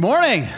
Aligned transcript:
Good 0.00 0.06
morning. 0.06 0.48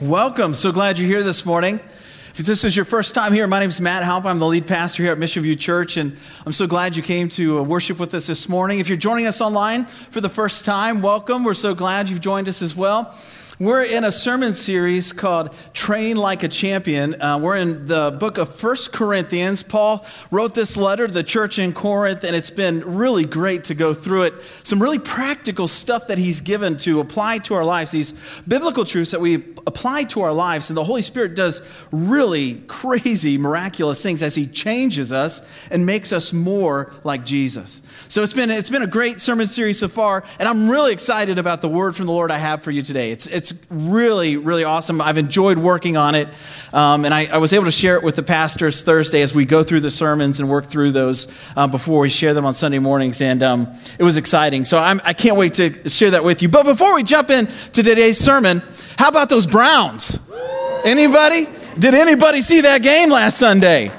Welcome. 0.00 0.54
So 0.54 0.72
glad 0.72 0.98
you're 0.98 1.06
here 1.06 1.22
this 1.22 1.44
morning. 1.44 1.74
If 1.74 2.46
this 2.46 2.64
is 2.64 2.74
your 2.74 2.86
first 2.86 3.14
time 3.14 3.34
here, 3.34 3.46
my 3.46 3.60
name 3.60 3.68
is 3.68 3.78
Matt 3.78 4.04
Halp. 4.04 4.24
I'm 4.24 4.38
the 4.38 4.46
lead 4.46 4.66
pastor 4.66 5.02
here 5.02 5.12
at 5.12 5.18
Mission 5.18 5.42
View 5.42 5.54
Church, 5.54 5.98
and 5.98 6.16
I'm 6.46 6.52
so 6.52 6.66
glad 6.66 6.96
you 6.96 7.02
came 7.02 7.28
to 7.30 7.58
uh, 7.58 7.62
worship 7.62 8.00
with 8.00 8.14
us 8.14 8.26
this 8.26 8.48
morning. 8.48 8.78
If 8.78 8.88
you're 8.88 8.96
joining 8.96 9.26
us 9.26 9.42
online 9.42 9.84
for 9.84 10.22
the 10.22 10.30
first 10.30 10.64
time, 10.64 11.02
welcome. 11.02 11.44
We're 11.44 11.52
so 11.52 11.74
glad 11.74 12.08
you've 12.08 12.22
joined 12.22 12.48
us 12.48 12.62
as 12.62 12.74
well. 12.74 13.14
We're 13.60 13.82
in 13.82 14.04
a 14.04 14.12
sermon 14.12 14.54
series 14.54 15.12
called 15.12 15.52
Train 15.72 16.16
Like 16.16 16.44
a 16.44 16.48
Champion. 16.48 17.20
Uh, 17.20 17.40
we're 17.42 17.56
in 17.56 17.86
the 17.86 18.16
book 18.16 18.38
of 18.38 18.54
First 18.54 18.92
Corinthians. 18.92 19.64
Paul 19.64 20.06
wrote 20.30 20.54
this 20.54 20.76
letter 20.76 21.08
to 21.08 21.12
the 21.12 21.24
church 21.24 21.58
in 21.58 21.72
Corinth, 21.72 22.22
and 22.22 22.36
it's 22.36 22.52
been 22.52 22.84
really 22.84 23.24
great 23.24 23.64
to 23.64 23.74
go 23.74 23.94
through 23.94 24.22
it. 24.22 24.40
Some 24.62 24.80
really 24.80 25.00
practical 25.00 25.66
stuff 25.66 26.06
that 26.06 26.18
he's 26.18 26.40
given 26.40 26.76
to 26.78 27.00
apply 27.00 27.38
to 27.38 27.54
our 27.54 27.64
lives, 27.64 27.90
these 27.90 28.12
biblical 28.46 28.84
truths 28.84 29.10
that 29.10 29.20
we 29.20 29.42
apply 29.66 30.04
to 30.04 30.20
our 30.20 30.32
lives. 30.32 30.70
And 30.70 30.76
the 30.76 30.84
Holy 30.84 31.02
Spirit 31.02 31.34
does 31.34 31.60
really 31.90 32.62
crazy, 32.68 33.38
miraculous 33.38 34.00
things 34.00 34.22
as 34.22 34.36
he 34.36 34.46
changes 34.46 35.12
us 35.12 35.42
and 35.72 35.84
makes 35.84 36.12
us 36.12 36.32
more 36.32 36.92
like 37.02 37.24
Jesus. 37.24 37.82
So 38.06 38.22
it's 38.22 38.34
been, 38.34 38.52
it's 38.52 38.70
been 38.70 38.82
a 38.82 38.86
great 38.86 39.20
sermon 39.20 39.48
series 39.48 39.80
so 39.80 39.88
far, 39.88 40.22
and 40.38 40.48
I'm 40.48 40.70
really 40.70 40.92
excited 40.92 41.40
about 41.40 41.60
the 41.60 41.68
word 41.68 41.96
from 41.96 42.06
the 42.06 42.12
Lord 42.12 42.30
I 42.30 42.38
have 42.38 42.62
for 42.62 42.70
you 42.70 42.82
today. 42.82 43.10
It's, 43.10 43.26
it's 43.26 43.47
it's 43.50 43.66
really, 43.70 44.36
really 44.36 44.64
awesome. 44.64 45.00
I've 45.00 45.18
enjoyed 45.18 45.58
working 45.58 45.96
on 45.96 46.14
it. 46.14 46.28
Um, 46.72 47.04
and 47.04 47.14
I, 47.14 47.26
I, 47.26 47.38
was 47.38 47.52
able 47.52 47.64
to 47.64 47.70
share 47.70 47.96
it 47.96 48.02
with 48.02 48.14
the 48.16 48.22
pastors 48.22 48.82
Thursday 48.82 49.22
as 49.22 49.34
we 49.34 49.46
go 49.46 49.62
through 49.62 49.80
the 49.80 49.90
sermons 49.90 50.40
and 50.40 50.50
work 50.50 50.66
through 50.66 50.92
those 50.92 51.34
uh, 51.56 51.66
before 51.66 52.00
we 52.00 52.10
share 52.10 52.34
them 52.34 52.44
on 52.44 52.52
Sunday 52.52 52.78
mornings. 52.78 53.22
And 53.22 53.42
um, 53.42 53.68
it 53.98 54.02
was 54.02 54.16
exciting. 54.16 54.64
So 54.64 54.78
I'm, 54.78 55.00
I 55.04 55.14
can 55.14 55.30
not 55.30 55.38
wait 55.38 55.54
to 55.54 55.88
share 55.88 56.10
that 56.10 56.24
with 56.24 56.42
you. 56.42 56.48
But 56.48 56.64
before 56.64 56.94
we 56.94 57.04
jump 57.04 57.30
in 57.30 57.46
to 57.46 57.82
today's 57.82 58.18
sermon, 58.18 58.62
how 58.98 59.08
about 59.08 59.28
those 59.28 59.46
Browns? 59.46 60.18
Anybody? 60.84 61.46
Did 61.78 61.94
anybody 61.94 62.42
see 62.42 62.62
that 62.62 62.82
game 62.82 63.10
last 63.10 63.38
Sunday? 63.38 63.90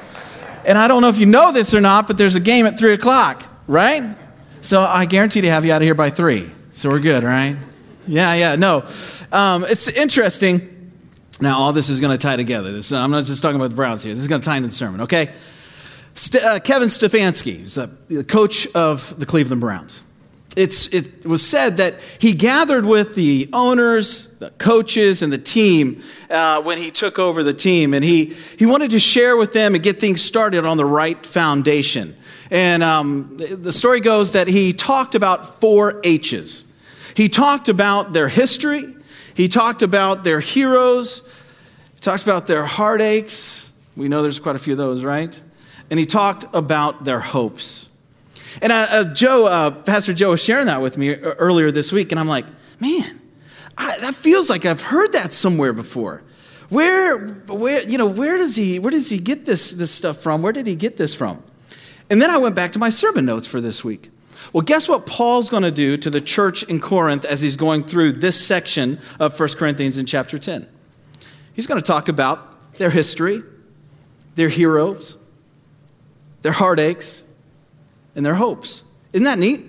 And 0.65 0.77
I 0.77 0.87
don't 0.87 1.01
know 1.01 1.09
if 1.09 1.17
you 1.17 1.25
know 1.25 1.51
this 1.51 1.73
or 1.73 1.81
not, 1.81 2.05
but 2.07 2.17
there's 2.17 2.35
a 2.35 2.39
game 2.39 2.65
at 2.65 2.77
3 2.77 2.93
o'clock, 2.93 3.43
right? 3.67 4.15
So 4.61 4.81
I 4.81 5.05
guarantee 5.05 5.41
to 5.41 5.49
have 5.49 5.65
you 5.65 5.73
out 5.73 5.77
of 5.81 5.85
here 5.85 5.95
by 5.95 6.09
3. 6.09 6.51
So 6.71 6.89
we're 6.89 6.99
good, 6.99 7.23
right? 7.23 7.55
Yeah, 8.07 8.33
yeah, 8.33 8.55
no. 8.55 8.85
Um, 9.31 9.65
it's 9.67 9.87
interesting. 9.87 10.91
Now, 11.41 11.59
all 11.59 11.73
this 11.73 11.89
is 11.89 11.99
going 11.99 12.17
to 12.17 12.21
tie 12.21 12.35
together. 12.35 12.71
This, 12.71 12.91
I'm 12.91 13.11
not 13.11 13.25
just 13.25 13.41
talking 13.41 13.57
about 13.57 13.69
the 13.69 13.75
Browns 13.75 14.03
here. 14.03 14.13
This 14.13 14.23
is 14.23 14.27
going 14.27 14.41
to 14.41 14.45
tie 14.45 14.57
into 14.57 14.69
the 14.69 14.75
sermon, 14.75 15.01
okay? 15.01 15.31
St- 16.13 16.43
uh, 16.43 16.59
Kevin 16.59 16.89
Stefanski 16.89 17.63
is 17.63 17.75
the 17.75 18.23
coach 18.23 18.67
of 18.73 19.17
the 19.19 19.25
Cleveland 19.25 19.61
Browns. 19.61 20.03
It's, 20.57 20.87
it 20.87 21.25
was 21.25 21.47
said 21.47 21.77
that 21.77 22.01
he 22.17 22.33
gathered 22.33 22.85
with 22.85 23.15
the 23.15 23.49
owners, 23.53 24.33
the 24.39 24.49
coaches, 24.49 25.21
and 25.21 25.31
the 25.31 25.37
team 25.37 26.01
uh, 26.29 26.61
when 26.63 26.77
he 26.77 26.91
took 26.91 27.19
over 27.19 27.43
the 27.43 27.53
team. 27.53 27.93
And 27.93 28.03
he, 28.03 28.35
he 28.57 28.65
wanted 28.65 28.91
to 28.91 28.99
share 28.99 29.37
with 29.37 29.53
them 29.53 29.75
and 29.75 29.83
get 29.83 29.99
things 29.99 30.21
started 30.21 30.65
on 30.65 30.75
the 30.75 30.85
right 30.85 31.23
foundation. 31.25 32.15
And 32.51 32.81
um, 32.83 33.37
the 33.37 33.71
story 33.71 34.01
goes 34.01 34.31
that 34.31 34.47
he 34.47 34.73
talked 34.73 35.15
about 35.15 35.61
four 35.61 36.01
H's. 36.03 36.65
He 37.19 37.27
talked 37.27 37.67
about 37.67 38.13
their 38.13 38.29
history, 38.29 38.95
he 39.33 39.49
talked 39.49 39.81
about 39.81 40.23
their 40.23 40.39
heroes, 40.39 41.21
he 41.95 41.99
talked 41.99 42.23
about 42.23 42.47
their 42.47 42.63
heartaches. 42.63 43.69
We 43.97 44.07
know 44.07 44.21
there's 44.21 44.39
quite 44.39 44.55
a 44.55 44.57
few 44.57 44.71
of 44.71 44.77
those, 44.77 45.03
right? 45.03 45.43
And 45.89 45.99
he 45.99 46.05
talked 46.05 46.45
about 46.53 47.03
their 47.03 47.19
hopes. 47.19 47.89
And 48.61 48.71
uh, 48.71 48.87
uh, 48.89 49.03
Joe, 49.13 49.47
uh, 49.47 49.71
Pastor 49.71 50.13
Joe 50.13 50.29
was 50.29 50.41
sharing 50.41 50.67
that 50.67 50.81
with 50.81 50.97
me 50.97 51.13
earlier 51.13 51.71
this 51.71 51.91
week, 51.91 52.13
and 52.13 52.19
I'm 52.21 52.29
like, 52.29 52.45
man, 52.79 53.19
I, 53.77 53.99
that 53.99 54.15
feels 54.15 54.49
like 54.49 54.63
I've 54.63 54.83
heard 54.83 55.11
that 55.11 55.33
somewhere 55.33 55.73
before. 55.73 56.23
Where, 56.69 57.17
where, 57.47 57.83
you 57.83 57.97
know, 57.97 58.07
where 58.07 58.37
does 58.37 58.55
he, 58.55 58.79
where 58.79 58.91
does 58.91 59.09
he 59.09 59.19
get 59.19 59.43
this, 59.43 59.71
this 59.71 59.91
stuff 59.91 60.19
from? 60.19 60.41
Where 60.41 60.53
did 60.53 60.67
he 60.67 60.75
get 60.75 60.95
this 60.95 61.13
from? 61.13 61.43
And 62.09 62.21
then 62.21 62.29
I 62.29 62.37
went 62.37 62.55
back 62.55 62.71
to 62.71 62.79
my 62.79 62.87
sermon 62.87 63.25
notes 63.25 63.45
for 63.45 63.59
this 63.59 63.83
week. 63.83 64.09
Well, 64.53 64.63
guess 64.63 64.89
what 64.89 65.05
Paul's 65.05 65.49
going 65.49 65.63
to 65.63 65.71
do 65.71 65.95
to 65.97 66.09
the 66.09 66.21
church 66.21 66.63
in 66.63 66.79
Corinth 66.79 67.23
as 67.25 67.41
he's 67.41 67.55
going 67.55 67.83
through 67.83 68.13
this 68.13 68.43
section 68.43 68.99
of 69.19 69.39
1 69.39 69.49
Corinthians 69.49 69.97
in 69.97 70.05
chapter 70.05 70.39
10? 70.39 70.67
He's 71.53 71.67
going 71.67 71.79
to 71.79 71.85
talk 71.85 72.07
about 72.07 72.73
their 72.75 72.89
history, 72.89 73.43
their 74.35 74.49
heroes, 74.49 75.17
their 76.41 76.51
heartaches, 76.51 77.23
and 78.15 78.25
their 78.25 78.35
hopes. 78.35 78.83
Isn't 79.13 79.25
that 79.25 79.37
neat? 79.37 79.65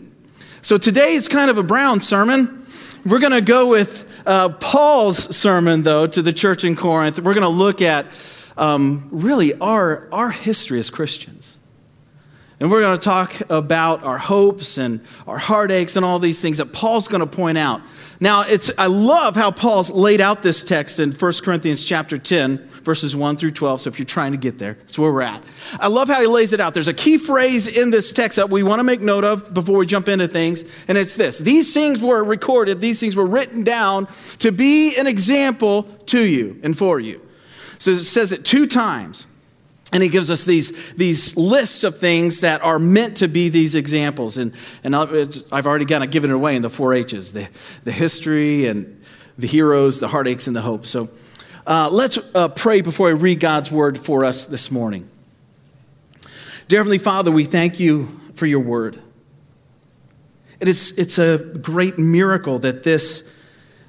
So 0.63 0.79
today 0.79 1.13
is 1.13 1.29
kind 1.29 1.51
of 1.51 1.59
a 1.59 1.63
brown 1.63 2.01
sermon. 2.01 2.65
We're 3.05 3.19
going 3.19 3.33
to 3.33 3.43
go 3.43 3.67
with 3.67 4.23
uh, 4.27 4.51
Paul's 4.51 5.37
sermon, 5.37 5.83
though, 5.83 6.07
to 6.07 6.23
the 6.23 6.33
church 6.33 6.65
in 6.65 6.77
Corinth. 6.77 7.19
We're 7.19 7.35
going 7.35 7.43
to 7.43 7.49
look 7.49 7.83
at 7.83 8.07
um, 8.57 9.09
really 9.11 9.55
our, 9.59 10.09
our 10.13 10.31
history 10.31 10.79
as 10.79 10.91
Christians. 10.91 11.57
And 12.61 12.71
we're 12.71 12.81
going 12.81 12.99
to 12.99 13.03
talk 13.03 13.41
about 13.49 14.05
our 14.05 14.19
hopes 14.19 14.77
and 14.77 15.01
our 15.27 15.39
heartaches 15.39 15.97
and 15.97 16.05
all 16.05 16.19
these 16.19 16.43
things 16.43 16.59
that 16.59 16.75
Paul's 16.75 17.09
going 17.09 17.23
to 17.23 17.27
point 17.27 17.57
out. 17.57 17.81
Now, 18.21 18.45
it's, 18.47 18.71
I 18.77 18.87
love 18.87 19.35
how 19.35 19.51
Paul's 19.51 19.91
laid 19.91 20.21
out 20.21 20.43
this 20.43 20.63
text 20.63 20.99
in 20.99 21.11
1 21.11 21.33
Corinthians 21.43 21.83
chapter 21.87 22.19
10, 22.19 22.59
verses 22.59 23.17
1 23.17 23.39
through 23.39 23.53
12. 23.53 23.81
So 23.81 23.89
if 23.89 23.99
you're 23.99 24.05
trying 24.05 24.33
to 24.33 24.39
get 24.39 24.59
there, 24.59 24.75
that's 24.75 24.99
where 24.99 25.11
we're 25.11 25.23
at. 25.23 25.43
I 25.81 25.87
love 25.87 26.09
how 26.09 26.21
he 26.21 26.27
lays 26.27 26.53
it 26.53 26.61
out. 26.61 26.75
There's 26.75 26.87
a 26.87 26.93
key 26.93 27.17
phrase 27.17 27.67
in 27.67 27.89
this 27.89 28.13
text 28.13 28.37
that 28.37 28.51
we 28.51 28.63
want 28.63 28.81
to 28.81 28.85
make 28.85 29.01
note 29.01 29.25
of 29.25 29.55
before 29.55 29.79
we 29.79 29.87
jump 29.87 30.07
into 30.07 30.29
things, 30.29 30.63
and 30.87 30.99
it's 30.99 31.17
this 31.17 31.39
These 31.39 31.73
things 31.73 32.03
were 32.03 32.23
recorded, 32.23 32.83
these 32.83 33.01
things 33.01 33.17
were 33.17 33.27
written 33.27 33.65
down 33.65 34.07
to 34.41 34.53
be 34.53 34.99
an 34.99 35.07
example 35.07 35.85
to 36.07 36.21
you 36.21 36.61
and 36.63 36.77
for 36.77 37.01
you. 37.01 37.27
So 37.79 37.93
it 37.93 38.05
says 38.05 38.33
it 38.33 38.45
two 38.45 38.67
times. 38.67 39.27
And 39.93 40.03
he 40.03 40.09
gives 40.09 40.31
us 40.31 40.45
these, 40.45 40.93
these 40.93 41.37
lists 41.37 41.83
of 41.83 41.99
things 41.99 42.43
that 42.43 42.63
are 42.63 42.79
meant 42.79 43.17
to 43.19 43.29
be 43.29 43.49
these 43.49 43.75
examples. 43.75 44.39
And, 44.39 44.55
and 44.85 44.95
I've 44.95 45.67
already 45.67 45.85
kind 45.85 46.05
of 46.05 46.11
given 46.11 46.31
it 46.31 46.35
away 46.35 46.55
in 46.55 46.63
the 46.63 46.71
four 46.71 46.95
H's 46.95 47.33
the, 47.33 47.49
the 47.83 47.93
history 47.93 48.67
and 48.67 49.03
the 49.37 49.49
heroes, 49.49 49.99
the 49.99 50.09
heartaches, 50.09 50.47
and 50.47 50.55
the 50.55 50.61
hope. 50.61 50.87
So 50.87 51.09
uh, 51.67 51.89
let's 51.91 52.19
uh, 52.35 52.49
pray 52.49 52.83
before 52.83 53.09
I 53.09 53.13
read 53.13 53.41
God's 53.41 53.73
word 53.73 53.99
for 53.99 54.25
us 54.25 54.47
this 54.47 54.71
morning. 54.71 55.09
Dear 56.69 56.81
Heavenly 56.81 56.99
Father, 56.99 57.33
we 57.33 57.45
thank 57.45 57.81
you 57.81 58.07
for 58.35 58.47
your 58.47 58.61
word. 58.61 58.97
And 60.61 60.69
it's, 60.69 60.93
it's 60.93 61.19
a 61.19 61.39
great 61.39 61.99
miracle 61.99 62.61
that 62.61 62.85
this, 62.85 63.29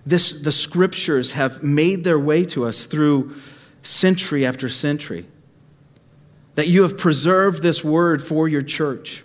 this, 0.05 0.41
the 0.41 0.51
scriptures 0.51 1.33
have 1.33 1.61
made 1.61 2.03
their 2.03 2.17
way 2.17 2.43
to 2.45 2.65
us 2.65 2.85
through 2.85 3.35
century 3.83 4.45
after 4.45 4.67
century 4.67 5.27
that 6.55 6.67
you 6.67 6.83
have 6.83 6.97
preserved 6.97 7.61
this 7.63 7.83
word 7.83 8.21
for 8.21 8.47
your 8.47 8.61
church. 8.61 9.23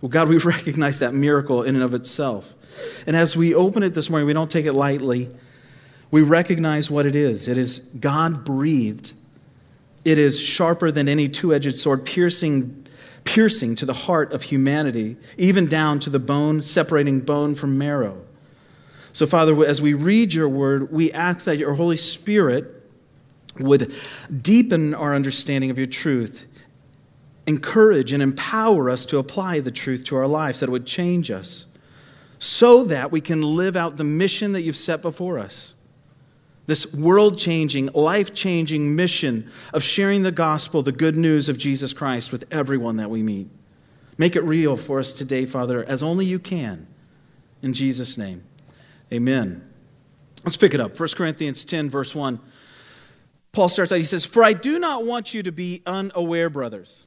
Well, 0.00 0.08
God, 0.08 0.28
we 0.28 0.38
recognize 0.38 0.98
that 1.00 1.14
miracle 1.14 1.62
in 1.62 1.74
and 1.74 1.84
of 1.84 1.94
itself. 1.94 2.54
And 3.06 3.16
as 3.16 3.36
we 3.36 3.54
open 3.54 3.82
it 3.82 3.94
this 3.94 4.08
morning, 4.08 4.26
we 4.26 4.32
don't 4.32 4.50
take 4.50 4.66
it 4.66 4.72
lightly. 4.72 5.30
We 6.10 6.22
recognize 6.22 6.90
what 6.90 7.06
it 7.06 7.16
is 7.16 7.48
it 7.48 7.56
is 7.56 7.78
God 7.78 8.44
breathed, 8.44 9.14
it 10.04 10.18
is 10.18 10.40
sharper 10.40 10.90
than 10.90 11.08
any 11.08 11.28
two 11.28 11.54
edged 11.54 11.78
sword, 11.78 12.04
piercing, 12.04 12.86
piercing 13.24 13.76
to 13.76 13.86
the 13.86 13.94
heart 13.94 14.32
of 14.32 14.42
humanity, 14.42 15.16
even 15.38 15.66
down 15.66 16.00
to 16.00 16.10
the 16.10 16.18
bone, 16.18 16.62
separating 16.62 17.20
bone 17.20 17.54
from 17.54 17.78
marrow. 17.78 18.22
So, 19.14 19.26
Father, 19.26 19.64
as 19.66 19.82
we 19.82 19.92
read 19.92 20.32
your 20.32 20.48
word, 20.48 20.90
we 20.90 21.12
ask 21.12 21.44
that 21.44 21.58
your 21.58 21.74
Holy 21.74 21.98
Spirit 21.98 22.82
would 23.58 23.94
deepen 24.40 24.94
our 24.94 25.14
understanding 25.14 25.70
of 25.70 25.76
your 25.76 25.86
truth 25.86 26.46
encourage 27.46 28.12
and 28.12 28.22
empower 28.22 28.88
us 28.88 29.04
to 29.06 29.18
apply 29.18 29.60
the 29.60 29.70
truth 29.70 30.04
to 30.04 30.16
our 30.16 30.26
lives, 30.26 30.60
that 30.60 30.68
it 30.68 30.72
would 30.72 30.86
change 30.86 31.30
us, 31.30 31.66
so 32.38 32.84
that 32.84 33.10
we 33.10 33.20
can 33.20 33.42
live 33.42 33.76
out 33.76 33.96
the 33.96 34.04
mission 34.04 34.52
that 34.52 34.62
you've 34.62 34.76
set 34.76 35.02
before 35.02 35.38
us. 35.38 35.74
This 36.66 36.94
world 36.94 37.38
changing, 37.38 37.86
life 37.86 38.32
changing 38.34 38.94
mission 38.94 39.50
of 39.72 39.82
sharing 39.82 40.22
the 40.22 40.32
gospel, 40.32 40.82
the 40.82 40.92
good 40.92 41.16
news 41.16 41.48
of 41.48 41.58
Jesus 41.58 41.92
Christ 41.92 42.30
with 42.30 42.44
everyone 42.52 42.96
that 42.96 43.10
we 43.10 43.22
meet. 43.22 43.48
Make 44.16 44.36
it 44.36 44.42
real 44.42 44.76
for 44.76 45.00
us 45.00 45.12
today, 45.12 45.44
Father, 45.44 45.84
as 45.84 46.02
only 46.02 46.24
you 46.24 46.38
can. 46.38 46.86
In 47.62 47.72
Jesus' 47.72 48.16
name, 48.16 48.44
amen. 49.12 49.68
Let's 50.44 50.56
pick 50.56 50.74
it 50.74 50.80
up. 50.80 50.98
1 50.98 51.08
Corinthians 51.16 51.64
10, 51.64 51.90
verse 51.90 52.14
1. 52.14 52.38
Paul 53.50 53.68
starts 53.68 53.92
out, 53.92 53.98
he 53.98 54.04
says, 54.04 54.24
For 54.24 54.42
I 54.42 54.52
do 54.52 54.78
not 54.78 55.04
want 55.04 55.34
you 55.34 55.42
to 55.42 55.52
be 55.52 55.82
unaware, 55.84 56.48
brothers 56.48 57.06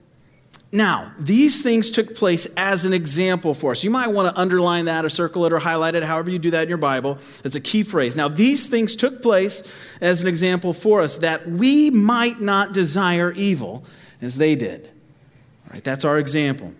Now, 0.73 1.13
these 1.19 1.61
things 1.61 1.91
took 1.91 2.15
place 2.15 2.45
as 2.55 2.85
an 2.85 2.93
example 2.93 3.53
for 3.53 3.71
us. 3.71 3.83
You 3.83 3.89
might 3.89 4.07
want 4.07 4.33
to 4.33 4.39
underline 4.39 4.85
that 4.85 5.03
or 5.03 5.09
circle 5.09 5.45
it 5.45 5.51
or 5.51 5.59
highlight 5.59 5.95
it, 5.95 6.03
however 6.03 6.29
you 6.29 6.39
do 6.39 6.51
that 6.51 6.63
in 6.63 6.69
your 6.69 6.77
Bible. 6.77 7.17
It's 7.43 7.57
a 7.57 7.61
key 7.61 7.83
phrase. 7.83 8.15
Now, 8.15 8.29
these 8.29 8.69
things 8.69 8.95
took 8.95 9.21
place 9.21 9.63
as 9.99 10.21
an 10.21 10.29
example 10.29 10.71
for 10.71 11.01
us 11.01 11.17
that 11.17 11.45
we 11.49 11.89
might 11.89 12.39
not 12.39 12.73
desire 12.73 13.33
evil 13.33 13.83
as 14.21 14.37
they 14.37 14.55
did. 14.55 14.85
All 14.85 15.73
right, 15.73 15.83
that's 15.83 16.05
our 16.05 16.17
example. 16.17 16.73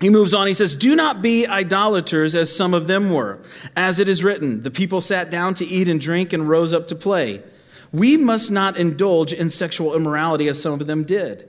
He 0.00 0.10
moves 0.10 0.34
on, 0.34 0.48
he 0.48 0.54
says, 0.54 0.74
Do 0.74 0.96
not 0.96 1.22
be 1.22 1.46
idolaters 1.46 2.34
as 2.34 2.54
some 2.54 2.74
of 2.74 2.88
them 2.88 3.12
were. 3.12 3.38
As 3.76 4.00
it 4.00 4.08
is 4.08 4.24
written, 4.24 4.62
the 4.62 4.70
people 4.72 5.00
sat 5.00 5.30
down 5.30 5.54
to 5.54 5.64
eat 5.64 5.88
and 5.88 6.00
drink 6.00 6.32
and 6.32 6.48
rose 6.48 6.74
up 6.74 6.88
to 6.88 6.96
play. 6.96 7.44
We 7.92 8.16
must 8.16 8.50
not 8.50 8.76
indulge 8.76 9.32
in 9.32 9.50
sexual 9.50 9.94
immorality 9.94 10.48
as 10.48 10.60
some 10.60 10.80
of 10.80 10.86
them 10.88 11.04
did 11.04 11.48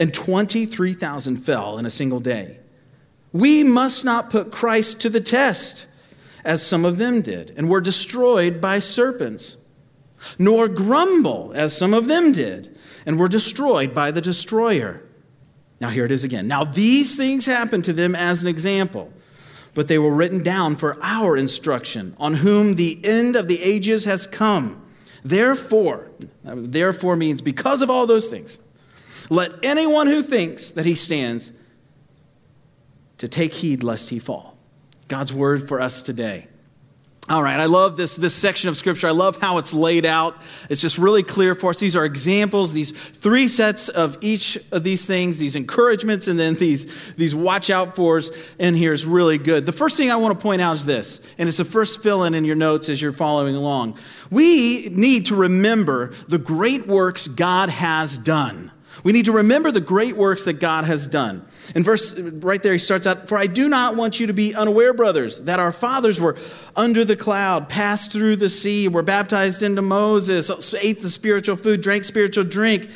and 0.00 0.14
23,000 0.14 1.36
fell 1.36 1.76
in 1.76 1.84
a 1.84 1.90
single 1.90 2.20
day. 2.20 2.58
We 3.32 3.62
must 3.62 4.04
not 4.04 4.30
put 4.30 4.50
Christ 4.50 5.02
to 5.02 5.10
the 5.10 5.20
test, 5.20 5.86
as 6.42 6.66
some 6.66 6.86
of 6.86 6.96
them 6.96 7.20
did, 7.20 7.52
and 7.56 7.68
were 7.68 7.82
destroyed 7.82 8.62
by 8.62 8.78
serpents, 8.78 9.58
nor 10.38 10.68
grumble, 10.68 11.52
as 11.54 11.76
some 11.76 11.92
of 11.92 12.08
them 12.08 12.32
did, 12.32 12.76
and 13.04 13.20
were 13.20 13.28
destroyed 13.28 13.94
by 13.94 14.10
the 14.10 14.22
destroyer. 14.22 15.02
Now, 15.80 15.90
here 15.90 16.06
it 16.06 16.12
is 16.12 16.24
again. 16.24 16.48
Now, 16.48 16.64
these 16.64 17.16
things 17.16 17.44
happened 17.44 17.84
to 17.84 17.92
them 17.92 18.14
as 18.14 18.42
an 18.42 18.48
example, 18.48 19.12
but 19.74 19.86
they 19.86 19.98
were 19.98 20.14
written 20.14 20.42
down 20.42 20.76
for 20.76 20.98
our 21.02 21.36
instruction, 21.36 22.14
on 22.18 22.34
whom 22.34 22.74
the 22.74 22.98
end 23.04 23.36
of 23.36 23.48
the 23.48 23.62
ages 23.62 24.06
has 24.06 24.26
come. 24.26 24.82
Therefore, 25.22 26.10
therefore 26.42 27.16
means 27.16 27.42
because 27.42 27.82
of 27.82 27.90
all 27.90 28.06
those 28.06 28.30
things 28.30 28.58
let 29.28 29.52
anyone 29.64 30.06
who 30.06 30.22
thinks 30.22 30.72
that 30.72 30.86
he 30.86 30.94
stands 30.94 31.52
to 33.18 33.28
take 33.28 33.52
heed 33.52 33.82
lest 33.82 34.08
he 34.08 34.18
fall. 34.18 34.56
God's 35.08 35.32
word 35.32 35.68
for 35.68 35.80
us 35.80 36.02
today. 36.02 36.46
All 37.30 37.44
right, 37.44 37.60
I 37.60 37.66
love 37.66 37.96
this, 37.96 38.16
this 38.16 38.34
section 38.34 38.70
of 38.70 38.76
scripture. 38.76 39.06
I 39.06 39.12
love 39.12 39.40
how 39.40 39.58
it's 39.58 39.72
laid 39.72 40.04
out. 40.04 40.34
It's 40.68 40.80
just 40.80 40.98
really 40.98 41.22
clear 41.22 41.54
for 41.54 41.70
us. 41.70 41.78
These 41.78 41.94
are 41.94 42.04
examples, 42.04 42.72
these 42.72 42.90
three 42.90 43.46
sets 43.46 43.88
of 43.88 44.18
each 44.20 44.58
of 44.72 44.82
these 44.82 45.06
things, 45.06 45.38
these 45.38 45.54
encouragements, 45.54 46.26
and 46.26 46.36
then 46.36 46.54
these, 46.54 47.14
these 47.14 47.32
watch 47.32 47.70
out 47.70 47.94
fors 47.94 48.32
in 48.58 48.74
here 48.74 48.92
is 48.92 49.06
really 49.06 49.38
good. 49.38 49.64
The 49.64 49.70
first 49.70 49.96
thing 49.96 50.10
I 50.10 50.16
want 50.16 50.36
to 50.36 50.42
point 50.42 50.60
out 50.60 50.74
is 50.74 50.86
this, 50.86 51.20
and 51.38 51.48
it's 51.48 51.58
the 51.58 51.64
first 51.64 52.02
fill 52.02 52.24
in 52.24 52.34
in 52.34 52.44
your 52.44 52.56
notes 52.56 52.88
as 52.88 53.00
you're 53.00 53.12
following 53.12 53.54
along. 53.54 53.96
We 54.32 54.88
need 54.88 55.26
to 55.26 55.36
remember 55.36 56.12
the 56.26 56.38
great 56.38 56.88
works 56.88 57.28
God 57.28 57.68
has 57.68 58.18
done. 58.18 58.72
We 59.02 59.12
need 59.12 59.24
to 59.26 59.32
remember 59.32 59.70
the 59.70 59.80
great 59.80 60.16
works 60.16 60.44
that 60.44 60.54
God 60.54 60.84
has 60.84 61.06
done. 61.06 61.46
In 61.74 61.82
verse 61.82 62.18
right 62.18 62.62
there, 62.62 62.72
he 62.72 62.78
starts 62.78 63.06
out, 63.06 63.28
For 63.28 63.38
I 63.38 63.46
do 63.46 63.68
not 63.68 63.96
want 63.96 64.20
you 64.20 64.26
to 64.26 64.32
be 64.32 64.54
unaware, 64.54 64.92
brothers, 64.92 65.40
that 65.42 65.58
our 65.58 65.72
fathers 65.72 66.20
were 66.20 66.36
under 66.76 67.04
the 67.04 67.16
cloud, 67.16 67.68
passed 67.68 68.12
through 68.12 68.36
the 68.36 68.48
sea, 68.48 68.88
were 68.88 69.02
baptized 69.02 69.62
into 69.62 69.82
Moses, 69.82 70.50
ate 70.74 71.00
the 71.00 71.08
spiritual 71.08 71.56
food, 71.56 71.80
drank 71.80 72.04
spiritual 72.04 72.44
drink, 72.44 72.90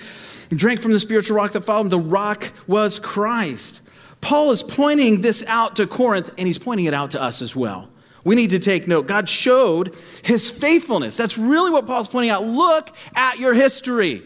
drank 0.51 0.81
from 0.81 0.93
the 0.93 1.01
spiritual 1.01 1.37
rock 1.37 1.53
that 1.53 1.65
followed. 1.65 1.91
The 1.91 1.99
rock 1.99 2.53
was 2.67 2.99
Christ. 2.99 3.81
Paul 4.21 4.51
is 4.51 4.63
pointing 4.63 5.21
this 5.21 5.45
out 5.47 5.77
to 5.77 5.87
Corinth, 5.87 6.33
and 6.39 6.47
he's 6.47 6.59
pointing 6.59 6.87
it 6.87 6.95
out 6.95 7.13
to 7.13 7.23
us 7.23 7.41
as 7.43 7.55
well. 7.55 7.91
We 8.25 8.35
need 8.37 8.51
to 8.51 8.59
take 8.59 8.89
note. 8.89 9.07
God 9.07 9.29
showed 9.29 9.95
his 10.25 10.51
faithfulness. 10.51 11.17
That's 11.17 11.37
really 11.37 11.71
what 11.71 11.87
Paul's 11.87 12.09
pointing 12.09 12.31
out. 12.31 12.43
Look 12.43 12.91
at 13.15 13.39
your 13.39 13.55
history. 13.55 14.23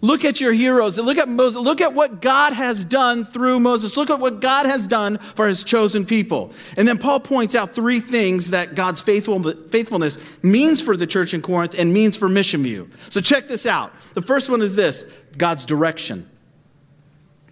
Look 0.00 0.24
at 0.24 0.40
your 0.40 0.52
heroes. 0.52 0.98
Look 0.98 1.18
at 1.18 1.28
Moses. 1.28 1.62
Look 1.62 1.80
at 1.80 1.92
what 1.92 2.20
God 2.20 2.52
has 2.52 2.84
done 2.84 3.24
through 3.24 3.58
Moses. 3.58 3.96
Look 3.96 4.10
at 4.10 4.20
what 4.20 4.40
God 4.40 4.66
has 4.66 4.86
done 4.86 5.18
for 5.18 5.48
his 5.48 5.64
chosen 5.64 6.04
people. 6.04 6.52
And 6.76 6.86
then 6.86 6.98
Paul 6.98 7.20
points 7.20 7.54
out 7.54 7.74
three 7.74 8.00
things 8.00 8.50
that 8.50 8.74
God's 8.74 9.00
faithful, 9.00 9.42
faithfulness 9.68 10.42
means 10.42 10.80
for 10.80 10.96
the 10.96 11.06
church 11.06 11.34
in 11.34 11.42
Corinth 11.42 11.74
and 11.78 11.92
means 11.92 12.16
for 12.16 12.28
Mission 12.28 12.62
View. 12.62 12.88
So 13.08 13.20
check 13.20 13.48
this 13.48 13.66
out. 13.66 13.98
The 14.14 14.22
first 14.22 14.50
one 14.50 14.62
is 14.62 14.76
this 14.76 15.04
God's 15.36 15.64
direction. 15.64 16.28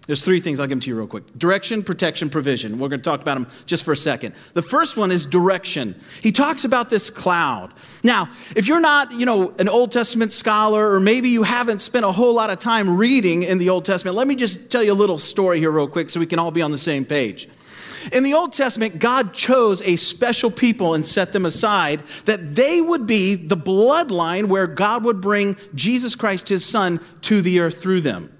There's 0.07 0.23
three 0.23 0.39
things 0.39 0.61
I'll 0.61 0.67
give 0.67 0.71
them 0.71 0.79
to 0.81 0.89
you 0.89 0.97
real 0.97 1.05
quick 1.05 1.37
direction, 1.37 1.83
protection, 1.83 2.29
provision. 2.29 2.79
We're 2.79 2.87
going 2.87 3.01
to 3.01 3.09
talk 3.09 3.21
about 3.21 3.35
them 3.35 3.47
just 3.65 3.83
for 3.83 3.91
a 3.91 3.97
second. 3.97 4.33
The 4.53 4.61
first 4.61 4.95
one 4.95 5.11
is 5.11 5.25
direction. 5.25 5.95
He 6.21 6.31
talks 6.31 6.63
about 6.63 6.89
this 6.89 7.09
cloud. 7.09 7.73
Now, 8.05 8.29
if 8.55 8.67
you're 8.67 8.79
not, 8.79 9.11
you 9.11 9.25
know, 9.25 9.53
an 9.59 9.67
Old 9.67 9.91
Testament 9.91 10.31
scholar, 10.31 10.93
or 10.93 11.01
maybe 11.01 11.29
you 11.29 11.43
haven't 11.43 11.81
spent 11.81 12.05
a 12.05 12.11
whole 12.11 12.33
lot 12.33 12.49
of 12.49 12.57
time 12.57 12.97
reading 12.97 13.43
in 13.43 13.57
the 13.57 13.69
Old 13.69 13.83
Testament, 13.83 14.15
let 14.15 14.27
me 14.27 14.35
just 14.35 14.71
tell 14.71 14.81
you 14.81 14.93
a 14.93 14.95
little 14.95 15.17
story 15.17 15.59
here, 15.59 15.71
real 15.71 15.89
quick, 15.89 16.09
so 16.09 16.21
we 16.21 16.25
can 16.25 16.39
all 16.39 16.51
be 16.51 16.61
on 16.61 16.71
the 16.71 16.77
same 16.77 17.03
page. 17.03 17.49
In 18.13 18.23
the 18.23 18.33
Old 18.33 18.53
Testament, 18.53 18.99
God 18.99 19.33
chose 19.33 19.81
a 19.81 19.97
special 19.97 20.49
people 20.49 20.93
and 20.93 21.05
set 21.05 21.33
them 21.33 21.45
aside 21.45 21.99
that 22.25 22.55
they 22.55 22.79
would 22.79 23.05
be 23.05 23.35
the 23.35 23.57
bloodline 23.57 24.45
where 24.45 24.67
God 24.67 25.03
would 25.03 25.19
bring 25.19 25.57
Jesus 25.75 26.15
Christ, 26.15 26.47
his 26.47 26.65
son, 26.65 27.01
to 27.21 27.41
the 27.41 27.59
earth 27.59 27.81
through 27.81 28.01
them. 28.01 28.31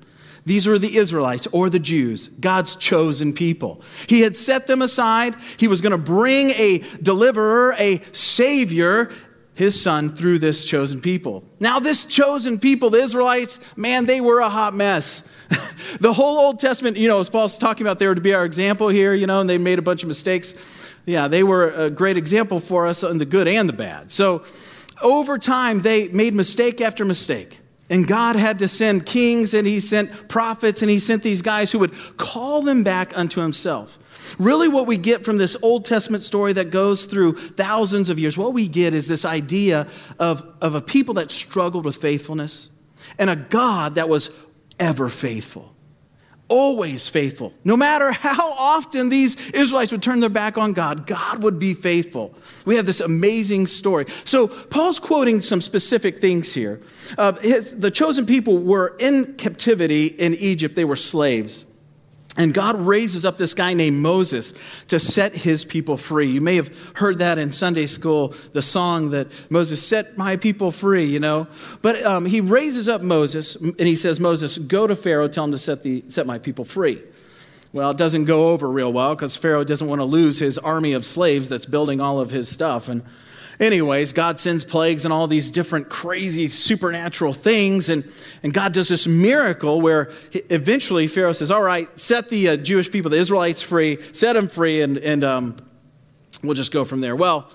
These 0.47 0.65
were 0.65 0.79
the 0.79 0.95
Israelites 0.95 1.45
or 1.47 1.69
the 1.69 1.77
Jews, 1.77 2.29
God's 2.29 2.77
chosen 2.77 3.33
people. 3.33 3.81
He 4.07 4.21
had 4.21 4.37
set 4.37 4.65
them 4.65 4.81
aside. 4.81 5.35
He 5.57 5.67
was 5.67 5.81
going 5.81 5.91
to 5.91 5.97
bring 5.97 6.51
a 6.51 6.81
deliverer, 7.01 7.75
a 7.77 8.01
savior, 8.13 9.11
his 9.55 9.79
son, 9.79 10.15
through 10.15 10.39
this 10.39 10.63
chosen 10.63 11.01
people. 11.01 11.43
Now, 11.59 11.79
this 11.79 12.05
chosen 12.05 12.59
people, 12.59 12.89
the 12.89 12.99
Israelites, 12.99 13.59
man, 13.75 14.05
they 14.05 14.21
were 14.21 14.39
a 14.39 14.47
hot 14.47 14.73
mess. 14.73 15.21
the 15.99 16.13
whole 16.13 16.37
Old 16.37 16.59
Testament, 16.59 16.95
you 16.95 17.09
know, 17.09 17.19
as 17.19 17.29
Paul's 17.29 17.57
talking 17.57 17.85
about, 17.85 17.99
they 17.99 18.07
were 18.07 18.15
to 18.15 18.21
be 18.21 18.33
our 18.33 18.45
example 18.45 18.87
here, 18.87 19.13
you 19.13 19.27
know, 19.27 19.41
and 19.41 19.49
they 19.49 19.57
made 19.57 19.79
a 19.79 19.81
bunch 19.81 20.01
of 20.01 20.07
mistakes. 20.07 20.89
Yeah, 21.05 21.27
they 21.27 21.43
were 21.43 21.71
a 21.71 21.89
great 21.89 22.15
example 22.15 22.61
for 22.61 22.87
us 22.87 23.03
in 23.03 23.17
the 23.17 23.25
good 23.25 23.49
and 23.49 23.67
the 23.67 23.73
bad. 23.73 24.13
So, 24.13 24.45
over 25.03 25.37
time, 25.37 25.81
they 25.81 26.07
made 26.07 26.33
mistake 26.33 26.79
after 26.79 27.03
mistake. 27.03 27.59
And 27.89 28.05
God 28.05 28.35
had 28.35 28.59
to 28.59 28.67
send 28.67 29.05
kings 29.05 29.53
and 29.53 29.65
he 29.65 29.79
sent 29.79 30.27
prophets 30.27 30.81
and 30.81 30.91
he 30.91 30.99
sent 30.99 31.23
these 31.23 31.41
guys 31.41 31.71
who 31.71 31.79
would 31.79 31.93
call 32.17 32.61
them 32.61 32.83
back 32.83 33.17
unto 33.17 33.39
himself. 33.39 33.97
Really, 34.37 34.67
what 34.67 34.87
we 34.87 34.97
get 34.97 35.23
from 35.23 35.37
this 35.37 35.55
Old 35.61 35.85
Testament 35.85 36.21
story 36.21 36.51
that 36.53 36.69
goes 36.69 37.05
through 37.05 37.37
thousands 37.37 38.09
of 38.09 38.19
years, 38.19 38.37
what 38.37 38.53
we 38.53 38.67
get 38.67 38.93
is 38.93 39.07
this 39.07 39.23
idea 39.23 39.87
of, 40.19 40.45
of 40.61 40.75
a 40.75 40.81
people 40.81 41.13
that 41.13 41.31
struggled 41.31 41.85
with 41.85 41.95
faithfulness 41.95 42.71
and 43.17 43.29
a 43.29 43.37
God 43.37 43.95
that 43.95 44.09
was 44.09 44.31
ever 44.79 45.07
faithful 45.07 45.76
always 46.49 47.07
faithful. 47.07 47.53
No 47.63 47.77
matter 47.77 48.11
how 48.11 48.51
often 48.51 49.09
these 49.09 49.35
Israelites 49.51 49.91
would 49.91 50.01
turn 50.01 50.19
their 50.19 50.29
back 50.29 50.57
on 50.57 50.73
God, 50.73 51.05
God 51.07 51.43
would 51.43 51.59
be 51.59 51.73
faithful. 51.73 52.33
We 52.65 52.75
have 52.75 52.85
this 52.85 52.99
amazing 52.99 53.67
story. 53.67 54.05
So, 54.23 54.47
Paul's 54.47 54.99
quoting 54.99 55.41
some 55.41 55.61
specific 55.61 56.19
things 56.19 56.53
here. 56.53 56.81
Uh, 57.17 57.33
his, 57.33 57.77
the 57.77 57.91
chosen 57.91 58.25
people 58.25 58.57
were 58.57 58.95
in 58.99 59.35
captivity 59.35 60.07
in 60.07 60.33
Egypt, 60.35 60.75
they 60.75 60.85
were 60.85 60.95
slaves. 60.95 61.65
And 62.37 62.53
God 62.53 62.79
raises 62.79 63.25
up 63.25 63.37
this 63.37 63.55
guy 63.55 63.73
named 63.73 63.97
Moses 63.97 64.53
to 64.89 64.99
set 64.99 65.33
his 65.33 65.65
people 65.65 65.97
free. 65.97 66.27
You 66.27 66.41
may 66.41 66.55
have 66.55 66.69
heard 66.95 67.17
that 67.17 67.39
in 67.39 67.51
Sunday 67.51 67.87
school, 67.87 68.29
the 68.53 68.61
song 68.61 69.09
that 69.09 69.27
Moses 69.51 69.85
set 69.85 70.17
my 70.17 70.37
people 70.37 70.71
free, 70.71 71.05
you 71.05 71.19
know. 71.19 71.47
But 71.81 72.03
um, 72.05 72.25
he 72.25 72.39
raises 72.39 72.87
up 72.87 73.01
Moses 73.01 73.55
and 73.55 73.79
he 73.79 73.95
says, 73.95 74.19
Moses, 74.19 74.59
go 74.59 74.85
to 74.85 74.95
Pharaoh, 74.95 75.27
tell 75.27 75.45
him 75.45 75.51
to 75.51 75.57
set, 75.57 75.81
the, 75.81 76.03
set 76.09 76.27
my 76.27 76.37
people 76.37 76.63
free. 76.63 77.01
Well, 77.73 77.89
it 77.89 77.97
doesn't 77.97 78.25
go 78.25 78.49
over 78.49 78.69
real 78.69 78.93
well 78.93 79.15
because 79.15 79.35
Pharaoh 79.35 79.63
doesn't 79.63 79.87
want 79.87 79.99
to 79.99 80.05
lose 80.05 80.39
his 80.39 80.57
army 80.59 80.93
of 80.93 81.05
slaves 81.05 81.49
that's 81.49 81.65
building 81.65 81.99
all 81.99 82.19
of 82.19 82.29
his 82.29 82.47
stuff. 82.49 82.87
And 82.87 83.03
Anyways, 83.59 84.13
God 84.13 84.39
sends 84.39 84.63
plagues 84.63 85.03
and 85.03 85.11
all 85.11 85.25
these 85.25 85.49
different 85.49 85.89
crazy 85.89 86.47
supernatural 86.47 87.33
things. 87.33 87.89
And, 87.89 88.03
and 88.43 88.53
God 88.53 88.71
does 88.71 88.87
this 88.87 89.07
miracle 89.07 89.81
where 89.81 90.11
eventually 90.49 91.07
Pharaoh 91.07 91.31
says, 91.31 91.49
All 91.49 91.63
right, 91.63 91.87
set 91.97 92.29
the 92.29 92.49
uh, 92.49 92.57
Jewish 92.57 92.91
people, 92.91 93.09
the 93.09 93.17
Israelites 93.17 93.63
free, 93.63 93.99
set 94.13 94.33
them 94.33 94.47
free, 94.47 94.81
and, 94.81 94.97
and 94.97 95.23
um, 95.23 95.57
we'll 96.43 96.53
just 96.53 96.71
go 96.71 96.85
from 96.85 97.01
there. 97.01 97.15
Well, 97.15 97.49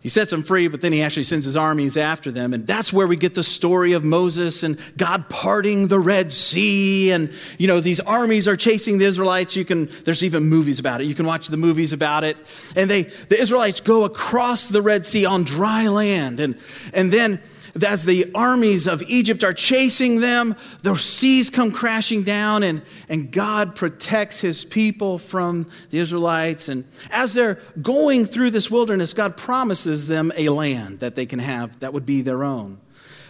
he 0.00 0.08
sets 0.08 0.30
them 0.30 0.44
free, 0.44 0.68
but 0.68 0.80
then 0.80 0.92
he 0.92 1.02
actually 1.02 1.24
sends 1.24 1.44
his 1.44 1.56
armies 1.56 1.96
after 1.96 2.30
them. 2.30 2.54
And 2.54 2.66
that's 2.66 2.92
where 2.92 3.08
we 3.08 3.16
get 3.16 3.34
the 3.34 3.42
story 3.42 3.94
of 3.94 4.04
Moses 4.04 4.62
and 4.62 4.78
God 4.96 5.28
parting 5.28 5.88
the 5.88 5.98
Red 5.98 6.30
Sea. 6.30 7.10
And, 7.10 7.32
you 7.58 7.66
know, 7.66 7.80
these 7.80 7.98
armies 7.98 8.46
are 8.46 8.56
chasing 8.56 8.98
the 8.98 9.06
Israelites. 9.06 9.56
You 9.56 9.64
can, 9.64 9.86
there's 10.04 10.22
even 10.22 10.44
movies 10.44 10.78
about 10.78 11.00
it. 11.00 11.04
You 11.08 11.16
can 11.16 11.26
watch 11.26 11.48
the 11.48 11.56
movies 11.56 11.92
about 11.92 12.22
it. 12.22 12.36
And 12.76 12.88
they, 12.88 13.02
the 13.02 13.40
Israelites 13.40 13.80
go 13.80 14.04
across 14.04 14.68
the 14.68 14.82
Red 14.82 15.04
Sea 15.04 15.26
on 15.26 15.42
dry 15.42 15.88
land. 15.88 16.38
And, 16.38 16.56
and 16.94 17.10
then 17.10 17.40
as 17.84 18.04
the 18.04 18.30
armies 18.34 18.86
of 18.86 19.02
Egypt 19.02 19.44
are 19.44 19.52
chasing 19.52 20.20
them, 20.20 20.54
the 20.82 20.96
seas 20.96 21.50
come 21.50 21.70
crashing 21.70 22.22
down, 22.22 22.62
and, 22.62 22.82
and 23.08 23.30
God 23.30 23.74
protects 23.74 24.40
his 24.40 24.64
people 24.64 25.18
from 25.18 25.66
the 25.90 25.98
Israelites. 25.98 26.68
And 26.68 26.84
as 27.10 27.34
they're 27.34 27.60
going 27.80 28.24
through 28.24 28.50
this 28.50 28.70
wilderness, 28.70 29.12
God 29.12 29.36
promises 29.36 30.08
them 30.08 30.32
a 30.36 30.48
land 30.48 31.00
that 31.00 31.14
they 31.14 31.26
can 31.26 31.38
have 31.38 31.78
that 31.80 31.92
would 31.92 32.06
be 32.06 32.22
their 32.22 32.44
own. 32.44 32.78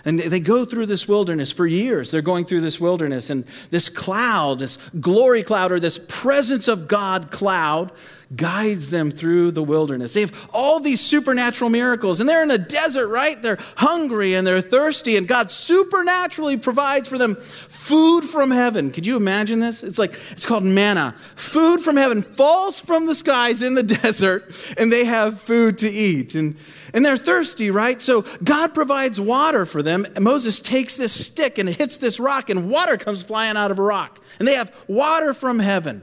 And 0.05 0.21
they 0.21 0.41
go 0.41 0.65
through 0.65 0.87
this 0.87 1.09
wilderness 1.09 1.53
for 1.53 1.67
years. 1.67 2.11
They're 2.11 2.23
going 2.23 2.45
through 2.45 2.61
this 2.61 2.81
wilderness, 2.81 3.31
and 3.31 3.45
this 3.71 3.89
cloud, 3.89 4.61
this 4.61 4.77
glory 5.01 5.43
cloud, 5.43 5.73
or 5.73 5.81
this 5.81 5.99
presence 6.09 6.69
of 6.69 6.89
God 6.89 7.31
cloud, 7.31 7.93
guides 8.37 8.91
them 8.91 9.11
through 9.11 9.51
the 9.53 9.63
wilderness. 9.63 10.13
They 10.13 10.21
have 10.21 10.49
all 10.53 10.81
these 10.81 11.01
supernatural 11.01 11.71
miracles, 11.71 12.21
and 12.21 12.29
they're 12.29 12.43
in 12.43 12.51
a 12.51 12.59
desert, 12.59 13.09
right? 13.09 13.41
They're 13.41 13.59
hungry 13.77 14.35
and 14.35 14.47
they're 14.47 14.61
thirsty, 14.61 15.17
and 15.17 15.27
God 15.27 15.51
supernaturally 15.51 16.59
provides 16.59 17.09
for 17.09 17.17
them 17.17 17.37
food 17.37 18.25
from 18.25 18.51
heaven. 18.51 18.91
Could 18.91 19.07
you 19.07 19.17
imagine 19.17 19.61
this? 19.61 19.83
It's 19.83 19.99
like, 19.99 20.19
it's 20.31 20.45
called 20.45 20.65
manna. 20.65 21.15
Food 21.37 21.81
from 21.81 21.97
heaven 21.97 22.21
falls 22.21 22.81
from 22.81 23.07
the 23.07 23.15
skies 23.15 23.63
in 23.63 23.75
the 23.75 23.83
desert, 24.03 24.55
and 24.77 24.93
they 24.93 25.07
have 25.07 25.41
food 25.41 25.79
to 25.79 25.89
eat. 25.89 26.35
And, 26.35 26.57
and 26.93 27.05
they're 27.05 27.17
thirsty, 27.17 27.71
right? 27.71 28.01
So 28.01 28.23
God 28.45 28.75
provides 28.75 29.21
water 29.21 29.65
for 29.65 29.83
them. 29.83 30.07
And 30.15 30.23
Moses 30.23 30.61
takes 30.61 30.97
this 30.97 31.13
stick 31.13 31.59
and 31.59 31.69
hits 31.69 31.97
this 31.97 32.21
rock, 32.21 32.51
and 32.51 32.69
water 32.71 32.99
comes 32.99 33.23
flying 33.23 33.57
out 33.57 33.71
of 33.71 33.79
a 33.79 33.83
rock. 33.83 34.23
And 34.39 34.47
they 34.47 34.55
have 34.55 34.75
water 34.87 35.33
from 35.33 35.59
heaven. 35.59 36.03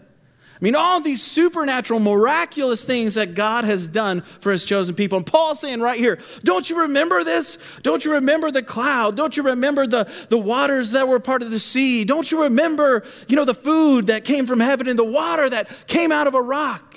I 0.56 0.64
mean, 0.64 0.76
all 0.76 1.02
these 1.02 1.22
supernatural, 1.22 2.00
miraculous 2.00 2.86
things 2.86 3.16
that 3.16 3.36
God 3.36 3.66
has 3.66 3.90
done 3.90 4.22
for 4.22 4.54
his 4.54 4.64
chosen 4.64 4.96
people. 4.96 5.18
And 5.18 5.28
Paul's 5.28 5.60
saying 5.60 5.82
right 5.82 6.00
here, 6.00 6.18
don't 6.44 6.70
you 6.70 6.80
remember 6.82 7.26
this? 7.26 7.58
Don't 7.84 8.06
you 8.06 8.14
remember 8.14 8.52
the 8.52 8.64
cloud? 8.64 9.18
Don't 9.18 9.36
you 9.36 9.44
remember 9.44 9.86
the, 9.86 10.10
the 10.30 10.38
waters 10.38 10.92
that 10.92 11.10
were 11.10 11.20
part 11.20 11.42
of 11.42 11.52
the 11.52 11.60
sea? 11.60 12.06
Don't 12.06 12.32
you 12.32 12.44
remember, 12.44 13.04
you 13.28 13.36
know, 13.36 13.44
the 13.44 13.54
food 13.54 14.08
that 14.08 14.24
came 14.24 14.46
from 14.46 14.62
heaven 14.62 14.88
and 14.88 14.98
the 14.98 15.04
water 15.04 15.50
that 15.50 15.88
came 15.88 16.14
out 16.14 16.26
of 16.26 16.36
a 16.36 16.42
rock? 16.42 16.95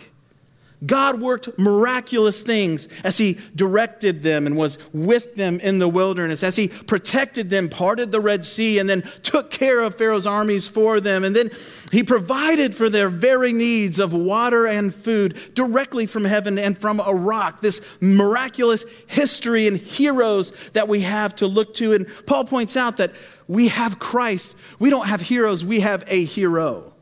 God 0.86 1.20
worked 1.20 1.58
miraculous 1.58 2.42
things 2.42 2.86
as 3.02 3.18
He 3.18 3.38
directed 3.56 4.22
them 4.22 4.46
and 4.46 4.56
was 4.56 4.78
with 4.92 5.34
them 5.34 5.58
in 5.58 5.80
the 5.80 5.88
wilderness, 5.88 6.44
as 6.44 6.54
He 6.54 6.68
protected 6.68 7.50
them, 7.50 7.68
parted 7.68 8.12
the 8.12 8.20
Red 8.20 8.44
Sea, 8.44 8.78
and 8.78 8.88
then 8.88 9.02
took 9.24 9.50
care 9.50 9.80
of 9.80 9.96
Pharaoh's 9.96 10.26
armies 10.26 10.68
for 10.68 11.00
them. 11.00 11.24
And 11.24 11.34
then 11.34 11.50
He 11.90 12.04
provided 12.04 12.76
for 12.76 12.88
their 12.88 13.08
very 13.08 13.52
needs 13.52 13.98
of 13.98 14.12
water 14.12 14.66
and 14.66 14.94
food 14.94 15.36
directly 15.54 16.06
from 16.06 16.24
heaven 16.24 16.58
and 16.58 16.78
from 16.78 17.00
a 17.00 17.12
rock. 17.12 17.60
This 17.60 17.84
miraculous 18.00 18.84
history 19.08 19.66
and 19.66 19.78
heroes 19.78 20.52
that 20.74 20.86
we 20.86 21.00
have 21.00 21.34
to 21.36 21.48
look 21.48 21.74
to. 21.74 21.92
And 21.92 22.06
Paul 22.26 22.44
points 22.44 22.76
out 22.76 22.98
that 22.98 23.12
we 23.48 23.68
have 23.68 23.98
Christ. 23.98 24.56
We 24.78 24.90
don't 24.90 25.08
have 25.08 25.22
heroes, 25.22 25.64
we 25.64 25.80
have 25.80 26.04
a 26.06 26.24
hero. 26.24 26.92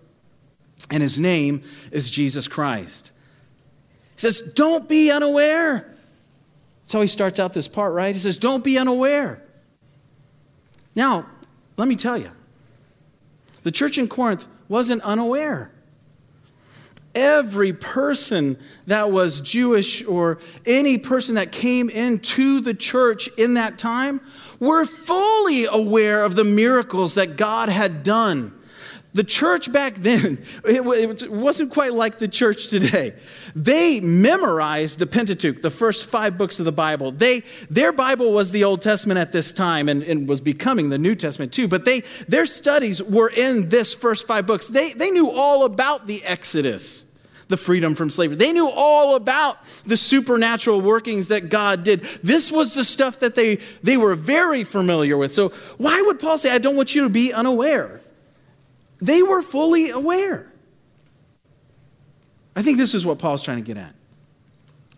And 0.91 1.03
His 1.03 1.19
name 1.19 1.63
is 1.93 2.09
Jesus 2.09 2.49
Christ. 2.49 3.13
He 4.17 4.21
says, 4.21 4.41
Don't 4.41 4.89
be 4.89 5.11
unaware. 5.11 5.93
That's 6.81 6.93
how 6.93 7.01
he 7.03 7.07
starts 7.07 7.39
out 7.39 7.53
this 7.53 7.69
part, 7.69 7.93
right? 7.93 8.15
He 8.15 8.19
says, 8.19 8.39
Don't 8.39 8.65
be 8.65 8.79
unaware. 8.79 9.43
Now, 10.95 11.27
let 11.77 11.87
me 11.87 11.97
tell 11.97 12.17
you, 12.17 12.31
the 13.63 13.71
church 13.71 13.99
in 13.99 14.09
Corinth 14.09 14.47
wasn't 14.69 15.03
unaware. 15.03 15.71
Every 17.15 17.73
person 17.73 18.59
that 18.87 19.11
was 19.11 19.41
Jewish 19.41 20.05
or 20.05 20.39
any 20.65 20.99
person 20.99 21.37
that 21.37 21.53
came 21.53 21.89
into 21.91 22.61
the 22.61 22.75
church 22.75 23.29
in 23.39 23.55
that 23.55 23.79
time 23.79 24.21
were 24.61 24.85
fully 24.85 25.67
aware 25.67 26.25
of 26.25 26.37
the 26.37 26.45
miracles 26.45 27.15
that 27.15 27.37
God 27.37 27.69
had 27.69 28.03
done 28.03 28.56
the 29.17 29.25
church 29.25 29.73
back 29.73 29.95
then, 29.95 30.39
it 30.65 31.31
wasn't 31.31 31.73
quite 31.73 31.95
like 31.95 32.19
the 32.19 32.29
church 32.29 32.69
today. 32.69 33.15
They 33.55 34.01
memorized 34.01 34.99
the 34.99 35.07
Pentateuch, 35.07 35.63
the 35.63 35.71
first 35.71 36.09
five 36.09 36.37
books 36.37 36.59
of 36.59 36.67
the 36.67 36.73
Bible. 36.73 37.11
They, 37.11 37.43
their 37.71 37.93
Bible 37.93 38.33
was 38.33 38.51
the 38.51 38.65
Old 38.65 38.83
Testament 38.83 39.19
at 39.19 39.33
this 39.33 39.53
time 39.53 39.89
and, 39.89 40.03
and 40.03 40.29
was 40.29 40.43
becoming 40.43 40.91
the 40.91 40.99
New 40.99 41.15
Testament 41.15 41.53
too, 41.53 41.67
but 41.67 41.87
they, 41.87 42.03
their 42.29 42.45
studies 42.45 43.03
were 43.03 43.31
in 43.31 43.71
this 43.71 43.95
first 43.95 44.27
five 44.27 44.47
books. 44.47 44.69
They, 44.69 44.93
they 44.93 45.11
knew 45.11 45.31
all 45.31 45.65
about 45.65 46.07
the 46.07 46.23
Exodus 46.25 47.07
the 47.49 47.57
freedom 47.57 47.95
from 47.95 48.11
slavery. 48.11 48.37
They 48.37 48.53
knew 48.53 48.69
all 48.69 49.15
about 49.15 49.63
the 49.85 49.97
supernatural 49.97 50.81
workings 50.81 51.29
that 51.29 51.49
God 51.49 51.85
did. 51.85 52.01
This 52.01 52.51
was 52.51 52.75
the 52.75 52.83
stuff 52.83 53.21
that 53.21 53.37
they, 53.37 53.61
they 53.85 53.97
were 53.97 54.17
very 54.17 54.65
familiar 54.65 55.17
with. 55.17 55.33
So, 55.33 55.51
why 55.79 56.03
would 56.07 56.19
Paul 56.19 56.39
say, 56.39 56.51
I 56.51 56.59
don't 56.59 56.75
want 56.75 56.97
you 56.97 57.05
to 57.05 57.09
be 57.09 57.33
unaware? 57.33 58.01
They 59.01 59.23
were 59.23 59.43
fully 59.43 59.91
aware. 59.91 60.53
I 62.55 62.63
think 62.63 62.79
this 62.79 62.95
is 62.95 63.05
what 63.05 63.19
Paul's 63.19 63.43
trying 63.43 63.59
to 63.59 63.65
get 63.65 63.77
at. 63.77 63.95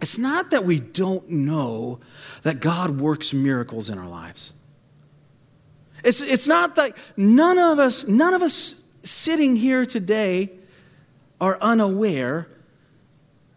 It's 0.00 0.18
not 0.18 0.52
that 0.52 0.64
we 0.64 0.78
don't 0.78 1.28
know 1.28 1.98
that 2.42 2.60
God 2.60 3.00
works 3.00 3.34
miracles 3.34 3.90
in 3.90 3.98
our 3.98 4.08
lives. 4.08 4.52
It's, 6.04 6.20
it's 6.20 6.46
not 6.46 6.76
that 6.76 6.96
none 7.16 7.58
of 7.58 7.80
us, 7.80 8.06
none 8.06 8.32
of 8.32 8.42
us 8.42 8.84
sitting 9.02 9.56
here 9.56 9.84
today 9.84 10.50
are 11.40 11.58
unaware 11.60 12.48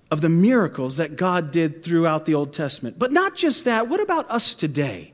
of 0.09 0.21
the 0.21 0.29
miracles 0.29 0.97
that 0.97 1.15
God 1.15 1.51
did 1.51 1.83
throughout 1.83 2.25
the 2.25 2.33
Old 2.33 2.53
Testament. 2.53 2.97
But 2.97 3.11
not 3.11 3.35
just 3.35 3.65
that, 3.65 3.87
what 3.87 4.01
about 4.01 4.29
us 4.29 4.55
today? 4.55 5.13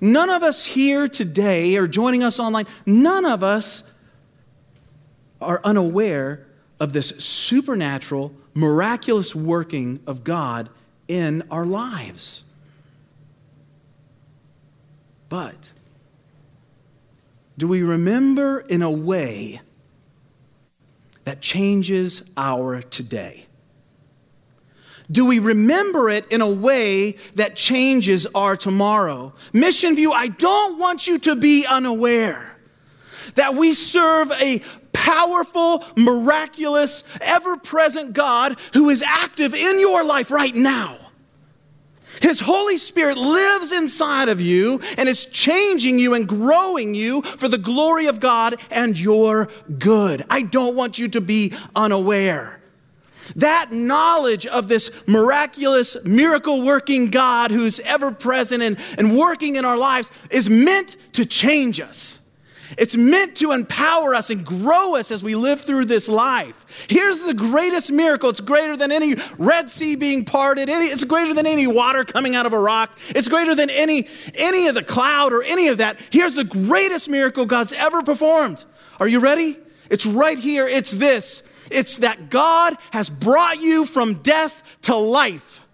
None 0.00 0.30
of 0.30 0.44
us 0.44 0.64
here 0.64 1.08
today 1.08 1.76
or 1.76 1.88
joining 1.88 2.22
us 2.22 2.38
online, 2.38 2.66
none 2.86 3.26
of 3.26 3.42
us 3.42 3.82
are 5.40 5.60
unaware 5.64 6.46
of 6.80 6.92
this 6.92 7.08
supernatural, 7.18 8.32
miraculous 8.54 9.34
working 9.34 10.00
of 10.06 10.24
God 10.24 10.68
in 11.06 11.42
our 11.50 11.66
lives. 11.66 12.44
But 15.28 15.72
do 17.56 17.68
we 17.68 17.82
remember 17.82 18.60
in 18.60 18.82
a 18.82 18.90
way 18.90 19.60
that 21.24 21.40
changes 21.40 22.28
our 22.36 22.80
today? 22.80 23.46
Do 25.10 25.26
we 25.26 25.38
remember 25.38 26.10
it 26.10 26.30
in 26.30 26.40
a 26.40 26.50
way 26.50 27.12
that 27.34 27.56
changes 27.56 28.26
our 28.34 28.56
tomorrow? 28.56 29.32
Mission 29.52 29.96
View, 29.96 30.12
I 30.12 30.28
don't 30.28 30.78
want 30.78 31.06
you 31.06 31.18
to 31.20 31.34
be 31.34 31.66
unaware 31.66 32.56
that 33.34 33.54
we 33.54 33.72
serve 33.72 34.30
a 34.32 34.60
powerful, 35.08 35.82
miraculous, 35.96 37.02
ever 37.22 37.56
present 37.56 38.12
God 38.12 38.58
who 38.74 38.90
is 38.90 39.02
active 39.02 39.54
in 39.54 39.80
your 39.80 40.04
life 40.04 40.30
right 40.30 40.54
now. 40.54 40.98
His 42.20 42.40
Holy 42.40 42.76
Spirit 42.76 43.16
lives 43.16 43.72
inside 43.72 44.28
of 44.28 44.40
you 44.40 44.80
and 44.98 45.08
is 45.08 45.24
changing 45.26 45.98
you 45.98 46.12
and 46.12 46.28
growing 46.28 46.94
you 46.94 47.22
for 47.22 47.48
the 47.48 47.56
glory 47.56 48.06
of 48.06 48.20
God 48.20 48.56
and 48.70 48.98
your 48.98 49.48
good. 49.78 50.22
I 50.28 50.42
don't 50.42 50.76
want 50.76 50.98
you 50.98 51.08
to 51.08 51.22
be 51.22 51.54
unaware. 51.74 52.60
That 53.36 53.72
knowledge 53.72 54.46
of 54.46 54.68
this 54.68 54.90
miraculous, 55.06 55.96
miracle 56.04 56.62
working 56.62 57.08
God 57.08 57.50
who's 57.50 57.80
ever 57.80 58.10
present 58.10 58.62
and, 58.62 58.78
and 58.98 59.18
working 59.18 59.56
in 59.56 59.64
our 59.64 59.76
lives 59.76 60.10
is 60.30 60.50
meant 60.50 60.96
to 61.12 61.24
change 61.24 61.80
us. 61.80 62.17
It's 62.76 62.96
meant 62.96 63.36
to 63.36 63.52
empower 63.52 64.14
us 64.14 64.30
and 64.30 64.44
grow 64.44 64.96
us 64.96 65.10
as 65.10 65.22
we 65.22 65.34
live 65.34 65.60
through 65.60 65.86
this 65.86 66.08
life. 66.08 66.86
Here's 66.88 67.24
the 67.24 67.34
greatest 67.34 67.90
miracle. 67.92 68.28
It's 68.28 68.40
greater 68.40 68.76
than 68.76 68.92
any 68.92 69.16
Red 69.38 69.70
Sea 69.70 69.96
being 69.96 70.24
parted. 70.24 70.68
It's 70.68 71.04
greater 71.04 71.32
than 71.32 71.46
any 71.46 71.66
water 71.66 72.04
coming 72.04 72.34
out 72.34 72.46
of 72.46 72.52
a 72.52 72.58
rock. 72.58 72.98
It's 73.10 73.28
greater 73.28 73.54
than 73.54 73.70
any, 73.70 74.08
any 74.36 74.66
of 74.66 74.74
the 74.74 74.82
cloud 74.82 75.32
or 75.32 75.42
any 75.42 75.68
of 75.68 75.78
that. 75.78 75.96
Here's 76.10 76.34
the 76.34 76.44
greatest 76.44 77.08
miracle 77.08 77.46
God's 77.46 77.72
ever 77.72 78.02
performed. 78.02 78.64
Are 79.00 79.08
you 79.08 79.20
ready? 79.20 79.56
It's 79.90 80.04
right 80.04 80.38
here. 80.38 80.66
It's 80.66 80.90
this. 80.92 81.68
It's 81.70 81.98
that 81.98 82.30
God 82.30 82.76
has 82.92 83.08
brought 83.08 83.60
you 83.60 83.84
from 83.84 84.14
death 84.14 84.62
to 84.82 84.94
life. 84.96 85.66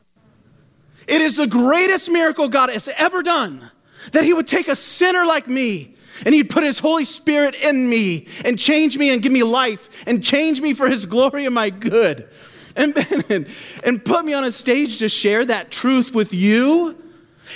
It 1.06 1.20
is 1.20 1.36
the 1.36 1.46
greatest 1.46 2.10
miracle 2.10 2.48
God 2.48 2.70
has 2.70 2.88
ever 2.96 3.22
done 3.22 3.70
that 4.12 4.24
He 4.24 4.32
would 4.32 4.46
take 4.46 4.68
a 4.68 4.76
sinner 4.76 5.24
like 5.24 5.48
me 5.48 5.93
and 6.24 6.34
he'd 6.34 6.50
put 6.50 6.64
his 6.64 6.78
Holy 6.78 7.04
Spirit 7.04 7.54
in 7.54 7.88
me 7.88 8.26
and 8.44 8.58
change 8.58 8.98
me 8.98 9.12
and 9.12 9.22
give 9.22 9.32
me 9.32 9.42
life 9.42 10.06
and 10.06 10.22
change 10.22 10.60
me 10.60 10.74
for 10.74 10.88
his 10.88 11.06
glory 11.06 11.46
and 11.46 11.54
my 11.54 11.70
good. 11.70 12.28
And, 12.76 12.96
and, 13.30 13.46
and 13.84 14.04
put 14.04 14.24
me 14.24 14.34
on 14.34 14.44
a 14.44 14.52
stage 14.52 14.98
to 14.98 15.08
share 15.08 15.44
that 15.44 15.70
truth 15.70 16.14
with 16.14 16.34
you. 16.34 16.96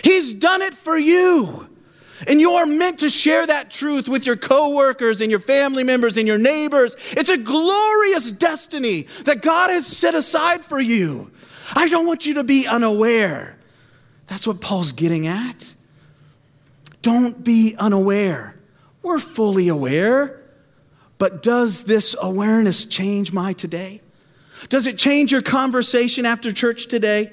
He's 0.03 0.33
done 0.33 0.63
it 0.63 0.75
for 0.75 0.97
you. 0.97 1.69
And 2.27 2.41
you're 2.41 2.67
meant 2.67 3.01
to 3.01 3.11
share 3.11 3.47
that 3.47 3.71
truth 3.71 4.09
with 4.09 4.27
your 4.27 4.37
coworkers 4.37 5.21
and 5.21 5.31
your 5.31 5.41
family 5.41 5.85
members 5.85 6.17
and 6.17 6.27
your 6.27 6.39
neighbors. 6.39 6.97
It's 7.13 7.31
a 7.31 7.39
glorious 7.39 8.31
destiny 8.31 9.07
that 9.25 9.41
God 9.41 9.71
has 9.71 9.87
set 9.87 10.15
aside 10.15 10.65
for 10.65 10.81
you. 10.81 11.31
I 11.75 11.89
don't 11.89 12.07
want 12.07 12.27
you 12.27 12.35
to 12.35 12.45
be 12.45 12.67
unaware. 12.67 13.57
That's 14.27 14.47
what 14.47 14.61
Paul's 14.61 14.93
getting 14.93 15.27
at. 15.27 15.75
Don't 17.03 17.45
be 17.45 17.77
unaware. 17.79 18.58
We're 19.03 19.19
fully 19.19 19.69
aware. 19.69 20.41
But 21.19 21.43
does 21.43 21.85
this 21.85 22.15
awareness 22.21 22.85
change 22.85 23.33
my 23.33 23.53
today? 23.53 24.01
Does 24.69 24.87
it 24.87 24.99
change 24.99 25.33
your 25.33 25.43
conversation 25.43 26.27
after 26.27 26.53
church 26.53 26.87
today? 26.87 27.33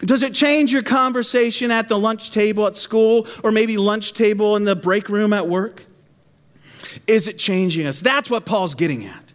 Does 0.00 0.22
it 0.22 0.34
change 0.34 0.72
your 0.72 0.82
conversation 0.82 1.70
at 1.70 1.88
the 1.88 1.98
lunch 1.98 2.30
table 2.30 2.66
at 2.66 2.76
school 2.76 3.26
or 3.42 3.52
maybe 3.52 3.76
lunch 3.76 4.14
table 4.14 4.56
in 4.56 4.64
the 4.64 4.76
break 4.76 5.08
room 5.08 5.32
at 5.32 5.48
work? 5.48 5.84
Is 7.06 7.28
it 7.28 7.38
changing 7.38 7.86
us? 7.86 8.00
That's 8.00 8.30
what 8.30 8.46
Paul's 8.46 8.74
getting 8.74 9.04
at. 9.06 9.32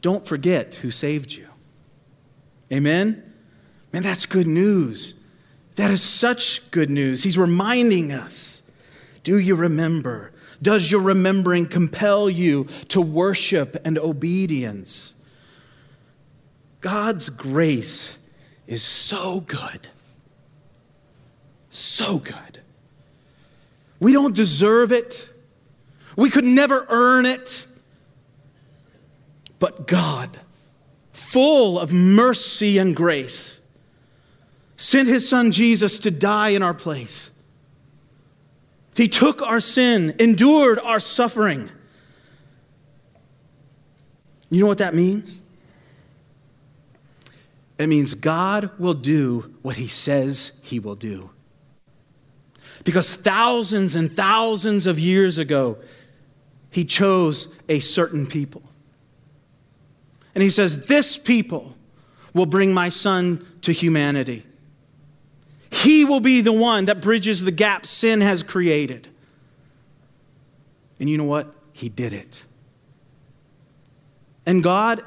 Don't 0.00 0.26
forget 0.26 0.76
who 0.76 0.90
saved 0.90 1.32
you. 1.32 1.46
Amen? 2.72 3.22
Man, 3.92 4.02
that's 4.02 4.26
good 4.26 4.46
news. 4.46 5.14
That 5.76 5.90
is 5.90 6.02
such 6.02 6.70
good 6.70 6.90
news. 6.90 7.22
He's 7.22 7.38
reminding 7.38 8.12
us. 8.12 8.62
Do 9.22 9.38
you 9.38 9.54
remember? 9.54 10.32
Does 10.60 10.90
your 10.90 11.00
remembering 11.00 11.66
compel 11.66 12.28
you 12.28 12.64
to 12.88 13.00
worship 13.00 13.76
and 13.84 13.96
obedience? 13.98 15.14
God's 16.80 17.28
grace 17.28 18.18
is 18.66 18.82
so 18.82 19.40
good. 19.40 19.88
So 21.70 22.18
good. 22.18 22.60
We 24.00 24.12
don't 24.12 24.34
deserve 24.34 24.92
it. 24.92 25.28
We 26.16 26.30
could 26.30 26.44
never 26.44 26.86
earn 26.88 27.26
it. 27.26 27.66
But 29.58 29.86
God, 29.86 30.38
full 31.12 31.78
of 31.78 31.92
mercy 31.92 32.78
and 32.78 32.94
grace, 32.94 33.60
sent 34.76 35.08
his 35.08 35.28
son 35.28 35.50
Jesus 35.50 35.98
to 36.00 36.10
die 36.10 36.50
in 36.50 36.62
our 36.62 36.74
place. 36.74 37.30
He 38.98 39.06
took 39.06 39.42
our 39.42 39.60
sin, 39.60 40.16
endured 40.18 40.80
our 40.80 40.98
suffering. 40.98 41.70
You 44.50 44.62
know 44.62 44.66
what 44.66 44.78
that 44.78 44.92
means? 44.92 45.40
It 47.78 47.86
means 47.86 48.14
God 48.14 48.76
will 48.76 48.94
do 48.94 49.54
what 49.62 49.76
he 49.76 49.86
says 49.86 50.58
he 50.64 50.80
will 50.80 50.96
do. 50.96 51.30
Because 52.82 53.14
thousands 53.14 53.94
and 53.94 54.16
thousands 54.16 54.88
of 54.88 54.98
years 54.98 55.38
ago, 55.38 55.78
he 56.72 56.84
chose 56.84 57.54
a 57.68 57.78
certain 57.78 58.26
people. 58.26 58.62
And 60.34 60.42
he 60.42 60.50
says, 60.50 60.86
This 60.86 61.16
people 61.16 61.76
will 62.34 62.46
bring 62.46 62.74
my 62.74 62.88
son 62.88 63.46
to 63.60 63.70
humanity. 63.70 64.42
He 65.70 66.04
will 66.04 66.20
be 66.20 66.40
the 66.40 66.52
one 66.52 66.86
that 66.86 67.00
bridges 67.00 67.44
the 67.44 67.52
gap 67.52 67.86
sin 67.86 68.20
has 68.20 68.42
created. 68.42 69.08
And 70.98 71.08
you 71.08 71.18
know 71.18 71.24
what? 71.24 71.54
He 71.72 71.88
did 71.88 72.12
it. 72.12 72.44
And 74.46 74.62
God, 74.62 75.02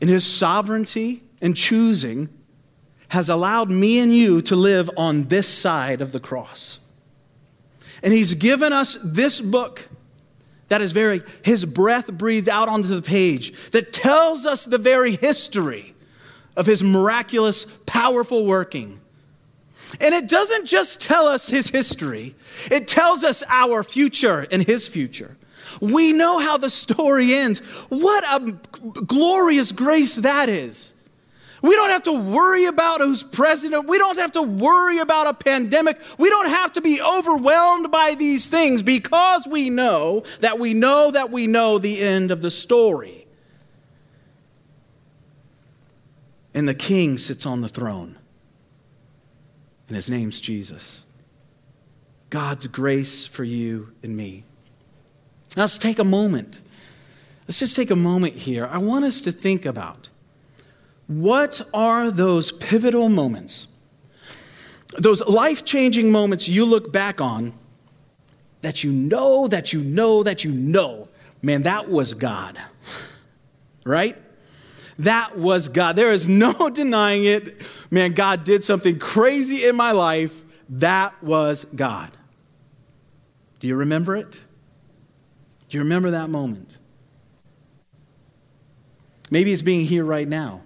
in 0.00 0.08
his 0.08 0.24
sovereignty, 0.26 1.22
and 1.40 1.56
choosing 1.56 2.28
has 3.08 3.28
allowed 3.28 3.70
me 3.70 3.98
and 3.98 4.14
you 4.14 4.40
to 4.42 4.54
live 4.56 4.88
on 4.96 5.22
this 5.24 5.48
side 5.48 6.00
of 6.00 6.12
the 6.12 6.20
cross. 6.20 6.78
And 8.02 8.12
He's 8.12 8.34
given 8.34 8.72
us 8.72 8.96
this 9.04 9.40
book 9.40 9.88
that 10.68 10.80
is 10.80 10.92
very, 10.92 11.22
His 11.42 11.64
breath 11.64 12.12
breathed 12.12 12.48
out 12.48 12.68
onto 12.68 12.88
the 12.88 13.02
page 13.02 13.70
that 13.70 13.92
tells 13.92 14.46
us 14.46 14.64
the 14.64 14.78
very 14.78 15.16
history 15.16 15.94
of 16.56 16.66
His 16.66 16.82
miraculous, 16.82 17.64
powerful 17.86 18.46
working. 18.46 18.99
And 20.00 20.14
it 20.14 20.28
doesn't 20.28 20.66
just 20.66 21.00
tell 21.00 21.26
us 21.26 21.48
His 21.48 21.70
history, 21.70 22.34
it 22.70 22.86
tells 22.86 23.24
us 23.24 23.42
our 23.48 23.82
future 23.82 24.46
and 24.50 24.62
His 24.62 24.86
future. 24.86 25.36
We 25.80 26.12
know 26.12 26.38
how 26.38 26.58
the 26.58 26.70
story 26.70 27.32
ends. 27.34 27.60
What 27.88 28.24
a 28.24 28.52
glorious 29.06 29.72
grace 29.72 30.16
that 30.16 30.48
is. 30.48 30.94
We 31.62 31.76
don't 31.76 31.90
have 31.90 32.04
to 32.04 32.12
worry 32.12 32.66
about 32.66 33.00
who's 33.00 33.22
president. 33.22 33.88
We 33.88 33.98
don't 33.98 34.18
have 34.18 34.32
to 34.32 34.42
worry 34.42 34.98
about 34.98 35.26
a 35.26 35.34
pandemic. 35.34 36.00
We 36.18 36.30
don't 36.30 36.48
have 36.48 36.72
to 36.72 36.80
be 36.80 37.00
overwhelmed 37.02 37.90
by 37.90 38.14
these 38.14 38.46
things 38.48 38.82
because 38.82 39.46
we 39.46 39.68
know 39.68 40.24
that 40.40 40.58
we 40.58 40.72
know 40.72 41.10
that 41.10 41.30
we 41.30 41.46
know 41.46 41.78
the 41.78 42.00
end 42.00 42.30
of 42.30 42.40
the 42.40 42.50
story. 42.50 43.26
And 46.54 46.66
the 46.66 46.74
king 46.74 47.18
sits 47.18 47.46
on 47.46 47.60
the 47.60 47.68
throne, 47.68 48.18
and 49.90 49.96
his 49.96 50.08
name's 50.08 50.40
Jesus. 50.40 51.04
God's 52.30 52.68
grace 52.68 53.26
for 53.26 53.42
you 53.42 53.92
and 54.04 54.16
me. 54.16 54.44
Now 55.56 55.64
let's 55.64 55.78
take 55.78 55.98
a 55.98 56.04
moment. 56.04 56.62
Let's 57.48 57.58
just 57.58 57.74
take 57.74 57.90
a 57.90 57.96
moment 57.96 58.34
here. 58.34 58.68
I 58.70 58.78
want 58.78 59.04
us 59.04 59.20
to 59.22 59.32
think 59.32 59.66
about 59.66 60.08
what 61.08 61.60
are 61.74 62.12
those 62.12 62.52
pivotal 62.52 63.08
moments? 63.08 63.66
Those 64.96 65.26
life 65.26 65.64
changing 65.64 66.12
moments 66.12 66.48
you 66.48 66.64
look 66.64 66.92
back 66.92 67.20
on 67.20 67.52
that 68.60 68.84
you 68.84 68.92
know, 68.92 69.48
that 69.48 69.72
you 69.72 69.80
know, 69.80 70.22
that 70.22 70.44
you 70.44 70.52
know, 70.52 71.08
man, 71.42 71.62
that 71.62 71.88
was 71.88 72.14
God. 72.14 72.56
Right? 73.84 74.16
That 75.00 75.38
was 75.38 75.68
God. 75.68 75.96
There 75.96 76.12
is 76.12 76.28
no 76.28 76.68
denying 76.74 77.24
it. 77.24 77.66
Man, 77.90 78.12
God 78.12 78.44
did 78.44 78.64
something 78.64 78.98
crazy 78.98 79.66
in 79.66 79.74
my 79.76 79.92
life. 79.92 80.42
That 80.68 81.20
was 81.22 81.64
God. 81.64 82.10
Do 83.60 83.68
you 83.68 83.76
remember 83.76 84.14
it? 84.14 84.32
Do 85.68 85.78
you 85.78 85.84
remember 85.84 86.12
that 86.12 86.28
moment? 86.28 86.78
Maybe 89.30 89.52
it's 89.52 89.62
being 89.62 89.86
here 89.86 90.04
right 90.04 90.28
now. 90.28 90.62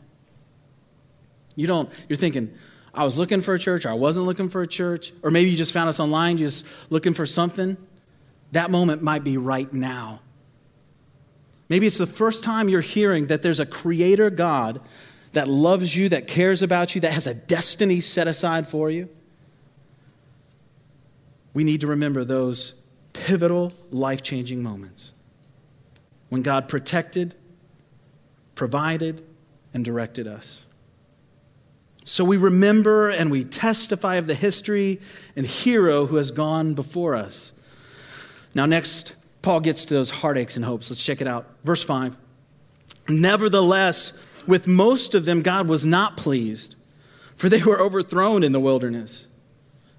You 1.54 1.68
don't, 1.68 1.88
you're 2.08 2.16
thinking, 2.16 2.52
I 2.92 3.04
was 3.04 3.18
looking 3.18 3.40
for 3.40 3.54
a 3.54 3.58
church, 3.58 3.86
or 3.86 3.90
I 3.90 3.94
wasn't 3.94 4.26
looking 4.26 4.48
for 4.48 4.62
a 4.62 4.66
church, 4.66 5.12
or 5.22 5.30
maybe 5.30 5.50
you 5.50 5.56
just 5.56 5.72
found 5.72 5.88
us 5.88 6.00
online 6.00 6.38
just 6.38 6.66
looking 6.90 7.14
for 7.14 7.26
something. 7.26 7.76
That 8.50 8.70
moment 8.70 9.02
might 9.02 9.22
be 9.22 9.36
right 9.36 9.72
now. 9.72 10.20
Maybe 11.68 11.86
it's 11.86 11.98
the 11.98 12.06
first 12.06 12.44
time 12.44 12.68
you're 12.68 12.80
hearing 12.80 13.26
that 13.26 13.42
there's 13.42 13.60
a 13.60 13.66
creator 13.66 14.30
God 14.30 14.80
that 15.32 15.48
loves 15.48 15.96
you, 15.96 16.08
that 16.10 16.26
cares 16.26 16.62
about 16.62 16.94
you, 16.94 17.00
that 17.00 17.12
has 17.12 17.26
a 17.26 17.34
destiny 17.34 18.00
set 18.00 18.28
aside 18.28 18.66
for 18.66 18.90
you. 18.90 19.08
We 21.54 21.64
need 21.64 21.80
to 21.82 21.86
remember 21.86 22.24
those 22.24 22.74
pivotal, 23.12 23.72
life 23.90 24.22
changing 24.22 24.62
moments 24.62 25.12
when 26.28 26.42
God 26.42 26.68
protected, 26.68 27.34
provided, 28.54 29.24
and 29.72 29.84
directed 29.84 30.26
us. 30.26 30.66
So 32.04 32.24
we 32.24 32.36
remember 32.36 33.08
and 33.08 33.30
we 33.30 33.44
testify 33.44 34.16
of 34.16 34.26
the 34.26 34.34
history 34.34 35.00
and 35.36 35.46
hero 35.46 36.06
who 36.06 36.16
has 36.16 36.30
gone 36.30 36.74
before 36.74 37.14
us. 37.14 37.52
Now, 38.54 38.66
next, 38.66 39.16
Paul 39.44 39.60
gets 39.60 39.84
to 39.84 39.94
those 39.94 40.08
heartaches 40.08 40.56
and 40.56 40.64
hopes. 40.64 40.90
Let's 40.90 41.04
check 41.04 41.20
it 41.20 41.26
out. 41.26 41.46
Verse 41.64 41.82
5. 41.82 42.16
Nevertheless, 43.10 44.42
with 44.46 44.66
most 44.66 45.14
of 45.14 45.26
them, 45.26 45.42
God 45.42 45.68
was 45.68 45.84
not 45.84 46.16
pleased, 46.16 46.76
for 47.36 47.50
they 47.50 47.62
were 47.62 47.78
overthrown 47.78 48.42
in 48.42 48.52
the 48.52 48.60
wilderness. 48.60 49.28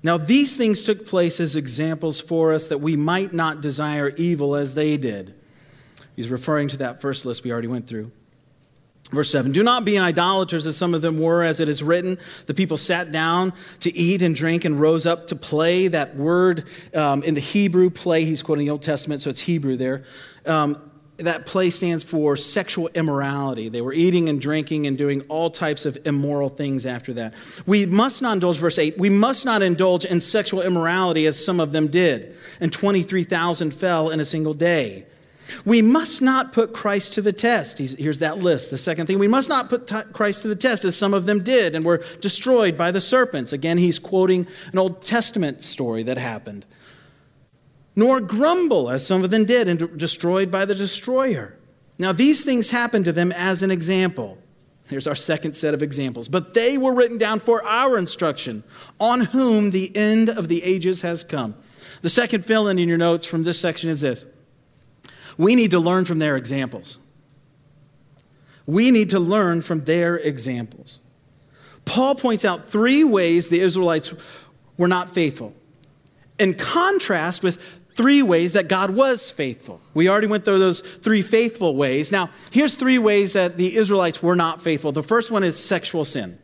Now, 0.02 0.18
these 0.18 0.58
things 0.58 0.82
took 0.82 1.06
place 1.06 1.40
as 1.40 1.56
examples 1.56 2.20
for 2.20 2.54
us 2.54 2.68
that 2.68 2.80
we 2.80 2.96
might 2.96 3.34
not 3.34 3.62
desire 3.62 4.10
evil 4.10 4.56
as 4.56 4.74
they 4.74 4.98
did. 4.98 5.36
He's 6.16 6.30
referring 6.30 6.68
to 6.70 6.78
that 6.78 7.00
first 7.00 7.24
list 7.24 7.44
we 7.44 7.52
already 7.52 7.68
went 7.68 7.86
through. 7.86 8.12
Verse 9.16 9.32
7 9.32 9.52
Do 9.52 9.64
not 9.64 9.86
be 9.86 9.98
idolaters 9.98 10.68
as 10.68 10.78
some 10.78 10.94
of 10.94 11.02
them 11.02 11.20
were, 11.20 11.44
as 11.44 11.60
it 11.60 11.70
is 11.70 11.82
written. 11.82 12.18
The 12.46 12.54
people 12.54 12.78
sat 12.78 13.12
down 13.12 13.54
to 13.82 13.96
eat 13.96 14.22
and 14.22 14.36
drink 14.36 14.66
and 14.66 14.80
rose 14.80 15.06
up 15.06 15.28
to 15.28 15.36
play. 15.36 15.88
That 15.88 16.16
word 16.16 16.66
um, 16.94 17.24
in 17.24 17.34
the 17.34 17.42
Hebrew, 17.42 17.90
play, 17.90 18.26
he's 18.26 18.44
quoting 18.44 18.66
the 18.66 18.72
Old 18.72 18.82
Testament, 18.82 19.22
so 19.22 19.30
it's 19.30 19.42
Hebrew 19.42 19.78
there. 19.78 20.04
Um, 20.46 20.92
that 21.18 21.46
play 21.46 21.70
stands 21.70 22.04
for 22.04 22.36
sexual 22.36 22.90
immorality. 22.90 23.70
They 23.70 23.82
were 23.82 23.94
eating 23.94 24.28
and 24.28 24.42
drinking 24.42 24.86
and 24.86 24.98
doing 24.98 25.22
all 25.30 25.50
types 25.50 25.86
of 25.86 25.98
immoral 26.06 26.50
things 26.50 26.86
after 26.86 27.14
that. 27.14 27.34
We 27.66 27.86
must 27.86 28.22
not 28.22 28.34
indulge, 28.34 28.58
verse 28.58 28.78
8, 28.78 28.98
we 28.98 29.10
must 29.10 29.46
not 29.46 29.62
indulge 29.62 30.04
in 30.04 30.20
sexual 30.20 30.62
immorality 30.62 31.26
as 31.26 31.44
some 31.44 31.60
of 31.60 31.72
them 31.72 31.88
did, 31.88 32.36
and 32.60 32.72
23,000 32.72 33.74
fell 33.74 34.10
in 34.10 34.20
a 34.20 34.26
single 34.26 34.54
day. 34.54 35.06
We 35.66 35.82
must 35.82 36.22
not 36.22 36.54
put 36.54 36.74
Christ 36.74 37.14
to 37.14 37.22
the 37.22 37.34
test. 37.34 37.80
Here's 37.80 38.20
that 38.20 38.40
list. 38.40 38.72
The 38.72 38.78
second 38.78 39.08
thing, 39.08 39.20
we 39.20 39.28
must 39.28 39.50
not 39.50 39.70
put 39.70 39.92
Christ 40.14 40.42
to 40.42 40.48
the 40.48 40.56
test, 40.56 40.86
as 40.86 40.96
some 40.96 41.14
of 41.14 41.26
them 41.26 41.44
did 41.44 41.76
and 41.76 41.86
were 41.86 42.04
destroyed 42.22 42.78
by 42.78 42.92
the 42.92 43.02
serpents. 43.02 43.54
Again, 43.54 43.78
he's 43.78 44.00
quoting 44.00 44.48
an 44.72 44.80
Old 44.80 45.02
Testament 45.02 45.62
story 45.62 46.04
that 46.04 46.18
happened. 46.18 46.66
Nor 47.96 48.22
grumble, 48.22 48.90
as 48.90 49.06
some 49.06 49.24
of 49.24 49.30
them 49.30 49.46
did 49.46 49.68
and 49.68 49.98
destroyed 49.98 50.52
by 50.52 50.66
the 50.66 50.76
destroyer. 50.76 51.58
Now, 51.98 52.12
these 52.12 52.44
things 52.44 52.72
happened 52.72 53.06
to 53.06 53.14
them 53.14 53.32
as 53.32 53.64
an 53.64 53.72
example. 53.72 54.38
Here's 54.90 55.08
our 55.08 55.16
second 55.16 55.54
set 55.54 55.74
of 55.74 55.82
examples. 55.82 56.28
But 56.28 56.54
they 56.54 56.78
were 56.78 56.94
written 56.94 57.18
down 57.18 57.40
for 57.40 57.64
our 57.64 57.98
instruction, 57.98 58.64
on 59.00 59.22
whom 59.22 59.72
the 59.72 59.96
end 59.96 60.30
of 60.30 60.48
the 60.48 60.64
ages 60.64 61.02
has 61.02 61.24
come. 61.24 61.56
The 62.02 62.10
second 62.10 62.46
fill 62.46 62.68
in 62.68 62.78
in 62.78 62.90
your 62.90 62.98
notes 62.98 63.26
from 63.26 63.44
this 63.44 63.60
section 63.60 63.90
is 63.90 64.02
this 64.02 64.26
we 65.38 65.56
need 65.56 65.72
to 65.72 65.80
learn 65.80 66.06
from 66.06 66.20
their 66.20 66.38
examples. 66.38 67.00
We 68.66 68.92
need 68.92 69.12
to 69.12 69.20
learn 69.20 69.62
from 69.62 69.82
their 69.82 70.18
examples. 70.18 71.00
Paul 71.86 72.16
points 72.16 72.46
out 72.46 72.68
three 72.68 73.04
ways 73.04 73.50
the 73.50 73.62
Israelites 73.62 74.14
were 74.78 74.88
not 74.88 75.10
faithful, 75.12 75.56
in 76.40 76.56
contrast 76.56 77.44
with 77.44 77.62
three 77.92 78.22
ways 78.22 78.54
that 78.54 78.68
God 78.68 78.90
was 78.90 79.32
faithful. 79.32 79.82
We 79.94 80.10
already 80.10 80.28
went 80.28 80.44
through 80.44 80.60
those 80.60 80.82
three 80.82 81.22
faithful 81.22 81.76
ways. 81.76 82.12
Now, 82.12 82.30
here's 82.52 82.76
three 82.76 82.98
ways 82.98 83.34
that 83.34 83.56
the 83.56 83.78
Israelites 83.78 84.22
were 84.22 84.36
not 84.36 84.62
faithful. 84.62 84.92
The 84.92 85.04
first 85.04 85.32
one 85.32 85.44
is 85.44 85.58
sexual 85.58 86.04
sin. 86.04 86.38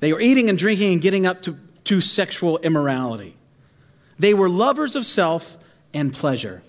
They 0.00 0.12
were 0.12 0.20
eating 0.20 0.48
and 0.48 0.58
drinking 0.58 0.94
and 0.94 1.02
getting 1.02 1.26
up 1.26 1.42
to, 1.42 1.56
to 1.84 2.00
sexual 2.00 2.58
immorality. 2.58 3.36
They 4.18 4.34
were 4.34 4.48
lovers 4.48 4.96
of 4.96 5.06
self 5.06 5.56
and 5.92 6.12
pleasure. 6.12 6.62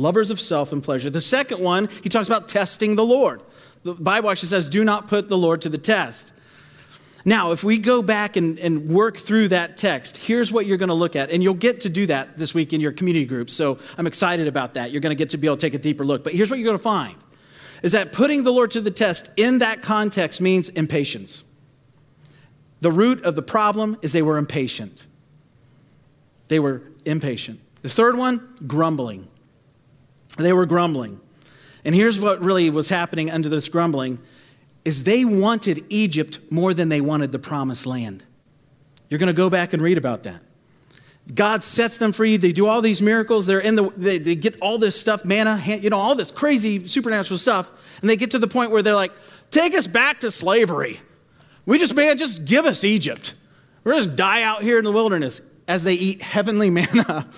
Lovers 0.00 0.30
of 0.30 0.40
self 0.40 0.72
and 0.72 0.82
pleasure. 0.82 1.10
The 1.10 1.20
second 1.20 1.60
one, 1.60 1.90
he 2.02 2.08
talks 2.08 2.26
about 2.26 2.48
testing 2.48 2.96
the 2.96 3.04
Lord. 3.04 3.42
The 3.82 3.92
Bible 3.92 4.30
actually 4.30 4.48
says, 4.48 4.66
do 4.66 4.82
not 4.82 5.08
put 5.08 5.28
the 5.28 5.36
Lord 5.36 5.60
to 5.60 5.68
the 5.68 5.76
test. 5.76 6.32
Now, 7.26 7.52
if 7.52 7.62
we 7.62 7.76
go 7.76 8.00
back 8.00 8.36
and, 8.36 8.58
and 8.58 8.88
work 8.88 9.18
through 9.18 9.48
that 9.48 9.76
text, 9.76 10.16
here's 10.16 10.50
what 10.50 10.64
you're 10.64 10.78
going 10.78 10.88
to 10.88 10.94
look 10.94 11.16
at. 11.16 11.30
And 11.30 11.42
you'll 11.42 11.52
get 11.52 11.82
to 11.82 11.90
do 11.90 12.06
that 12.06 12.38
this 12.38 12.54
week 12.54 12.72
in 12.72 12.80
your 12.80 12.92
community 12.92 13.26
groups. 13.26 13.52
So 13.52 13.78
I'm 13.98 14.06
excited 14.06 14.48
about 14.48 14.72
that. 14.74 14.90
You're 14.90 15.02
going 15.02 15.14
to 15.14 15.18
get 15.18 15.30
to 15.30 15.36
be 15.36 15.46
able 15.46 15.58
to 15.58 15.60
take 15.60 15.74
a 15.74 15.78
deeper 15.78 16.06
look. 16.06 16.24
But 16.24 16.32
here's 16.32 16.48
what 16.48 16.58
you're 16.58 16.68
going 16.68 16.78
to 16.78 16.82
find 16.82 17.16
is 17.82 17.92
that 17.92 18.10
putting 18.10 18.42
the 18.42 18.52
Lord 18.52 18.70
to 18.70 18.80
the 18.80 18.90
test 18.90 19.30
in 19.36 19.58
that 19.58 19.82
context 19.82 20.40
means 20.40 20.70
impatience. 20.70 21.44
The 22.80 22.90
root 22.90 23.22
of 23.22 23.34
the 23.34 23.42
problem 23.42 23.98
is 24.00 24.14
they 24.14 24.22
were 24.22 24.38
impatient. 24.38 25.06
They 26.48 26.58
were 26.58 26.84
impatient. 27.04 27.60
The 27.82 27.90
third 27.90 28.16
one, 28.16 28.48
grumbling. 28.66 29.28
They 30.36 30.52
were 30.52 30.66
grumbling. 30.66 31.20
And 31.84 31.94
here's 31.94 32.20
what 32.20 32.40
really 32.40 32.70
was 32.70 32.88
happening 32.88 33.30
under 33.30 33.48
this 33.48 33.68
grumbling 33.68 34.18
is 34.84 35.04
they 35.04 35.24
wanted 35.24 35.84
Egypt 35.88 36.38
more 36.50 36.72
than 36.72 36.88
they 36.88 37.00
wanted 37.00 37.32
the 37.32 37.38
promised 37.38 37.86
land. 37.86 38.24
You're 39.08 39.18
going 39.18 39.28
to 39.28 39.36
go 39.36 39.50
back 39.50 39.72
and 39.72 39.82
read 39.82 39.98
about 39.98 40.22
that. 40.22 40.40
God 41.34 41.62
sets 41.62 41.98
them 41.98 42.12
free. 42.12 42.36
They 42.36 42.52
do 42.52 42.66
all 42.66 42.80
these 42.80 43.00
miracles. 43.02 43.46
They're 43.46 43.60
in 43.60 43.76
the, 43.76 43.90
they, 43.96 44.18
they 44.18 44.34
get 44.34 44.58
all 44.60 44.78
this 44.78 44.98
stuff, 45.00 45.24
manna, 45.24 45.60
you 45.64 45.90
know, 45.90 45.98
all 45.98 46.14
this 46.14 46.30
crazy 46.30 46.86
supernatural 46.86 47.38
stuff. 47.38 47.70
And 48.00 48.08
they 48.08 48.16
get 48.16 48.32
to 48.32 48.38
the 48.38 48.48
point 48.48 48.70
where 48.70 48.82
they're 48.82 48.94
like, 48.94 49.12
take 49.50 49.74
us 49.74 49.86
back 49.86 50.20
to 50.20 50.30
slavery. 50.30 51.00
We 51.66 51.78
just, 51.78 51.94
man, 51.94 52.18
just 52.18 52.44
give 52.44 52.66
us 52.66 52.84
Egypt. 52.84 53.34
We're 53.84 53.96
just 53.96 54.16
die 54.16 54.42
out 54.42 54.62
here 54.62 54.78
in 54.78 54.84
the 54.84 54.92
wilderness 54.92 55.40
as 55.68 55.84
they 55.84 55.94
eat 55.94 56.22
heavenly 56.22 56.70
manna, 56.70 57.28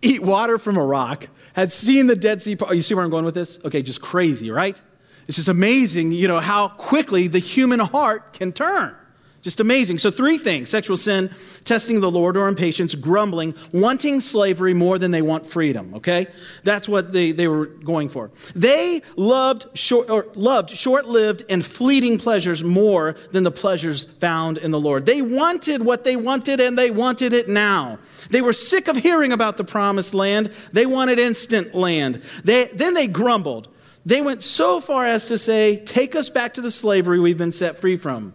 eat 0.00 0.22
water 0.22 0.58
from 0.58 0.76
a 0.76 0.84
rock, 0.84 1.28
had 1.54 1.72
seen 1.72 2.06
the 2.06 2.16
Dead 2.16 2.42
Sea. 2.42 2.56
Oh, 2.60 2.72
you 2.72 2.82
see 2.82 2.94
where 2.94 3.04
I'm 3.04 3.10
going 3.10 3.24
with 3.24 3.34
this? 3.34 3.58
Okay, 3.64 3.82
just 3.82 4.00
crazy, 4.00 4.50
right? 4.50 4.80
It's 5.28 5.36
just 5.36 5.48
amazing, 5.48 6.12
you 6.12 6.28
know, 6.28 6.40
how 6.40 6.68
quickly 6.68 7.28
the 7.28 7.38
human 7.38 7.78
heart 7.78 8.32
can 8.32 8.52
turn. 8.52 8.96
Just 9.42 9.58
amazing. 9.58 9.98
So, 9.98 10.12
three 10.12 10.38
things 10.38 10.70
sexual 10.70 10.96
sin, 10.96 11.28
testing 11.64 12.00
the 12.00 12.10
Lord 12.10 12.36
or 12.36 12.46
impatience, 12.46 12.94
grumbling, 12.94 13.56
wanting 13.72 14.20
slavery 14.20 14.72
more 14.72 15.00
than 15.00 15.10
they 15.10 15.20
want 15.20 15.46
freedom, 15.46 15.94
okay? 15.94 16.28
That's 16.62 16.88
what 16.88 17.10
they, 17.12 17.32
they 17.32 17.48
were 17.48 17.66
going 17.66 18.08
for. 18.08 18.30
They 18.54 19.02
loved 19.16 19.66
short, 19.76 20.08
or 20.08 20.28
loved 20.36 20.70
short-lived 20.70 21.42
and 21.50 21.66
fleeting 21.66 22.18
pleasures 22.18 22.62
more 22.62 23.16
than 23.32 23.42
the 23.42 23.50
pleasures 23.50 24.04
found 24.04 24.58
in 24.58 24.70
the 24.70 24.78
Lord. 24.78 25.06
They 25.06 25.22
wanted 25.22 25.82
what 25.82 26.04
they 26.04 26.14
wanted 26.14 26.60
and 26.60 26.78
they 26.78 26.92
wanted 26.92 27.32
it 27.32 27.48
now. 27.48 27.98
They 28.30 28.42
were 28.42 28.52
sick 28.52 28.86
of 28.86 28.96
hearing 28.96 29.32
about 29.32 29.56
the 29.56 29.64
promised 29.64 30.14
land. 30.14 30.52
They 30.70 30.86
wanted 30.86 31.18
instant 31.18 31.74
land. 31.74 32.22
They, 32.44 32.66
then 32.66 32.94
they 32.94 33.08
grumbled. 33.08 33.68
They 34.06 34.20
went 34.20 34.44
so 34.44 34.80
far 34.80 35.04
as 35.04 35.26
to 35.28 35.36
say, 35.36 35.78
Take 35.84 36.14
us 36.14 36.28
back 36.28 36.54
to 36.54 36.60
the 36.60 36.70
slavery 36.70 37.18
we've 37.18 37.38
been 37.38 37.50
set 37.50 37.80
free 37.80 37.96
from. 37.96 38.34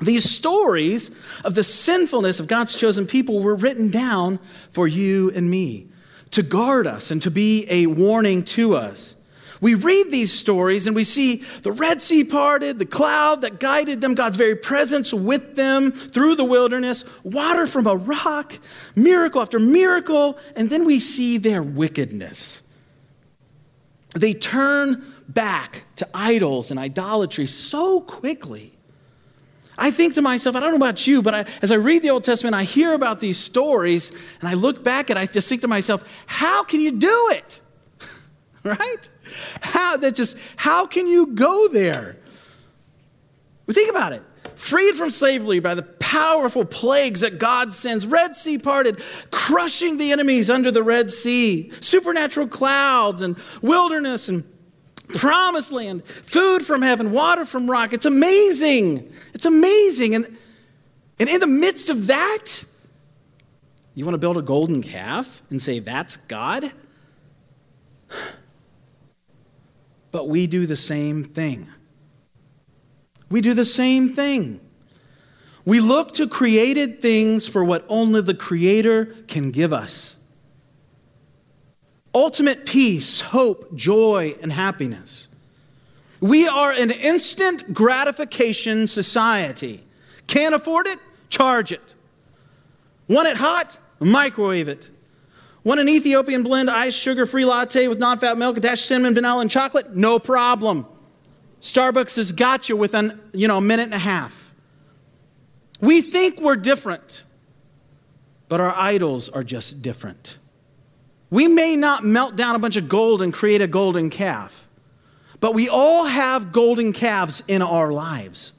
These 0.00 0.28
stories 0.28 1.10
of 1.44 1.54
the 1.54 1.62
sinfulness 1.62 2.40
of 2.40 2.48
God's 2.48 2.76
chosen 2.76 3.06
people 3.06 3.40
were 3.40 3.54
written 3.54 3.90
down 3.90 4.38
for 4.70 4.88
you 4.88 5.30
and 5.34 5.48
me 5.48 5.88
to 6.32 6.42
guard 6.42 6.86
us 6.86 7.10
and 7.10 7.22
to 7.22 7.30
be 7.30 7.66
a 7.70 7.86
warning 7.86 8.42
to 8.42 8.74
us. 8.74 9.14
We 9.60 9.76
read 9.76 10.10
these 10.10 10.32
stories 10.32 10.86
and 10.86 10.96
we 10.96 11.04
see 11.04 11.36
the 11.62 11.72
Red 11.72 12.02
Sea 12.02 12.24
parted, 12.24 12.78
the 12.78 12.84
cloud 12.84 13.42
that 13.42 13.60
guided 13.60 14.00
them, 14.00 14.14
God's 14.14 14.36
very 14.36 14.56
presence 14.56 15.14
with 15.14 15.54
them 15.54 15.92
through 15.92 16.34
the 16.34 16.44
wilderness, 16.44 17.04
water 17.22 17.66
from 17.66 17.86
a 17.86 17.94
rock, 17.94 18.58
miracle 18.96 19.40
after 19.40 19.60
miracle, 19.60 20.36
and 20.56 20.68
then 20.68 20.84
we 20.84 20.98
see 20.98 21.38
their 21.38 21.62
wickedness. 21.62 22.62
They 24.14 24.34
turn 24.34 25.04
back 25.28 25.84
to 25.96 26.08
idols 26.12 26.70
and 26.70 26.78
idolatry 26.78 27.46
so 27.46 28.00
quickly 28.00 28.73
I 29.76 29.90
think 29.90 30.14
to 30.14 30.22
myself, 30.22 30.54
I 30.56 30.60
don't 30.60 30.70
know 30.70 30.76
about 30.76 31.06
you, 31.06 31.22
but 31.22 31.34
I, 31.34 31.46
as 31.62 31.72
I 31.72 31.76
read 31.76 32.02
the 32.02 32.10
Old 32.10 32.24
Testament, 32.24 32.54
I 32.54 32.64
hear 32.64 32.92
about 32.92 33.20
these 33.20 33.38
stories 33.38 34.10
and 34.40 34.48
I 34.48 34.54
look 34.54 34.84
back 34.84 35.10
and 35.10 35.18
I 35.18 35.26
just 35.26 35.48
think 35.48 35.62
to 35.62 35.68
myself, 35.68 36.04
how 36.26 36.62
can 36.62 36.80
you 36.80 36.92
do 36.92 37.30
it? 37.32 37.60
right? 38.64 39.08
How 39.60 39.96
that 39.96 40.14
just 40.14 40.36
how 40.56 40.86
can 40.86 41.06
you 41.06 41.28
go 41.28 41.68
there? 41.68 42.16
Well, 43.66 43.74
think 43.74 43.90
about 43.90 44.12
it. 44.12 44.22
Freed 44.54 44.94
from 44.94 45.10
slavery 45.10 45.58
by 45.58 45.74
the 45.74 45.82
powerful 45.82 46.64
plagues 46.64 47.20
that 47.20 47.38
God 47.38 47.74
sends, 47.74 48.06
Red 48.06 48.36
Sea 48.36 48.58
parted, 48.58 49.02
crushing 49.30 49.98
the 49.98 50.12
enemies 50.12 50.48
under 50.48 50.70
the 50.70 50.82
Red 50.82 51.10
Sea, 51.10 51.70
supernatural 51.80 52.46
clouds 52.46 53.20
and 53.20 53.36
wilderness 53.62 54.28
and 54.28 54.44
promised 55.14 55.72
land, 55.72 56.04
food 56.04 56.64
from 56.64 56.82
heaven, 56.82 57.12
water 57.12 57.44
from 57.44 57.70
rock. 57.70 57.92
It's 57.92 58.06
amazing. 58.06 59.10
It's 59.32 59.46
amazing. 59.46 60.14
And, 60.14 60.36
and 61.18 61.28
in 61.28 61.40
the 61.40 61.46
midst 61.46 61.88
of 61.88 62.08
that, 62.08 62.64
you 63.94 64.04
want 64.04 64.14
to 64.14 64.18
build 64.18 64.36
a 64.36 64.42
golden 64.42 64.82
calf 64.82 65.42
and 65.50 65.62
say, 65.62 65.78
that's 65.78 66.16
God? 66.16 66.70
But 70.10 70.28
we 70.28 70.46
do 70.46 70.66
the 70.66 70.76
same 70.76 71.24
thing. 71.24 71.68
We 73.30 73.40
do 73.40 73.54
the 73.54 73.64
same 73.64 74.08
thing. 74.08 74.60
We 75.64 75.80
look 75.80 76.12
to 76.14 76.28
created 76.28 77.00
things 77.00 77.46
for 77.46 77.64
what 77.64 77.84
only 77.88 78.20
the 78.20 78.34
Creator 78.34 79.06
can 79.26 79.50
give 79.50 79.72
us 79.72 80.13
ultimate 82.14 82.64
peace, 82.64 83.20
hope, 83.20 83.74
joy, 83.74 84.36
and 84.40 84.52
happiness. 84.52 85.28
We 86.20 86.46
are 86.48 86.70
an 86.70 86.90
instant 86.90 87.74
gratification 87.74 88.86
society. 88.86 89.84
Can't 90.28 90.54
afford 90.54 90.86
it? 90.86 90.98
Charge 91.28 91.72
it. 91.72 91.94
Want 93.08 93.28
it 93.28 93.36
hot? 93.36 93.78
Microwave 94.00 94.68
it. 94.68 94.90
Want 95.64 95.80
an 95.80 95.88
Ethiopian 95.88 96.42
blend 96.42 96.70
iced 96.70 96.98
sugar 96.98 97.26
free 97.26 97.44
latte 97.44 97.88
with 97.88 97.98
non 97.98 98.18
fat 98.18 98.36
milk, 98.36 98.56
attached 98.56 98.84
cinnamon, 98.84 99.14
vanilla, 99.14 99.40
and 99.40 99.50
chocolate? 99.50 99.96
No 99.96 100.18
problem. 100.18 100.86
Starbucks 101.60 102.16
has 102.16 102.32
got 102.32 102.68
you 102.68 102.76
within 102.76 103.18
you 103.32 103.48
know, 103.48 103.58
a 103.58 103.62
minute 103.62 103.84
and 103.84 103.94
a 103.94 103.98
half. 103.98 104.52
We 105.80 106.02
think 106.02 106.40
we're 106.40 106.56
different, 106.56 107.24
but 108.48 108.60
our 108.60 108.74
idols 108.76 109.30
are 109.30 109.42
just 109.42 109.80
different. 109.80 110.38
We 111.34 111.48
may 111.48 111.74
not 111.74 112.04
melt 112.04 112.36
down 112.36 112.54
a 112.54 112.60
bunch 112.60 112.76
of 112.76 112.88
gold 112.88 113.20
and 113.20 113.34
create 113.34 113.60
a 113.60 113.66
golden 113.66 114.08
calf, 114.08 114.68
but 115.40 115.52
we 115.52 115.68
all 115.68 116.04
have 116.04 116.52
golden 116.52 116.92
calves 116.92 117.42
in 117.48 117.60
our 117.60 117.90
lives. 117.90 118.52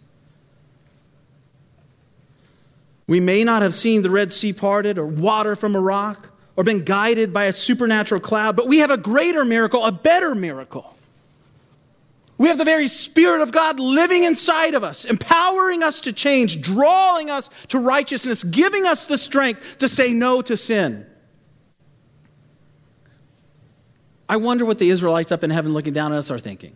We 3.07 3.21
may 3.21 3.45
not 3.45 3.61
have 3.61 3.73
seen 3.73 4.01
the 4.01 4.09
Red 4.09 4.33
Sea 4.33 4.51
parted 4.51 4.97
or 4.97 5.05
water 5.05 5.55
from 5.55 5.73
a 5.73 5.79
rock 5.79 6.31
or 6.57 6.65
been 6.65 6.83
guided 6.83 7.31
by 7.31 7.45
a 7.45 7.53
supernatural 7.53 8.19
cloud, 8.19 8.57
but 8.57 8.67
we 8.67 8.79
have 8.79 8.91
a 8.91 8.97
greater 8.97 9.45
miracle, 9.45 9.85
a 9.85 9.93
better 9.93 10.35
miracle. 10.35 10.97
We 12.37 12.49
have 12.49 12.57
the 12.57 12.65
very 12.65 12.89
Spirit 12.89 13.39
of 13.39 13.53
God 13.53 13.79
living 13.79 14.25
inside 14.25 14.73
of 14.73 14.83
us, 14.83 15.05
empowering 15.05 15.81
us 15.81 16.01
to 16.01 16.11
change, 16.11 16.61
drawing 16.61 17.29
us 17.29 17.49
to 17.69 17.79
righteousness, 17.79 18.43
giving 18.43 18.85
us 18.85 19.05
the 19.05 19.17
strength 19.17 19.77
to 19.77 19.87
say 19.87 20.11
no 20.11 20.41
to 20.41 20.57
sin. 20.57 21.05
I 24.27 24.37
wonder 24.37 24.65
what 24.65 24.79
the 24.79 24.89
Israelites 24.89 25.31
up 25.31 25.43
in 25.43 25.49
heaven 25.49 25.73
looking 25.73 25.93
down 25.93 26.11
at 26.13 26.19
us 26.19 26.31
are 26.31 26.39
thinking. 26.39 26.75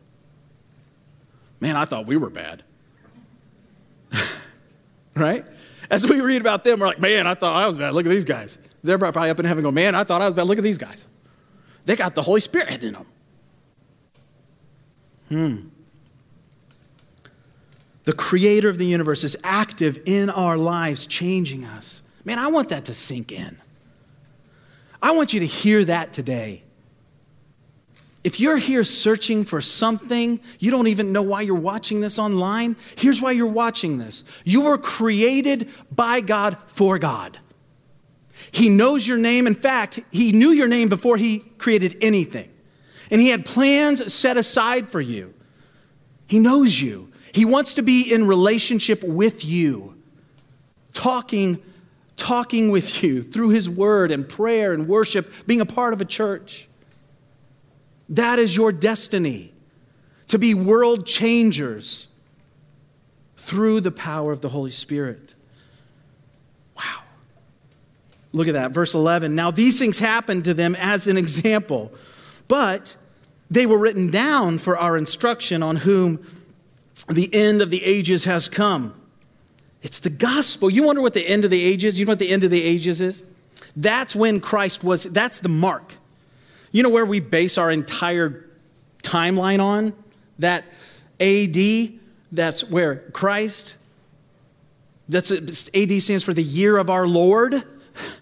Man, 1.60 1.76
I 1.76 1.86
thought 1.86 2.06
we 2.06 2.16
were 2.16 2.30
bad. 2.30 2.64
right? 5.16 5.46
As 5.90 6.08
we 6.08 6.22
read 6.22 6.42
about 6.42 6.64
them, 6.64 6.80
we're 6.80 6.88
like, 6.88 7.00
man, 7.00 7.28
I 7.28 7.34
thought 7.34 7.62
I 7.62 7.68
was 7.68 7.78
bad. 7.78 7.94
Look 7.96 8.06
at 8.06 8.10
these 8.10 8.26
guys. 8.26 8.58
They're 8.84 8.98
probably 8.98 9.30
up 9.30 9.40
in 9.40 9.46
heaven 9.46 9.64
going, 9.64 9.76
man, 9.76 9.96
I 9.96 10.04
thought 10.04 10.22
I 10.22 10.26
was 10.26 10.36
bad. 10.36 10.46
Look 10.46 10.58
at 10.58 10.64
these 10.64 10.78
guys. 10.78 11.06
They 11.86 11.96
got 11.96 12.16
the 12.16 12.22
Holy 12.22 12.40
Spirit 12.40 12.84
in 12.84 12.94
them. 12.94 13.06
Hmm. 15.30 15.68
The 18.06 18.14
creator 18.14 18.70
of 18.70 18.78
the 18.78 18.86
universe 18.86 19.24
is 19.24 19.36
active 19.44 20.02
in 20.06 20.30
our 20.30 20.58
lives, 20.58 21.06
changing 21.06 21.66
us. 21.66 22.02
Man, 22.24 22.40
I 22.40 22.48
want 22.48 22.70
that 22.70 22.86
to 22.86 22.94
sink 22.94 23.32
in. 23.32 23.58
I 25.02 25.12
want 25.12 25.34
you 25.34 25.40
to 25.42 25.46
hear 25.46 25.86
that 25.86 26.14
today. 26.14 26.64
If 28.24 28.40
you're 28.40 28.58
here 28.58 28.84
searching 28.84 29.46
for 29.46 29.62
something, 29.62 30.42
you 30.60 30.72
don't 30.72 30.88
even 30.88 31.14
know 31.14 31.22
why 31.22 31.42
you're 31.42 31.56
watching 31.56 32.02
this 32.02 32.20
online, 32.20 32.76
here's 32.98 33.22
why 33.22 33.32
you're 33.32 33.48
watching 33.48 33.98
this. 33.98 34.24
You 34.44 34.64
were 34.64 34.78
created 34.78 35.70
by 35.92 36.20
God 36.22 36.58
for 36.68 37.00
God. 37.00 37.38
He 38.52 38.70
knows 38.70 39.08
your 39.08 39.18
name. 39.18 39.48
In 39.48 39.54
fact, 39.54 40.00
He 40.12 40.32
knew 40.32 40.50
your 40.50 40.68
name 40.68 40.90
before 40.90 41.18
He 41.18 41.40
created 41.58 41.98
anything. 42.02 42.50
And 43.10 43.22
He 43.22 43.30
had 43.30 43.46
plans 43.46 44.14
set 44.14 44.38
aside 44.38 44.90
for 44.90 45.02
you. 45.02 45.34
He 46.28 46.40
knows 46.40 46.80
you. 46.80 47.12
He 47.34 47.46
wants 47.46 47.76
to 47.76 47.82
be 47.82 48.14
in 48.14 48.28
relationship 48.28 49.04
with 49.04 49.46
you, 49.46 49.96
talking, 50.94 51.62
talking 52.18 52.72
with 52.72 53.04
you 53.04 53.24
through 53.32 53.50
His 53.50 53.70
word 53.70 54.12
and 54.12 54.28
prayer 54.28 54.74
and 54.74 54.88
worship, 54.88 55.32
being 55.48 55.62
a 55.62 55.66
part 55.66 55.94
of 55.94 56.02
a 56.02 56.06
church. 56.06 56.69
That 58.10 58.40
is 58.40 58.56
your 58.56 58.72
destiny 58.72 59.54
to 60.28 60.40
be 60.40 60.54
world 60.54 61.06
changers 61.06 62.08
through 63.38 63.82
the 63.82 63.92
power 63.92 64.32
of 64.32 64.42
the 64.42 64.50
Holy 64.50 64.72
Spirit. 64.72 65.34
Wow. 66.76 67.04
Look 68.34 68.48
at 68.48 68.54
that, 68.54 68.72
verse 68.72 68.94
11. 68.94 69.36
Now, 69.36 69.52
these 69.52 69.80
things 69.80 70.00
happened 70.00 70.46
to 70.46 70.54
them 70.54 70.76
as 70.76 71.08
an 71.08 71.18
example, 71.18 71.92
but 72.48 72.96
they 73.50 73.66
were 73.66 73.78
written 73.78 74.12
down 74.12 74.58
for 74.58 74.78
our 74.78 74.98
instruction 74.98 75.64
on 75.64 75.78
whom 75.78 76.26
the 77.08 77.34
end 77.34 77.62
of 77.62 77.72
the 77.72 77.84
ages 77.84 78.26
has 78.26 78.48
come. 78.48 79.00
It's 79.82 80.00
the 80.00 80.10
gospel. 80.10 80.70
You 80.70 80.86
wonder 80.86 81.02
what 81.02 81.14
the 81.14 81.26
end 81.26 81.46
of 81.46 81.52
the 81.52 81.64
ages? 81.64 82.00
You 82.00 82.06
know 82.06 82.12
what 82.12 82.20
the 82.20 82.30
end 82.30 82.44
of 82.44 82.52
the 82.52 82.62
ages 82.62 83.02
is? 83.02 83.24
That's 83.76 84.16
when 84.16 84.42
Christ 84.42 84.84
was, 84.84 85.06
that's 85.06 85.40
the 85.40 85.50
mark. 85.50 85.94
You 86.72 86.84
know 86.84 86.90
where 86.90 87.06
we 87.06 87.20
base 87.20 87.58
our 87.58 87.72
entire 87.72 88.46
timeline 89.04 89.60
on? 89.60 89.94
That 90.40 90.66
AD, 91.20 92.00
that's 92.32 92.64
where 92.64 92.98
Christ, 93.12 93.76
that's 95.10 95.32
AD 95.32 96.02
stands 96.02 96.24
for 96.24 96.34
the 96.34 96.44
year 96.44 96.78
of 96.78 96.90
our 96.90 97.08
Lord. 97.08 97.64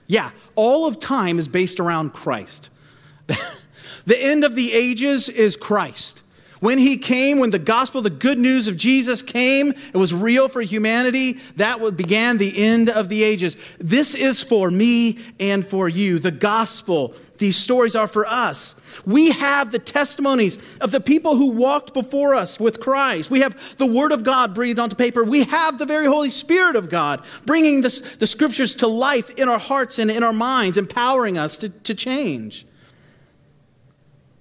Yeah, 0.07 0.31
all 0.55 0.87
of 0.87 0.99
time 0.99 1.37
is 1.37 1.47
based 1.47 1.79
around 1.79 2.13
Christ. 2.13 2.69
the 3.27 4.17
end 4.17 4.43
of 4.43 4.55
the 4.55 4.73
ages 4.73 5.29
is 5.29 5.57
Christ. 5.57 6.21
When 6.59 6.79
he 6.79 6.97
came, 6.97 7.39
when 7.39 7.51
the 7.51 7.59
gospel, 7.59 8.01
the 8.01 8.09
good 8.09 8.39
news 8.39 8.67
of 8.67 8.77
Jesus 8.77 9.21
came, 9.21 9.69
it 9.71 9.95
was 9.97 10.13
real 10.13 10.47
for 10.47 10.61
humanity, 10.61 11.33
that 11.55 11.79
began 11.95 12.37
the 12.37 12.57
end 12.57 12.89
of 12.89 13.09
the 13.09 13.23
ages. 13.23 13.57
This 13.77 14.15
is 14.15 14.43
for 14.43 14.71
me 14.71 15.19
and 15.39 15.65
for 15.65 15.87
you. 15.87 16.17
The 16.17 16.31
gospel, 16.31 17.13
these 17.37 17.55
stories 17.55 17.95
are 17.95 18.07
for 18.07 18.25
us. 18.25 19.01
We 19.05 19.31
have 19.31 19.71
the 19.71 19.79
testimonies 19.79 20.77
of 20.79 20.91
the 20.91 20.99
people 20.99 21.35
who 21.35 21.51
walked 21.51 21.93
before 21.93 22.33
us 22.33 22.59
with 22.59 22.79
Christ. 22.79 23.29
We 23.29 23.41
have 23.41 23.77
the 23.77 23.85
word 23.85 24.11
of 24.11 24.23
God 24.23 24.55
breathed 24.55 24.79
onto 24.79 24.95
paper. 24.95 25.23
We 25.23 25.43
have 25.43 25.77
the 25.77 25.85
very 25.85 26.07
Holy 26.07 26.29
Spirit 26.29 26.75
of 26.75 26.89
God 26.89 27.23
bringing 27.45 27.81
this, 27.81 28.17
the 28.17 28.27
scriptures 28.27 28.75
to 28.77 28.87
life 28.87 29.29
in 29.31 29.47
our 29.47 29.59
hearts 29.59 29.99
and 29.99 30.09
in 30.09 30.23
our 30.23 30.33
minds, 30.33 30.77
empowering 30.77 31.37
us 31.37 31.57
to, 31.59 31.69
to 31.69 31.93
change. 31.93 32.65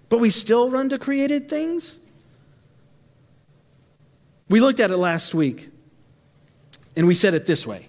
But 0.08 0.20
we 0.20 0.30
still 0.30 0.70
run 0.70 0.88
to 0.90 0.98
created 0.98 1.48
things? 1.48 2.00
We 4.48 4.60
looked 4.60 4.80
at 4.80 4.90
it 4.90 4.96
last 4.96 5.34
week, 5.34 5.68
and 6.94 7.06
we 7.06 7.14
said 7.14 7.34
it 7.34 7.46
this 7.46 7.66
way 7.66 7.88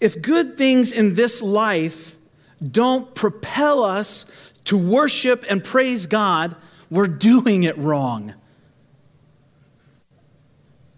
If 0.00 0.20
good 0.20 0.56
things 0.56 0.92
in 0.92 1.14
this 1.14 1.42
life 1.42 2.16
don't 2.62 3.14
propel 3.14 3.84
us 3.84 4.26
to 4.64 4.76
worship 4.76 5.44
and 5.48 5.62
praise 5.62 6.06
God, 6.06 6.56
we're 6.90 7.06
doing 7.06 7.62
it 7.62 7.76
wrong. 7.78 8.34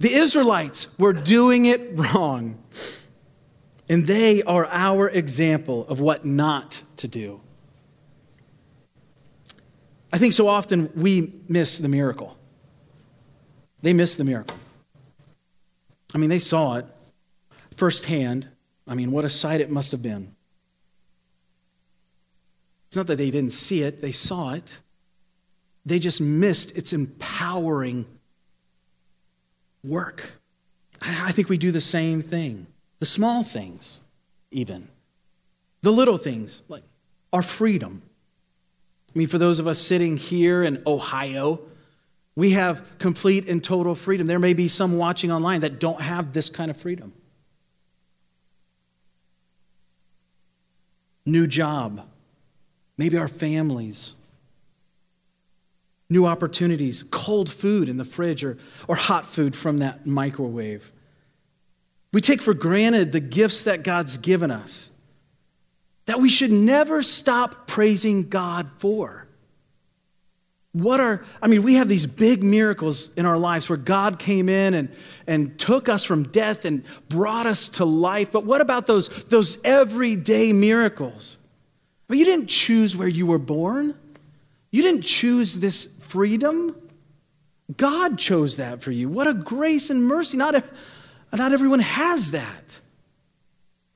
The 0.01 0.13
Israelites 0.13 0.97
were 0.99 1.13
doing 1.13 1.65
it 1.67 1.91
wrong. 2.15 2.63
And 3.91 4.07
they 4.07 4.43
are 4.43 4.67
our 4.67 5.09
example 5.09 5.87
of 5.89 5.99
what 5.99 6.25
not 6.25 6.83
to 6.99 7.09
do. 7.09 7.41
I 10.13 10.19
think 10.19 10.35
so 10.35 10.47
often 10.47 10.91
we 10.95 11.33
miss 11.49 11.79
the 11.79 11.89
miracle. 11.89 12.38
They 13.83 13.93
missed 13.93 14.19
the 14.19 14.25
miracle. 14.25 14.57
I 16.15 16.19
mean, 16.19 16.31
they 16.31 16.39
saw 16.39 16.77
it 16.77 16.87
firsthand. 17.77 18.49
I 18.87 18.95
mean, 18.95 19.13
what 19.13 19.25
a 19.25 19.31
sight 19.31 19.61
it 19.61 19.71
must 19.71 19.93
have 19.93 20.03
been. 20.03 20.35
It's 22.89 22.97
not 22.97 23.07
that 23.07 23.17
they 23.17 23.31
didn't 23.31 23.53
see 23.53 23.83
it, 23.83 24.01
they 24.01 24.13
saw 24.13 24.55
it. 24.55 24.81
They 25.85 25.99
just 25.99 26.21
missed 26.21 26.77
its 26.77 26.93
empowering 26.93 28.07
work. 29.85 30.33
I 31.01 31.33
think 31.33 31.49
we 31.49 31.59
do 31.59 31.71
the 31.71 31.81
same 31.81 32.21
thing. 32.21 32.67
The 32.99 33.07
small 33.07 33.43
things, 33.45 34.01
even. 34.51 34.89
The 35.83 35.93
little 35.93 36.17
things, 36.19 36.63
like 36.69 36.83
our 37.33 37.43
freedom. 37.43 38.03
I 39.15 39.19
mean, 39.19 39.29
for 39.29 39.39
those 39.39 39.61
of 39.61 39.67
us 39.67 39.79
sitting 39.79 40.17
here 40.17 40.63
in 40.63 40.83
Ohio, 40.87 41.61
we 42.39 42.53
have 42.53 42.85
complete 43.01 43.49
and 43.49 43.65
total 43.65 43.97
freedom. 43.97 44.29
There 44.29 44.39
may 44.39 44.55
be 44.55 44.69
some 44.69 44.97
watching 44.97 45.33
online 45.33 45.63
that 45.63 45.81
don't 45.81 46.01
have 46.01 46.33
this 46.33 46.49
kind 46.49 46.71
of 46.71 46.77
freedom. 46.77 47.13
New 51.27 51.49
job, 51.49 52.01
maybe 52.97 53.17
our 53.17 53.27
families, 53.27 54.15
new 56.09 56.27
opportunities, 56.27 57.03
cold 57.03 57.51
food 57.51 57.89
in 57.89 57.97
the 57.97 58.05
fridge 58.05 58.45
or, 58.45 58.57
or 58.87 58.95
hot 58.95 59.27
food 59.27 59.57
from 59.57 59.79
that 59.79 60.07
microwave. 60.07 60.93
We 62.13 62.21
take 62.21 62.41
for 62.41 62.55
granted 62.55 63.11
the 63.11 63.19
gifts 63.19 63.65
that 63.65 63.83
God's 63.83 64.17
given 64.17 64.53
us 64.53 64.91
that 66.07 66.21
we 66.21 66.29
should 66.29 66.53
never 66.53 67.03
stop 67.03 67.67
praising 67.67 68.29
God 68.29 68.71
for. 68.77 69.28
What 70.79 71.01
are, 71.01 71.25
I 71.43 71.49
mean, 71.49 71.65
we 71.65 71.75
have 71.75 71.89
these 71.89 72.07
big 72.07 72.45
miracles 72.45 73.13
in 73.17 73.27
our 73.27 73.37
lives 73.37 73.69
where 73.69 73.77
God 73.77 74.19
came 74.21 74.49
in 74.49 74.75
and, 74.75 74.89
and 75.27 75.59
took 75.59 75.89
us 75.89 76.05
from 76.05 76.23
death 76.25 76.65
and 76.65 76.85
brought 77.09 77.47
us 77.47 77.69
to 77.71 77.85
life. 77.85 78.31
But 78.31 78.45
what 78.45 78.61
about 78.61 78.87
those, 78.87 79.09
those 79.25 79.59
everyday 79.65 80.53
miracles? 80.53 81.37
You 82.09 82.25
didn't 82.25 82.47
choose 82.47 82.97
where 82.97 83.09
you 83.09 83.27
were 83.27 83.41
born, 83.41 83.99
you 84.71 84.83
didn't 84.83 85.03
choose 85.03 85.59
this 85.59 85.93
freedom. 86.01 86.77
God 87.77 88.19
chose 88.19 88.57
that 88.57 88.81
for 88.81 88.93
you. 88.93 89.11
What 89.11 89.27
a 89.27 89.35
grace 89.35 89.91
and 89.91 90.05
mercy. 90.05 90.39
Not, 90.39 90.65
not 91.33 91.53
everyone 91.53 91.81
has 91.81 92.31
that. 92.31 92.81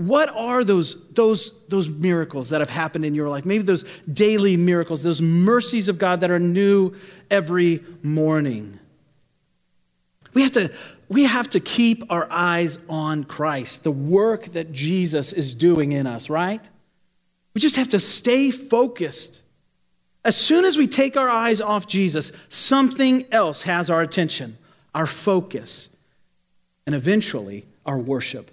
What 0.06 0.28
are 0.30 0.64
those, 0.64 1.08
those, 1.10 1.64
those 1.66 1.88
miracles 1.88 2.50
that 2.50 2.60
have 2.60 2.70
happened 2.70 3.04
in 3.04 3.14
your 3.14 3.28
life? 3.28 3.44
Maybe 3.46 3.62
those 3.62 3.84
daily 4.02 4.56
miracles, 4.56 5.02
those 5.02 5.22
mercies 5.22 5.88
of 5.88 5.98
God 5.98 6.22
that 6.22 6.30
are 6.30 6.38
new 6.38 6.94
every 7.30 7.84
morning. 8.02 8.78
We 10.34 10.42
have 10.42 10.52
to, 10.52 10.72
we 11.08 11.24
have 11.24 11.50
to 11.50 11.60
keep 11.60 12.10
our 12.10 12.26
eyes 12.30 12.78
on 12.88 13.24
Christ, 13.24 13.84
the 13.84 13.92
work 13.92 14.46
that 14.52 14.72
Jesus 14.72 15.32
is 15.32 15.54
doing 15.54 15.92
in 15.92 16.06
us, 16.06 16.30
right? 16.30 16.66
We 17.54 17.60
just 17.60 17.76
have 17.76 17.88
to 17.88 18.00
stay 18.00 18.50
focused. 18.50 19.42
As 20.24 20.36
soon 20.36 20.64
as 20.64 20.76
we 20.78 20.86
take 20.86 21.16
our 21.16 21.28
eyes 21.28 21.60
off 21.60 21.86
Jesus, 21.86 22.32
something 22.48 23.26
else 23.30 23.62
has 23.62 23.90
our 23.90 24.00
attention, 24.00 24.56
our 24.94 25.06
focus, 25.06 25.90
and 26.86 26.94
eventually 26.94 27.66
our 27.84 27.98
worship. 27.98 28.50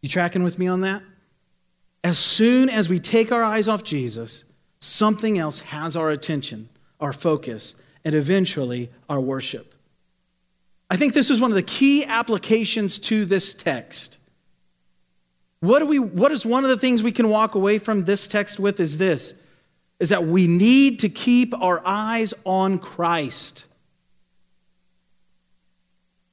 You 0.00 0.08
tracking 0.08 0.42
with 0.42 0.58
me 0.58 0.66
on 0.66 0.82
that? 0.82 1.02
As 2.04 2.18
soon 2.18 2.68
as 2.68 2.88
we 2.88 2.98
take 2.98 3.32
our 3.32 3.42
eyes 3.42 3.68
off 3.68 3.82
Jesus, 3.82 4.44
something 4.80 5.38
else 5.38 5.60
has 5.60 5.96
our 5.96 6.10
attention, 6.10 6.68
our 7.00 7.12
focus, 7.12 7.74
and 8.04 8.14
eventually 8.14 8.90
our 9.08 9.20
worship. 9.20 9.74
I 10.90 10.96
think 10.96 11.12
this 11.12 11.30
is 11.30 11.40
one 11.40 11.50
of 11.50 11.56
the 11.56 11.62
key 11.62 12.04
applications 12.04 12.98
to 13.00 13.24
this 13.24 13.52
text. 13.52 14.16
What, 15.60 15.80
do 15.80 15.86
we, 15.86 15.98
what 15.98 16.32
is 16.32 16.46
one 16.46 16.64
of 16.64 16.70
the 16.70 16.76
things 16.76 17.02
we 17.02 17.12
can 17.12 17.28
walk 17.28 17.54
away 17.54 17.78
from 17.78 18.04
this 18.04 18.28
text 18.28 18.60
with 18.60 18.80
is 18.80 18.98
this 18.98 19.34
is 19.98 20.10
that 20.10 20.24
we 20.24 20.46
need 20.46 21.00
to 21.00 21.08
keep 21.08 21.52
our 21.60 21.82
eyes 21.84 22.32
on 22.44 22.78
Christ. 22.78 23.66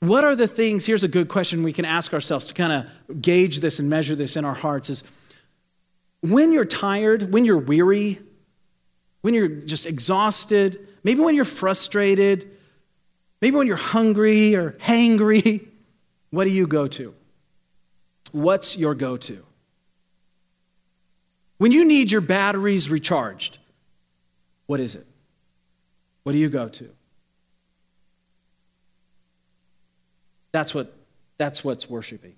What 0.05 0.23
are 0.23 0.35
the 0.35 0.47
things? 0.47 0.85
Here's 0.85 1.03
a 1.03 1.07
good 1.07 1.29
question 1.29 1.63
we 1.63 1.73
can 1.73 1.83
ask 1.83 2.13
ourselves 2.13 2.45
to 2.47 2.53
kind 2.53 2.71
of 3.09 3.21
gauge 3.21 3.59
this 3.59 3.79
and 3.79 3.89
measure 3.89 4.13
this 4.13 4.35
in 4.35 4.45
our 4.45 4.53
hearts 4.53 4.91
is 4.91 5.03
when 6.21 6.51
you're 6.51 6.63
tired, 6.63 7.33
when 7.33 7.43
you're 7.43 7.57
weary, 7.57 8.19
when 9.21 9.33
you're 9.33 9.47
just 9.47 9.87
exhausted, 9.87 10.87
maybe 11.03 11.21
when 11.21 11.33
you're 11.33 11.43
frustrated, 11.43 12.55
maybe 13.41 13.57
when 13.57 13.65
you're 13.65 13.77
hungry 13.77 14.55
or 14.55 14.73
hangry, 14.73 15.67
what 16.29 16.43
do 16.43 16.51
you 16.51 16.67
go 16.67 16.85
to? 16.85 17.15
What's 18.31 18.77
your 18.77 18.93
go 18.93 19.17
to? 19.17 19.43
When 21.57 21.71
you 21.71 21.87
need 21.87 22.11
your 22.11 22.21
batteries 22.21 22.91
recharged, 22.91 23.57
What 24.67 24.79
is 24.79 24.95
it? 24.95 25.07
What 26.23 26.33
do 26.33 26.37
you 26.37 26.49
go 26.49 26.69
to? 26.69 26.94
That's 30.55 30.73
what 30.73 30.95
that's 31.37 31.65
what's 31.65 31.89
worshiping. 31.89 32.33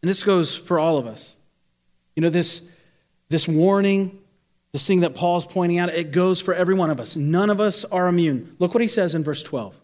And 0.00 0.08
this 0.08 0.22
goes 0.22 0.54
for 0.54 0.78
all 0.78 0.98
of 0.98 1.06
us. 1.08 1.36
You 2.14 2.22
know, 2.22 2.30
this, 2.30 2.70
this 3.28 3.48
warning, 3.48 4.20
this 4.70 4.86
thing 4.86 5.00
that 5.00 5.16
Paul's 5.16 5.48
pointing 5.48 5.78
out, 5.78 5.88
it 5.88 6.12
goes 6.12 6.40
for 6.40 6.54
every 6.54 6.76
one 6.76 6.90
of 6.90 7.00
us. 7.00 7.16
None 7.16 7.50
of 7.50 7.60
us 7.60 7.84
are 7.86 8.06
immune. 8.06 8.54
Look 8.60 8.72
what 8.72 8.80
he 8.80 8.86
says 8.86 9.16
in 9.16 9.24
verse 9.24 9.42
12. 9.42 9.74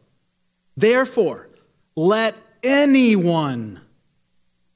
Therefore, 0.76 1.48
let 1.96 2.36
anyone, 2.62 3.80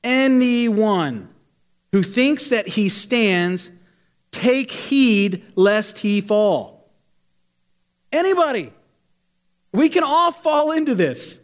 anyone 0.02 1.28
who 1.92 2.02
thinks 2.02 2.48
that 2.48 2.66
he 2.66 2.88
stands 2.88 3.70
take 4.32 4.72
heed 4.72 5.44
lest 5.54 5.98
he 5.98 6.20
fall. 6.20 6.90
Anybody. 8.12 8.72
We 9.72 9.88
can 9.88 10.02
all 10.04 10.32
fall 10.32 10.72
into 10.72 10.94
this. 10.94 11.40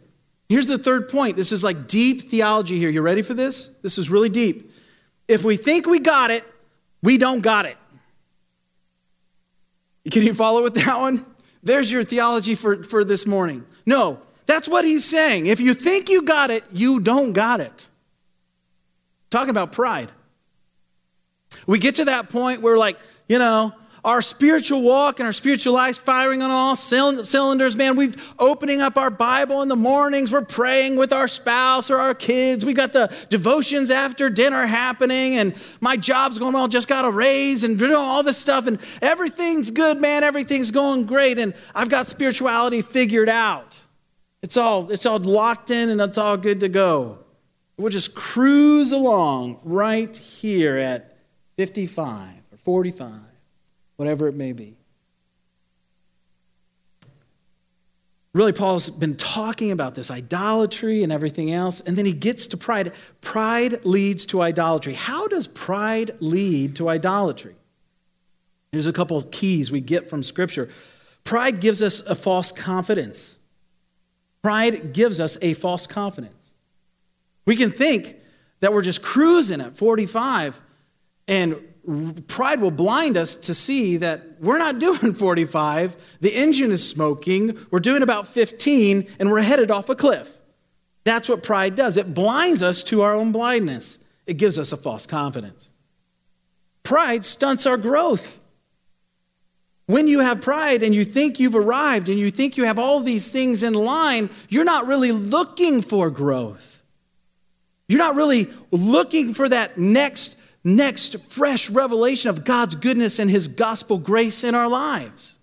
Here's 0.49 0.67
the 0.67 0.77
third 0.77 1.09
point. 1.09 1.35
This 1.35 1.51
is 1.51 1.63
like 1.63 1.87
deep 1.87 2.29
theology 2.29 2.77
here. 2.77 2.89
You 2.89 3.01
ready 3.01 3.21
for 3.21 3.33
this? 3.33 3.67
This 3.81 3.97
is 3.97 4.09
really 4.09 4.29
deep. 4.29 4.71
If 5.27 5.43
we 5.43 5.57
think 5.57 5.87
we 5.87 5.99
got 5.99 6.31
it, 6.31 6.43
we 7.01 7.17
don't 7.17 7.41
got 7.41 7.65
it. 7.65 7.77
Can 10.11 10.23
you 10.23 10.33
follow 10.33 10.61
with 10.61 10.75
that 10.75 10.99
one? 10.99 11.25
There's 11.63 11.91
your 11.91 12.03
theology 12.03 12.53
for, 12.53 12.83
for 12.83 13.03
this 13.03 13.25
morning. 13.25 13.65
No, 13.87 14.19
that's 14.45 14.67
what 14.67 14.85
he's 14.85 15.03
saying. 15.03 15.47
If 15.47 15.59
you 15.59 15.73
think 15.73 16.09
you 16.09 16.21
got 16.21 16.51
it, 16.51 16.63
you 16.71 16.99
don't 16.99 17.33
got 17.33 17.59
it. 17.59 17.87
Talking 19.31 19.49
about 19.49 19.71
pride. 19.71 20.11
We 21.65 21.79
get 21.79 21.95
to 21.95 22.05
that 22.05 22.29
point 22.29 22.61
where, 22.61 22.77
like, 22.77 22.99
you 23.27 23.39
know, 23.39 23.73
our 24.05 24.21
spiritual 24.21 24.83
walk 24.83 25.19
and 25.19 25.25
our 25.25 25.33
spiritual 25.33 25.73
life 25.73 25.97
firing 25.97 26.43
on 26.43 26.51
all 26.51 26.75
cylinders, 26.75 27.75
man. 27.75 27.95
We've 27.95 28.33
opening 28.37 28.79
up 28.79 28.97
our 28.97 29.09
Bible 29.09 29.63
in 29.63 29.67
the 29.67 29.75
mornings. 29.75 30.31
We're 30.31 30.43
praying 30.43 30.95
with 30.95 31.11
our 31.11 31.27
spouse 31.27 31.89
or 31.89 31.97
our 31.97 32.13
kids. 32.13 32.63
We 32.63 32.75
got 32.75 32.93
the 32.93 33.11
devotions 33.31 33.89
after 33.89 34.29
dinner 34.29 34.67
happening, 34.67 35.37
and 35.37 35.55
my 35.81 35.97
job's 35.97 36.37
going 36.37 36.53
well. 36.53 36.67
Just 36.67 36.87
got 36.87 37.03
a 37.03 37.09
raise 37.09 37.63
and 37.63 37.79
doing 37.79 37.95
all 37.95 38.21
this 38.21 38.37
stuff, 38.37 38.67
and 38.67 38.79
everything's 39.01 39.71
good, 39.71 39.99
man. 39.99 40.23
Everything's 40.23 40.69
going 40.69 41.07
great, 41.07 41.39
and 41.39 41.55
I've 41.73 41.89
got 41.89 42.07
spirituality 42.07 42.83
figured 42.83 43.27
out. 43.27 43.81
It's 44.43 44.55
all 44.55 44.91
it's 44.91 45.07
all 45.07 45.17
locked 45.17 45.71
in, 45.71 45.89
and 45.89 45.99
it's 45.99 46.19
all 46.19 46.37
good 46.37 46.59
to 46.59 46.69
go. 46.69 47.17
We'll 47.77 47.89
just 47.89 48.13
cruise 48.13 48.91
along 48.91 49.61
right 49.63 50.15
here 50.15 50.77
at 50.77 51.17
55 51.57 52.29
or 52.51 52.57
45 52.57 53.34
whatever 53.95 54.27
it 54.27 54.35
may 54.35 54.53
be. 54.53 54.77
Really, 58.33 58.51
Paul's 58.51 58.89
been 58.89 59.15
talking 59.15 59.71
about 59.71 59.95
this 59.95 60.11
idolatry 60.11 61.03
and 61.03 61.11
everything 61.11 61.53
else, 61.53 61.79
and 61.79 61.95
then 61.95 62.05
he 62.05 62.11
gets 62.11 62.47
to 62.47 62.57
pride. 62.57 62.91
Pride 63.21 63.85
leads 63.85 64.25
to 64.25 64.41
idolatry. 64.41 64.93
How 64.93 65.29
does 65.29 65.47
pride 65.47 66.11
lead 66.19 66.75
to 66.75 66.89
idolatry? 66.89 67.55
Here's 68.73 68.87
a 68.87 68.93
couple 68.93 69.15
of 69.15 69.31
keys 69.31 69.71
we 69.71 69.79
get 69.79 70.09
from 70.09 70.21
Scripture. 70.21 70.67
Pride 71.23 71.61
gives 71.61 71.81
us 71.81 72.01
a 72.01 72.13
false 72.13 72.51
confidence. 72.51 73.37
Pride 74.41 74.91
gives 74.91 75.21
us 75.21 75.37
a 75.41 75.53
false 75.53 75.87
confidence. 75.87 76.55
We 77.45 77.55
can 77.55 77.69
think 77.69 78.17
that 78.59 78.73
we're 78.73 78.81
just 78.81 79.01
cruising 79.01 79.61
at 79.61 79.77
45 79.77 80.61
and 81.29 81.57
pride 82.27 82.61
will 82.61 82.71
blind 82.71 83.17
us 83.17 83.35
to 83.35 83.53
see 83.53 83.97
that 83.97 84.39
we're 84.39 84.57
not 84.57 84.79
doing 84.79 85.13
45, 85.15 86.17
the 86.21 86.35
engine 86.35 86.71
is 86.71 86.87
smoking, 86.87 87.57
we're 87.71 87.79
doing 87.79 88.01
about 88.01 88.27
15, 88.27 89.07
and 89.19 89.29
we're 89.29 89.41
headed 89.41 89.71
off 89.71 89.89
a 89.89 89.95
cliff. 89.95 90.39
That's 91.03 91.29
what 91.29 91.43
pride 91.43 91.75
does. 91.75 91.97
It 91.97 92.13
blinds 92.13 92.61
us 92.61 92.83
to 92.85 93.03
our 93.03 93.13
own 93.13 93.31
blindness, 93.31 93.99
it 94.25 94.35
gives 94.35 94.57
us 94.57 94.71
a 94.71 94.77
false 94.77 95.05
confidence. 95.05 95.71
Pride 96.83 97.25
stunts 97.25 97.65
our 97.65 97.77
growth. 97.77 98.39
When 99.87 100.07
you 100.07 100.21
have 100.21 100.41
pride 100.41 100.81
and 100.81 100.95
you 100.95 101.05
think 101.05 101.39
you've 101.39 101.55
arrived 101.55 102.09
and 102.09 102.17
you 102.17 102.31
think 102.31 102.57
you 102.57 102.63
have 102.63 102.79
all 102.79 103.01
these 103.01 103.29
things 103.31 103.61
in 103.61 103.73
line, 103.73 104.31
you're 104.49 104.65
not 104.65 104.87
really 104.87 105.11
looking 105.11 105.83
for 105.83 106.09
growth. 106.09 106.83
You're 107.87 107.99
not 107.99 108.15
really 108.15 108.51
looking 108.71 109.35
for 109.35 109.47
that 109.47 109.77
next 109.77 110.37
next 110.65 111.19
fresh 111.19 111.69
revelation 111.69 112.29
of 112.29 112.43
God's 112.43 112.75
goodness 112.75 113.19
and 113.19 113.29
His 113.29 113.47
gospel 113.47 113.97
grace 113.97 114.43
in 114.43 114.55
our 114.55 114.67
lives. 114.67 115.39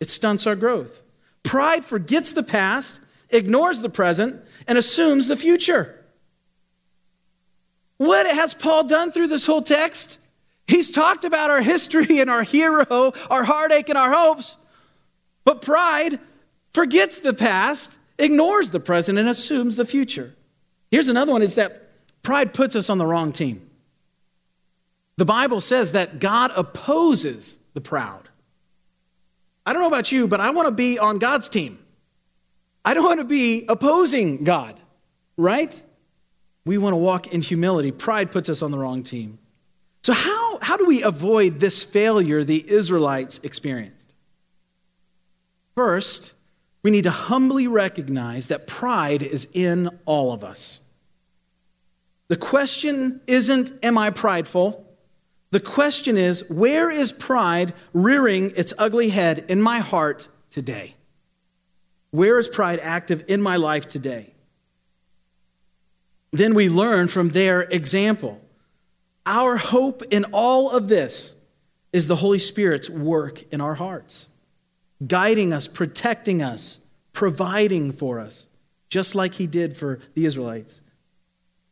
It 0.00 0.10
stunts 0.10 0.46
our 0.46 0.56
growth. 0.56 1.02
Pride 1.44 1.84
forgets 1.84 2.32
the 2.32 2.42
past, 2.42 2.98
ignores 3.30 3.82
the 3.82 3.90
present, 3.90 4.42
and 4.66 4.78
assumes 4.78 5.28
the 5.28 5.36
future. 5.36 6.02
What 7.98 8.26
has 8.26 8.54
Paul 8.54 8.84
done 8.84 9.12
through 9.12 9.28
this 9.28 9.46
whole 9.46 9.62
text? 9.62 10.18
He's 10.66 10.90
talked 10.90 11.24
about 11.24 11.50
our 11.50 11.60
history 11.60 12.18
and 12.20 12.30
our 12.30 12.42
hero, 12.42 13.12
our 13.30 13.44
heartache 13.44 13.90
and 13.90 13.98
our 13.98 14.12
hopes, 14.12 14.56
but 15.44 15.60
pride 15.60 16.18
forgets 16.72 17.20
the 17.20 17.34
past, 17.34 17.98
ignores 18.18 18.70
the 18.70 18.80
present, 18.80 19.18
and 19.18 19.28
assumes 19.28 19.76
the 19.76 19.84
future. 19.84 20.34
Here's 20.90 21.08
another 21.08 21.32
one 21.32 21.42
is 21.42 21.56
that 21.56 21.90
pride 22.22 22.54
puts 22.54 22.74
us 22.74 22.88
on 22.88 22.96
the 22.96 23.06
wrong 23.06 23.30
team. 23.32 23.70
The 25.16 25.24
Bible 25.24 25.60
says 25.60 25.92
that 25.92 26.18
God 26.18 26.50
opposes 26.56 27.58
the 27.74 27.80
proud. 27.80 28.28
I 29.66 29.72
don't 29.72 29.82
know 29.82 29.88
about 29.88 30.12
you, 30.12 30.28
but 30.28 30.40
I 30.40 30.50
want 30.50 30.68
to 30.68 30.74
be 30.74 30.98
on 30.98 31.18
God's 31.18 31.48
team. 31.48 31.78
I 32.84 32.94
don't 32.94 33.04
want 33.04 33.20
to 33.20 33.24
be 33.24 33.64
opposing 33.68 34.44
God, 34.44 34.78
right? 35.36 35.80
We 36.66 36.78
want 36.78 36.92
to 36.92 36.98
walk 36.98 37.32
in 37.32 37.40
humility. 37.40 37.92
Pride 37.92 38.30
puts 38.30 38.48
us 38.48 38.62
on 38.62 38.70
the 38.70 38.78
wrong 38.78 39.02
team. 39.02 39.38
So, 40.02 40.12
how, 40.12 40.58
how 40.60 40.76
do 40.76 40.84
we 40.84 41.02
avoid 41.02 41.60
this 41.60 41.82
failure 41.82 42.44
the 42.44 42.70
Israelites 42.70 43.40
experienced? 43.42 44.12
First, 45.74 46.34
we 46.82 46.90
need 46.90 47.04
to 47.04 47.10
humbly 47.10 47.66
recognize 47.66 48.48
that 48.48 48.66
pride 48.66 49.22
is 49.22 49.48
in 49.54 49.88
all 50.04 50.32
of 50.32 50.44
us. 50.44 50.80
The 52.28 52.36
question 52.36 53.22
isn't, 53.26 53.72
Am 53.82 53.96
I 53.96 54.10
prideful? 54.10 54.83
The 55.54 55.60
question 55.60 56.16
is 56.16 56.50
where 56.50 56.90
is 56.90 57.12
pride 57.12 57.74
rearing 57.92 58.50
its 58.56 58.74
ugly 58.76 59.10
head 59.10 59.44
in 59.48 59.62
my 59.62 59.78
heart 59.78 60.26
today? 60.50 60.96
Where 62.10 62.40
is 62.40 62.48
pride 62.48 62.80
active 62.82 63.22
in 63.28 63.40
my 63.40 63.54
life 63.54 63.86
today? 63.86 64.34
Then 66.32 66.54
we 66.54 66.68
learn 66.68 67.06
from 67.06 67.28
their 67.28 67.60
example. 67.60 68.42
Our 69.26 69.56
hope 69.56 70.02
in 70.10 70.24
all 70.32 70.70
of 70.70 70.88
this 70.88 71.36
is 71.92 72.08
the 72.08 72.16
Holy 72.16 72.40
Spirit's 72.40 72.90
work 72.90 73.44
in 73.52 73.60
our 73.60 73.74
hearts, 73.74 74.30
guiding 75.06 75.52
us, 75.52 75.68
protecting 75.68 76.42
us, 76.42 76.80
providing 77.12 77.92
for 77.92 78.18
us, 78.18 78.48
just 78.88 79.14
like 79.14 79.34
He 79.34 79.46
did 79.46 79.76
for 79.76 80.00
the 80.14 80.26
Israelites. 80.26 80.82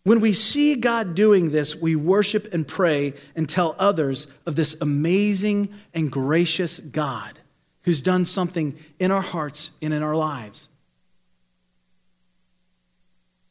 When 0.04 0.20
we 0.20 0.32
see 0.32 0.74
God 0.74 1.14
doing 1.14 1.50
this, 1.50 1.76
we 1.76 1.94
worship 1.94 2.52
and 2.52 2.66
pray 2.66 3.14
and 3.36 3.48
tell 3.48 3.76
others 3.78 4.26
of 4.46 4.56
this 4.56 4.80
amazing 4.80 5.72
and 5.94 6.10
gracious 6.10 6.80
God 6.80 7.38
who's 7.82 8.02
done 8.02 8.24
something 8.24 8.76
in 8.98 9.10
our 9.10 9.20
hearts 9.20 9.70
and 9.80 9.92
in 9.92 10.02
our 10.02 10.16
lives. 10.16 10.68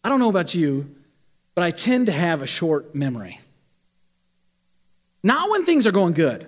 I 0.04 0.10
don't 0.10 0.20
know 0.20 0.30
about 0.30 0.54
you, 0.54 0.94
but 1.56 1.64
I 1.64 1.72
tend 1.72 2.08
to 2.08 2.12
have 2.12 2.42
a 2.42 2.48
short 2.48 2.96
memory. 2.96 3.40
Not 5.24 5.50
when 5.52 5.64
things 5.66 5.86
are 5.86 5.92
going 5.92 6.14
good. 6.14 6.48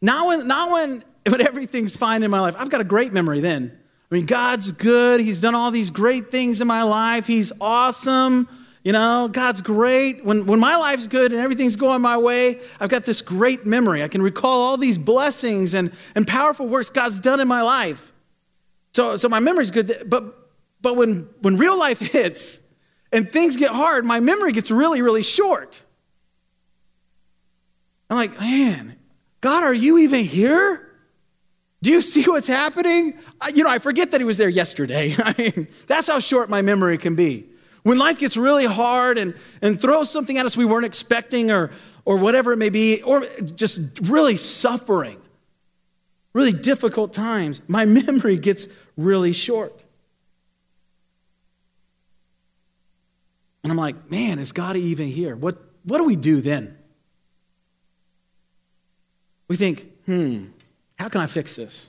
Not 0.00 0.26
when, 0.26 0.48
not 0.48 0.72
when, 0.72 1.04
when 1.28 1.40
everything's 1.40 1.96
fine 1.96 2.22
in 2.22 2.30
my 2.30 2.40
life. 2.40 2.56
I've 2.58 2.70
got 2.70 2.80
a 2.80 2.84
great 2.84 3.12
memory 3.12 3.40
then. 3.40 3.78
I 4.10 4.14
mean, 4.14 4.26
God's 4.26 4.72
good. 4.72 5.20
He's 5.20 5.40
done 5.40 5.54
all 5.54 5.70
these 5.70 5.90
great 5.90 6.30
things 6.30 6.60
in 6.60 6.66
my 6.66 6.84
life. 6.84 7.26
He's 7.26 7.52
awesome. 7.60 8.48
You 8.86 8.92
know, 8.92 9.26
God's 9.26 9.62
great. 9.62 10.24
When, 10.24 10.46
when 10.46 10.60
my 10.60 10.76
life's 10.76 11.08
good 11.08 11.32
and 11.32 11.40
everything's 11.40 11.74
going 11.74 12.00
my 12.00 12.18
way, 12.18 12.60
I've 12.78 12.88
got 12.88 13.02
this 13.02 13.20
great 13.20 13.66
memory. 13.66 14.04
I 14.04 14.06
can 14.06 14.22
recall 14.22 14.60
all 14.60 14.76
these 14.76 14.96
blessings 14.96 15.74
and, 15.74 15.90
and 16.14 16.24
powerful 16.24 16.68
works 16.68 16.88
God's 16.88 17.18
done 17.18 17.40
in 17.40 17.48
my 17.48 17.62
life. 17.62 18.12
So, 18.92 19.16
so 19.16 19.28
my 19.28 19.40
memory's 19.40 19.72
good. 19.72 20.04
But, 20.06 20.32
but 20.80 20.94
when, 20.94 21.28
when 21.40 21.56
real 21.56 21.76
life 21.76 21.98
hits 22.12 22.60
and 23.10 23.28
things 23.28 23.56
get 23.56 23.72
hard, 23.72 24.06
my 24.06 24.20
memory 24.20 24.52
gets 24.52 24.70
really, 24.70 25.02
really 25.02 25.24
short. 25.24 25.82
I'm 28.08 28.18
like, 28.18 28.38
man, 28.38 28.96
God, 29.40 29.64
are 29.64 29.74
you 29.74 29.98
even 29.98 30.22
here? 30.22 30.96
Do 31.82 31.90
you 31.90 32.00
see 32.00 32.22
what's 32.22 32.46
happening? 32.46 33.18
I, 33.40 33.48
you 33.48 33.64
know, 33.64 33.70
I 33.70 33.80
forget 33.80 34.12
that 34.12 34.20
he 34.20 34.24
was 34.24 34.38
there 34.38 34.48
yesterday. 34.48 35.12
I 35.18 35.34
mean, 35.36 35.66
that's 35.88 36.06
how 36.06 36.20
short 36.20 36.48
my 36.48 36.62
memory 36.62 36.98
can 36.98 37.16
be. 37.16 37.48
When 37.86 37.98
life 37.98 38.18
gets 38.18 38.36
really 38.36 38.64
hard 38.64 39.16
and, 39.16 39.32
and 39.62 39.80
throws 39.80 40.10
something 40.10 40.36
at 40.38 40.44
us 40.44 40.56
we 40.56 40.64
weren't 40.64 40.86
expecting, 40.86 41.52
or, 41.52 41.70
or 42.04 42.16
whatever 42.16 42.52
it 42.52 42.56
may 42.56 42.68
be, 42.68 43.00
or 43.02 43.22
just 43.54 44.00
really 44.10 44.36
suffering, 44.36 45.20
really 46.32 46.52
difficult 46.52 47.12
times, 47.12 47.62
my 47.68 47.84
memory 47.84 48.38
gets 48.38 48.66
really 48.96 49.32
short. 49.32 49.84
And 53.62 53.70
I'm 53.70 53.78
like, 53.78 54.10
man, 54.10 54.40
is 54.40 54.50
God 54.50 54.74
even 54.74 55.06
here? 55.06 55.36
What, 55.36 55.56
what 55.84 55.98
do 55.98 56.04
we 56.04 56.16
do 56.16 56.40
then? 56.40 56.76
We 59.46 59.54
think, 59.54 59.86
hmm, 60.06 60.46
how 60.98 61.08
can 61.08 61.20
I 61.20 61.28
fix 61.28 61.54
this? 61.54 61.88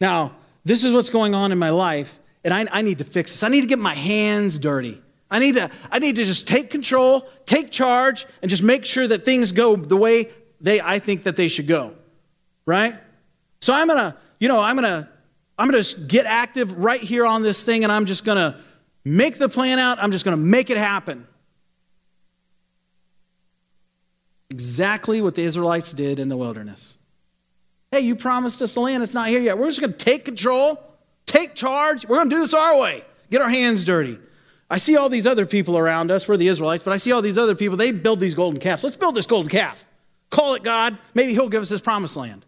Now, 0.00 0.34
this 0.64 0.82
is 0.82 0.92
what's 0.92 1.10
going 1.10 1.36
on 1.36 1.52
in 1.52 1.58
my 1.58 1.70
life, 1.70 2.18
and 2.44 2.54
I, 2.54 2.66
I 2.70 2.82
need 2.82 2.98
to 2.98 3.04
fix 3.04 3.32
this. 3.32 3.42
I 3.42 3.48
need 3.48 3.62
to 3.62 3.66
get 3.66 3.78
my 3.78 3.94
hands 3.94 4.58
dirty. 4.58 5.00
I 5.30 5.38
need, 5.38 5.56
to, 5.56 5.70
I 5.90 5.98
need 5.98 6.16
to 6.16 6.24
just 6.24 6.48
take 6.48 6.70
control, 6.70 7.28
take 7.44 7.70
charge, 7.70 8.26
and 8.40 8.50
just 8.50 8.62
make 8.62 8.84
sure 8.84 9.06
that 9.06 9.24
things 9.24 9.52
go 9.52 9.76
the 9.76 9.96
way 9.96 10.30
they, 10.60 10.80
I 10.80 10.98
think 10.98 11.24
that 11.24 11.36
they 11.36 11.48
should 11.48 11.66
go. 11.66 11.94
Right? 12.66 12.94
So 13.60 13.72
I'm 13.72 13.86
gonna, 13.86 14.16
you 14.40 14.48
know, 14.48 14.60
I'm 14.60 14.74
gonna, 14.74 15.08
I'm 15.58 15.70
gonna 15.70 15.84
get 16.06 16.26
active 16.26 16.82
right 16.82 17.00
here 17.00 17.26
on 17.26 17.42
this 17.42 17.62
thing, 17.64 17.82
and 17.82 17.92
I'm 17.92 18.06
just 18.06 18.24
gonna 18.24 18.58
make 19.08 19.38
the 19.38 19.48
plan 19.48 19.78
out, 19.78 20.02
I'm 20.02 20.12
just 20.12 20.24
going 20.24 20.36
to 20.36 20.42
make 20.42 20.70
it 20.70 20.76
happen. 20.76 21.26
Exactly 24.50 25.20
what 25.20 25.34
the 25.34 25.42
Israelites 25.42 25.92
did 25.92 26.18
in 26.18 26.28
the 26.28 26.36
wilderness. 26.36 26.96
Hey, 27.90 28.00
you 28.00 28.16
promised 28.16 28.60
us 28.60 28.74
the 28.74 28.80
land, 28.80 29.02
it's 29.02 29.14
not 29.14 29.28
here 29.28 29.40
yet. 29.40 29.58
We're 29.58 29.68
just 29.68 29.80
going 29.80 29.92
to 29.92 29.98
take 29.98 30.24
control, 30.24 30.82
take 31.28 31.54
charge. 31.54 32.06
We're 32.06 32.16
going 32.16 32.30
to 32.30 32.36
do 32.36 32.40
this 32.40 32.54
our 32.54 32.80
way, 32.80 33.04
get 33.30 33.42
our 33.42 33.48
hands 33.48 33.84
dirty. 33.84 34.18
I 34.70 34.78
see 34.78 34.96
all 34.96 35.08
these 35.08 35.26
other 35.26 35.46
people 35.46 35.78
around 35.78 36.10
us. 36.10 36.28
We're 36.28 36.36
the 36.36 36.48
Israelites, 36.48 36.84
but 36.84 36.92
I 36.92 36.98
see 36.98 37.12
all 37.12 37.22
these 37.22 37.38
other 37.38 37.54
people. 37.54 37.76
They 37.76 37.90
build 37.90 38.20
these 38.20 38.34
golden 38.34 38.60
calves. 38.60 38.84
Let's 38.84 38.96
build 38.96 39.14
this 39.14 39.26
golden 39.26 39.48
calf. 39.48 39.84
Call 40.30 40.54
it 40.54 40.62
God. 40.62 40.98
Maybe 41.14 41.32
He'll 41.32 41.48
give 41.48 41.62
us 41.62 41.70
this 41.70 41.80
promised 41.80 42.16
land. 42.16 42.44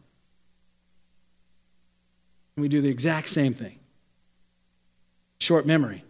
And 2.57 2.63
we 2.63 2.69
do 2.69 2.83
the 2.83 2.91
exact 2.91 3.29
same 3.29 3.55
thing. 3.55 3.79
Short 5.41 5.65
memory. 5.67 6.05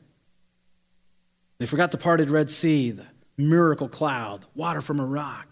They 1.58 1.66
forgot 1.66 1.92
the 1.92 1.98
parted 1.98 2.30
Red 2.30 2.50
Sea, 2.50 2.90
the 2.90 3.06
miracle 3.38 3.88
cloud, 3.88 4.46
water 4.54 4.80
from 4.80 4.98
a 4.98 5.04
rock. 5.04 5.49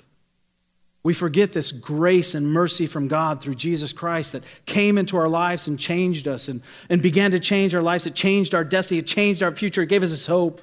We 1.02 1.14
forget 1.14 1.52
this 1.52 1.70
grace 1.72 2.34
and 2.34 2.52
mercy 2.52 2.86
from 2.86 3.08
God 3.08 3.40
through 3.40 3.54
Jesus 3.54 3.92
Christ 3.92 4.32
that 4.32 4.44
came 4.66 4.98
into 4.98 5.16
our 5.16 5.28
lives 5.28 5.68
and 5.68 5.78
changed 5.78 6.26
us 6.26 6.48
and, 6.48 6.60
and 6.90 7.00
began 7.00 7.30
to 7.30 7.40
change 7.40 7.74
our 7.74 7.82
lives. 7.82 8.06
It 8.06 8.14
changed 8.14 8.54
our 8.54 8.64
destiny, 8.64 8.98
it 8.98 9.06
changed 9.06 9.42
our 9.42 9.54
future, 9.54 9.82
it 9.82 9.88
gave 9.88 10.02
us 10.02 10.10
this 10.10 10.26
hope. 10.26 10.60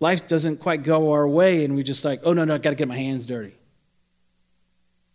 Life 0.00 0.26
doesn't 0.26 0.58
quite 0.58 0.82
go 0.82 1.12
our 1.12 1.26
way, 1.26 1.64
and 1.64 1.74
we 1.74 1.82
just 1.82 2.04
like, 2.04 2.20
oh 2.24 2.32
no, 2.32 2.44
no, 2.44 2.54
I 2.54 2.58
gotta 2.58 2.76
get 2.76 2.88
my 2.88 2.96
hands 2.96 3.24
dirty. 3.24 3.54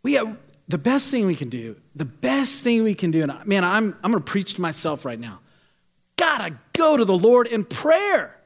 We 0.03 0.13
have 0.13 0.37
the 0.67 0.79
best 0.79 1.11
thing 1.11 1.27
we 1.27 1.35
can 1.35 1.49
do, 1.49 1.75
the 1.95 2.05
best 2.05 2.63
thing 2.63 2.83
we 2.83 2.95
can 2.95 3.11
do, 3.11 3.21
and 3.21 3.45
man, 3.45 3.63
I'm, 3.63 3.95
I'm 4.03 4.11
gonna 4.11 4.23
preach 4.23 4.55
to 4.55 4.61
myself 4.61 5.05
right 5.05 5.19
now. 5.19 5.41
Gotta 6.15 6.57
go 6.73 6.97
to 6.97 7.05
the 7.05 7.17
Lord 7.17 7.47
in 7.47 7.63
prayer. 7.63 8.39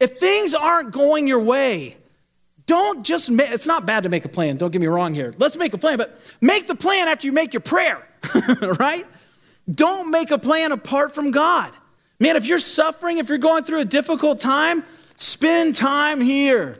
If 0.00 0.18
things 0.18 0.54
aren't 0.54 0.90
going 0.90 1.26
your 1.26 1.40
way, 1.40 1.96
don't 2.66 3.04
just 3.04 3.30
make, 3.30 3.50
it's 3.50 3.66
not 3.66 3.86
bad 3.86 4.04
to 4.04 4.08
make 4.08 4.24
a 4.24 4.28
plan, 4.28 4.56
don't 4.56 4.70
get 4.70 4.80
me 4.80 4.86
wrong 4.86 5.14
here. 5.14 5.34
Let's 5.38 5.56
make 5.56 5.74
a 5.74 5.78
plan, 5.78 5.98
but 5.98 6.18
make 6.40 6.66
the 6.66 6.74
plan 6.74 7.08
after 7.08 7.26
you 7.26 7.32
make 7.32 7.52
your 7.52 7.60
prayer, 7.60 8.06
right? 8.78 9.04
Don't 9.70 10.10
make 10.10 10.30
a 10.30 10.38
plan 10.38 10.72
apart 10.72 11.14
from 11.14 11.30
God. 11.30 11.72
Man, 12.20 12.36
if 12.36 12.46
you're 12.46 12.58
suffering, 12.58 13.18
if 13.18 13.28
you're 13.28 13.38
going 13.38 13.64
through 13.64 13.80
a 13.80 13.84
difficult 13.84 14.40
time, 14.40 14.84
spend 15.16 15.74
time 15.74 16.20
here. 16.20 16.78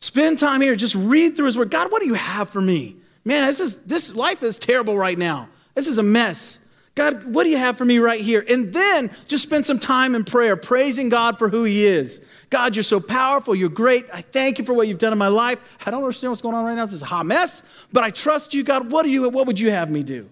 Spend 0.00 0.38
time 0.38 0.60
here. 0.60 0.76
Just 0.76 0.94
read 0.94 1.36
through 1.36 1.46
his 1.46 1.58
word. 1.58 1.70
God, 1.70 1.90
what 1.90 2.00
do 2.00 2.06
you 2.06 2.14
have 2.14 2.48
for 2.48 2.60
me? 2.60 2.96
Man, 3.24 3.46
this 3.46 3.60
is 3.60 3.78
this 3.80 4.14
life 4.14 4.42
is 4.42 4.58
terrible 4.58 4.96
right 4.96 5.18
now. 5.18 5.48
This 5.74 5.88
is 5.88 5.98
a 5.98 6.02
mess. 6.02 6.58
God, 6.94 7.32
what 7.32 7.44
do 7.44 7.50
you 7.50 7.58
have 7.58 7.76
for 7.76 7.84
me 7.84 7.98
right 7.98 8.20
here? 8.20 8.44
And 8.48 8.72
then 8.72 9.10
just 9.26 9.42
spend 9.42 9.66
some 9.66 9.78
time 9.78 10.14
in 10.14 10.24
prayer, 10.24 10.56
praising 10.56 11.10
God 11.10 11.38
for 11.38 11.48
who 11.48 11.64
He 11.64 11.84
is. 11.84 12.20
God, 12.50 12.76
you're 12.76 12.82
so 12.82 13.00
powerful. 13.00 13.54
You're 13.54 13.68
great. 13.68 14.06
I 14.12 14.22
thank 14.22 14.58
you 14.58 14.64
for 14.64 14.72
what 14.72 14.88
you've 14.88 14.98
done 14.98 15.12
in 15.12 15.18
my 15.18 15.28
life. 15.28 15.60
I 15.84 15.90
don't 15.90 16.02
understand 16.02 16.30
what's 16.30 16.42
going 16.42 16.54
on 16.54 16.64
right 16.64 16.74
now. 16.74 16.86
This 16.86 16.94
is 16.94 17.02
a 17.02 17.06
hot 17.06 17.26
mess, 17.26 17.62
but 17.92 18.04
I 18.04 18.10
trust 18.10 18.54
you, 18.54 18.62
God. 18.62 18.90
What, 18.90 19.02
do 19.02 19.10
you, 19.10 19.28
what 19.28 19.46
would 19.46 19.60
you 19.60 19.70
have 19.70 19.90
me 19.90 20.02
do? 20.02 20.28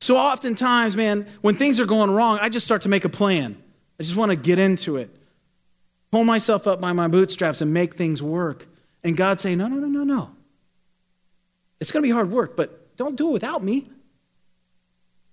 So 0.00 0.16
oftentimes, 0.16 0.96
man, 0.96 1.28
when 1.42 1.54
things 1.54 1.78
are 1.78 1.86
going 1.86 2.10
wrong, 2.10 2.38
I 2.40 2.48
just 2.48 2.66
start 2.66 2.82
to 2.82 2.88
make 2.88 3.04
a 3.04 3.08
plan. 3.08 3.56
I 4.00 4.02
just 4.02 4.16
want 4.16 4.30
to 4.30 4.36
get 4.36 4.58
into 4.58 4.96
it, 4.96 5.10
pull 6.10 6.24
myself 6.24 6.66
up 6.66 6.80
by 6.80 6.92
my 6.92 7.08
bootstraps 7.08 7.60
and 7.60 7.72
make 7.72 7.94
things 7.94 8.22
work. 8.22 8.66
And 9.04 9.16
God 9.16 9.38
say, 9.38 9.54
no, 9.54 9.68
no, 9.68 9.76
no, 9.76 9.86
no, 9.86 10.04
no. 10.04 10.30
It's 11.80 11.92
going 11.92 12.02
to 12.02 12.08
be 12.08 12.12
hard 12.12 12.30
work, 12.30 12.56
but 12.56 12.96
don't 12.96 13.16
do 13.16 13.28
it 13.28 13.32
without 13.32 13.62
me. 13.62 13.90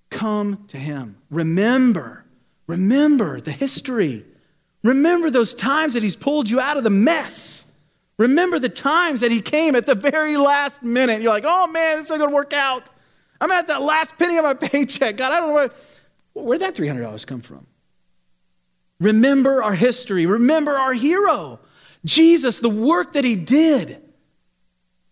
Come 0.10 0.66
to 0.68 0.78
him. 0.78 1.18
Remember, 1.30 2.26
remember 2.68 3.40
the 3.40 3.52
history. 3.52 4.26
Remember 4.84 5.30
those 5.30 5.54
times 5.54 5.94
that 5.94 6.04
he's 6.04 6.16
pulled 6.16 6.50
you 6.50 6.60
out 6.60 6.78
of 6.78 6.84
the 6.84 6.90
mess. 6.90 7.66
Remember 8.18 8.60
the 8.60 8.70
times 8.70 9.22
that 9.22 9.32
he 9.32 9.42
came 9.42 9.76
at 9.76 9.86
the 9.86 9.96
very 9.96 10.38
last 10.38 10.84
minute. 10.84 11.22
You're 11.22 11.32
like, 11.32 11.46
oh 11.46 11.68
man, 11.68 11.98
this 11.98 12.06
is 12.06 12.10
not 12.12 12.18
going 12.18 12.30
to 12.30 12.36
work 12.36 12.54
out. 12.54 12.84
I'm 13.42 13.52
at 13.52 13.68
that 13.68 13.82
last 13.82 14.18
penny 14.18 14.38
of 14.38 14.44
my 14.44 14.54
paycheck. 14.68 15.18
God, 15.18 15.32
I 15.32 15.40
don't 15.40 15.50
know 15.50 15.56
where, 15.56 15.70
where'd 16.34 16.62
that 16.62 16.76
$300 16.76 17.26
come 17.26 17.42
from? 17.42 17.66
Remember 19.00 19.64
our 19.64 19.74
history. 19.74 20.26
Remember 20.26 20.72
our 20.72 20.94
hero, 20.94 21.60
Jesus, 22.04 22.60
the 22.60 22.70
work 22.70 23.14
that 23.14 23.24
he 23.24 23.36
did. 23.36 24.02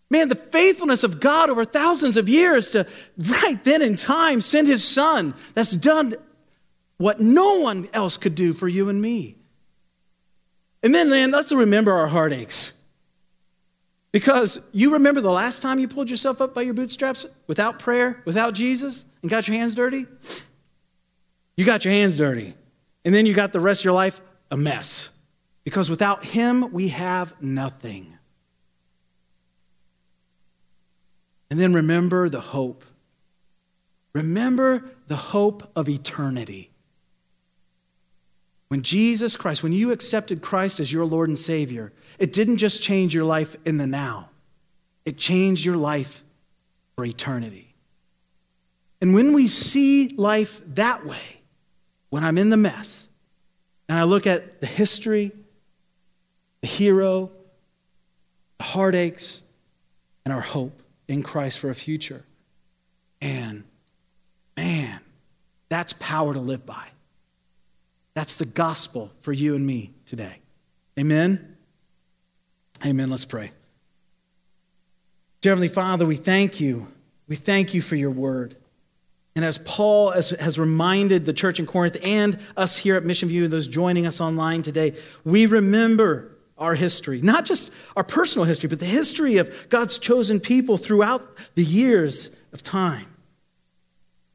Man, 0.09 0.29
the 0.29 0.35
faithfulness 0.35 1.03
of 1.03 1.19
God 1.19 1.49
over 1.49 1.65
thousands 1.65 2.15
of 2.15 2.29
years 2.29 2.71
to 2.71 2.87
right 3.17 3.61
then 3.63 3.81
in 3.81 3.97
time 3.97 4.39
send 4.39 4.67
his 4.67 4.83
son 4.83 5.33
that's 5.53 5.75
done 5.75 6.15
what 6.97 7.19
no 7.19 7.59
one 7.59 7.87
else 7.93 8.17
could 8.17 8.35
do 8.35 8.53
for 8.53 8.67
you 8.67 8.89
and 8.89 9.01
me. 9.01 9.35
And 10.83 10.93
then, 10.93 11.09
man, 11.09 11.31
let's 11.31 11.51
remember 11.51 11.91
our 11.91 12.07
heartaches. 12.07 12.73
Because 14.11 14.59
you 14.71 14.93
remember 14.93 15.21
the 15.21 15.31
last 15.31 15.61
time 15.61 15.79
you 15.79 15.87
pulled 15.87 16.09
yourself 16.09 16.41
up 16.41 16.53
by 16.53 16.61
your 16.61 16.73
bootstraps 16.73 17.25
without 17.45 17.79
prayer, 17.79 18.21
without 18.25 18.53
Jesus, 18.53 19.05
and 19.21 19.29
got 19.29 19.47
your 19.47 19.57
hands 19.57 19.75
dirty? 19.75 20.05
You 21.55 21.65
got 21.65 21.83
your 21.83 21.93
hands 21.93 22.17
dirty. 22.17 22.53
And 23.03 23.13
then 23.13 23.25
you 23.25 23.33
got 23.33 23.53
the 23.53 23.59
rest 23.59 23.81
of 23.81 23.85
your 23.85 23.93
life 23.93 24.21
a 24.49 24.57
mess. 24.57 25.09
Because 25.63 25.89
without 25.89 26.23
Him, 26.23 26.71
we 26.71 26.89
have 26.89 27.39
nothing. 27.41 28.17
And 31.49 31.59
then 31.59 31.73
remember 31.73 32.29
the 32.29 32.41
hope. 32.41 32.85
Remember 34.13 34.83
the 35.07 35.15
hope 35.15 35.69
of 35.75 35.89
eternity. 35.89 36.71
When 38.69 38.81
Jesus 38.81 39.37
Christ, 39.37 39.63
when 39.63 39.71
you 39.71 39.91
accepted 39.91 40.41
Christ 40.41 40.79
as 40.79 40.91
your 40.91 41.05
Lord 41.05 41.29
and 41.29 41.39
Savior, 41.39 41.93
it 42.19 42.33
didn't 42.33 42.57
just 42.57 42.81
change 42.81 43.13
your 43.13 43.23
life 43.23 43.55
in 43.65 43.77
the 43.77 43.87
now, 43.87 44.29
it 45.05 45.17
changed 45.17 45.63
your 45.63 45.77
life 45.77 46.23
for 46.95 47.05
eternity. 47.05 47.73
And 48.99 49.13
when 49.13 49.33
we 49.33 49.47
see 49.47 50.09
life 50.09 50.61
that 50.75 51.05
way, 51.05 51.41
when 52.09 52.23
I'm 52.23 52.37
in 52.37 52.49
the 52.49 52.57
mess, 52.57 53.07
and 53.87 53.97
I 53.97 54.03
look 54.03 54.27
at 54.27 54.59
the 54.59 54.67
history, 54.67 55.31
the 56.61 56.67
hero, 56.67 57.31
the 58.57 58.63
heartaches, 58.63 59.43
and 60.25 60.33
our 60.33 60.41
hope, 60.41 60.81
in 61.07 61.23
Christ 61.23 61.59
for 61.59 61.69
a 61.69 61.75
future. 61.75 62.25
And 63.21 63.63
man, 64.57 64.99
that's 65.69 65.93
power 65.93 66.33
to 66.33 66.39
live 66.39 66.65
by. 66.65 66.85
That's 68.17 68.37
the 68.37 68.47
gospel 68.47 69.11
for 69.19 69.31
you 69.31 69.53
and 69.53 69.63
me 69.63 69.93
today. 70.07 70.39
Amen? 70.99 71.55
Amen. 72.83 73.11
Let's 73.11 73.25
pray. 73.25 73.51
Dear 75.41 75.51
Heavenly 75.51 75.67
Father, 75.67 76.03
we 76.03 76.15
thank 76.15 76.59
you. 76.59 76.87
We 77.27 77.35
thank 77.35 77.75
you 77.75 77.81
for 77.83 77.95
your 77.95 78.09
word. 78.09 78.55
And 79.35 79.45
as 79.45 79.59
Paul 79.59 80.09
has, 80.09 80.31
has 80.31 80.57
reminded 80.57 81.27
the 81.27 81.31
church 81.31 81.59
in 81.59 81.67
Corinth 81.67 81.95
and 82.03 82.39
us 82.57 82.75
here 82.75 82.95
at 82.95 83.05
Mission 83.05 83.29
View, 83.29 83.43
and 83.43 83.53
those 83.53 83.67
joining 83.67 84.07
us 84.07 84.19
online 84.19 84.63
today, 84.63 84.95
we 85.23 85.45
remember 85.45 86.35
our 86.57 86.73
history, 86.73 87.21
not 87.21 87.45
just 87.45 87.71
our 87.95 88.03
personal 88.03 88.45
history, 88.45 88.67
but 88.67 88.79
the 88.79 88.85
history 88.85 89.37
of 89.37 89.69
God's 89.69 89.99
chosen 89.99 90.39
people 90.39 90.77
throughout 90.77 91.23
the 91.53 91.63
years 91.63 92.31
of 92.51 92.63
time. 92.63 93.05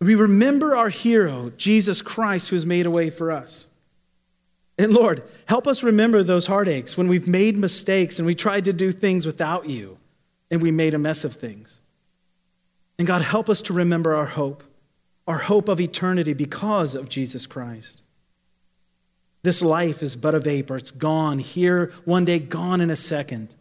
We 0.01 0.15
remember 0.15 0.77
our 0.77 0.89
hero, 0.89 1.51
Jesus 1.57 2.01
Christ, 2.01 2.51
who 2.51 2.55
has 2.55 2.65
made 2.65 2.87
a 2.87 2.91
way 2.93 3.11
for 3.11 3.33
us. 3.33 3.67
And 4.79 4.93
Lord, 4.93 5.23
help 5.47 5.67
us 5.67 5.83
remember 5.83 6.23
those 6.23 6.47
heartaches 6.47 6.97
when 6.97 7.09
we've 7.09 7.29
made 7.29 7.57
mistakes 7.57 8.19
and 8.19 8.27
we 8.27 8.35
tried 8.35 8.65
to 8.65 8.73
do 8.73 8.91
things 8.91 9.27
without 9.27 9.69
you 9.69 9.99
and 10.51 10.63
we 10.63 10.71
made 10.71 10.95
a 10.95 10.99
mess 10.99 11.25
of 11.25 11.35
things. 11.35 11.81
And 12.99 13.07
God, 13.07 13.23
help 13.23 13.49
us 13.49 13.63
to 13.63 13.73
remember 13.73 14.15
our 14.15 14.27
hope, 14.27 14.63
our 15.27 15.39
hope 15.39 15.69
of 15.69 15.81
eternity 15.81 16.35
because 16.35 16.95
of 16.95 17.09
Jesus 17.09 17.47
Christ. 17.47 18.03
This 19.43 19.61
life 19.61 20.03
is 20.03 20.15
but 20.17 20.35
a 20.35 20.41
vapor. 20.41 20.77
It's 20.77 20.91
gone 20.91 21.39
here 21.39 21.93
one 22.05 22.25
day, 22.25 22.39
gone 22.39 22.81
in 22.81 22.91
a 22.91 22.97
second. 22.97 23.55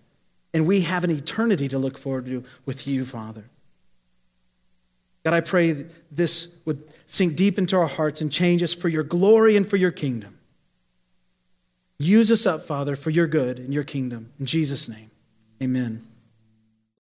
And 0.53 0.67
we 0.67 0.81
have 0.81 1.03
an 1.03 1.11
eternity 1.11 1.67
to 1.69 1.79
look 1.79 1.97
forward 1.97 2.25
to 2.25 2.43
with 2.65 2.87
you, 2.87 3.05
Father. 3.05 3.45
God, 5.23 5.33
I 5.33 5.41
pray 5.41 5.85
this 6.11 6.55
would 6.65 6.83
sink 7.05 7.35
deep 7.35 7.57
into 7.57 7.77
our 7.77 7.87
hearts 7.87 8.21
and 8.21 8.31
change 8.31 8.63
us 8.63 8.73
for 8.73 8.89
your 8.89 9.03
glory 9.03 9.55
and 9.55 9.67
for 9.67 9.77
your 9.77 9.91
kingdom. 9.91 10.37
Use 12.01 12.31
us 12.31 12.45
up, 12.45 12.63
Father, 12.63 12.95
for 12.95 13.11
your 13.11 13.27
good 13.27 13.59
and 13.59 13.73
your 13.73 13.83
kingdom. 13.83 14.31
In 14.39 14.45
Jesus' 14.45 14.89
name, 14.89 15.11
amen. 15.61 16.01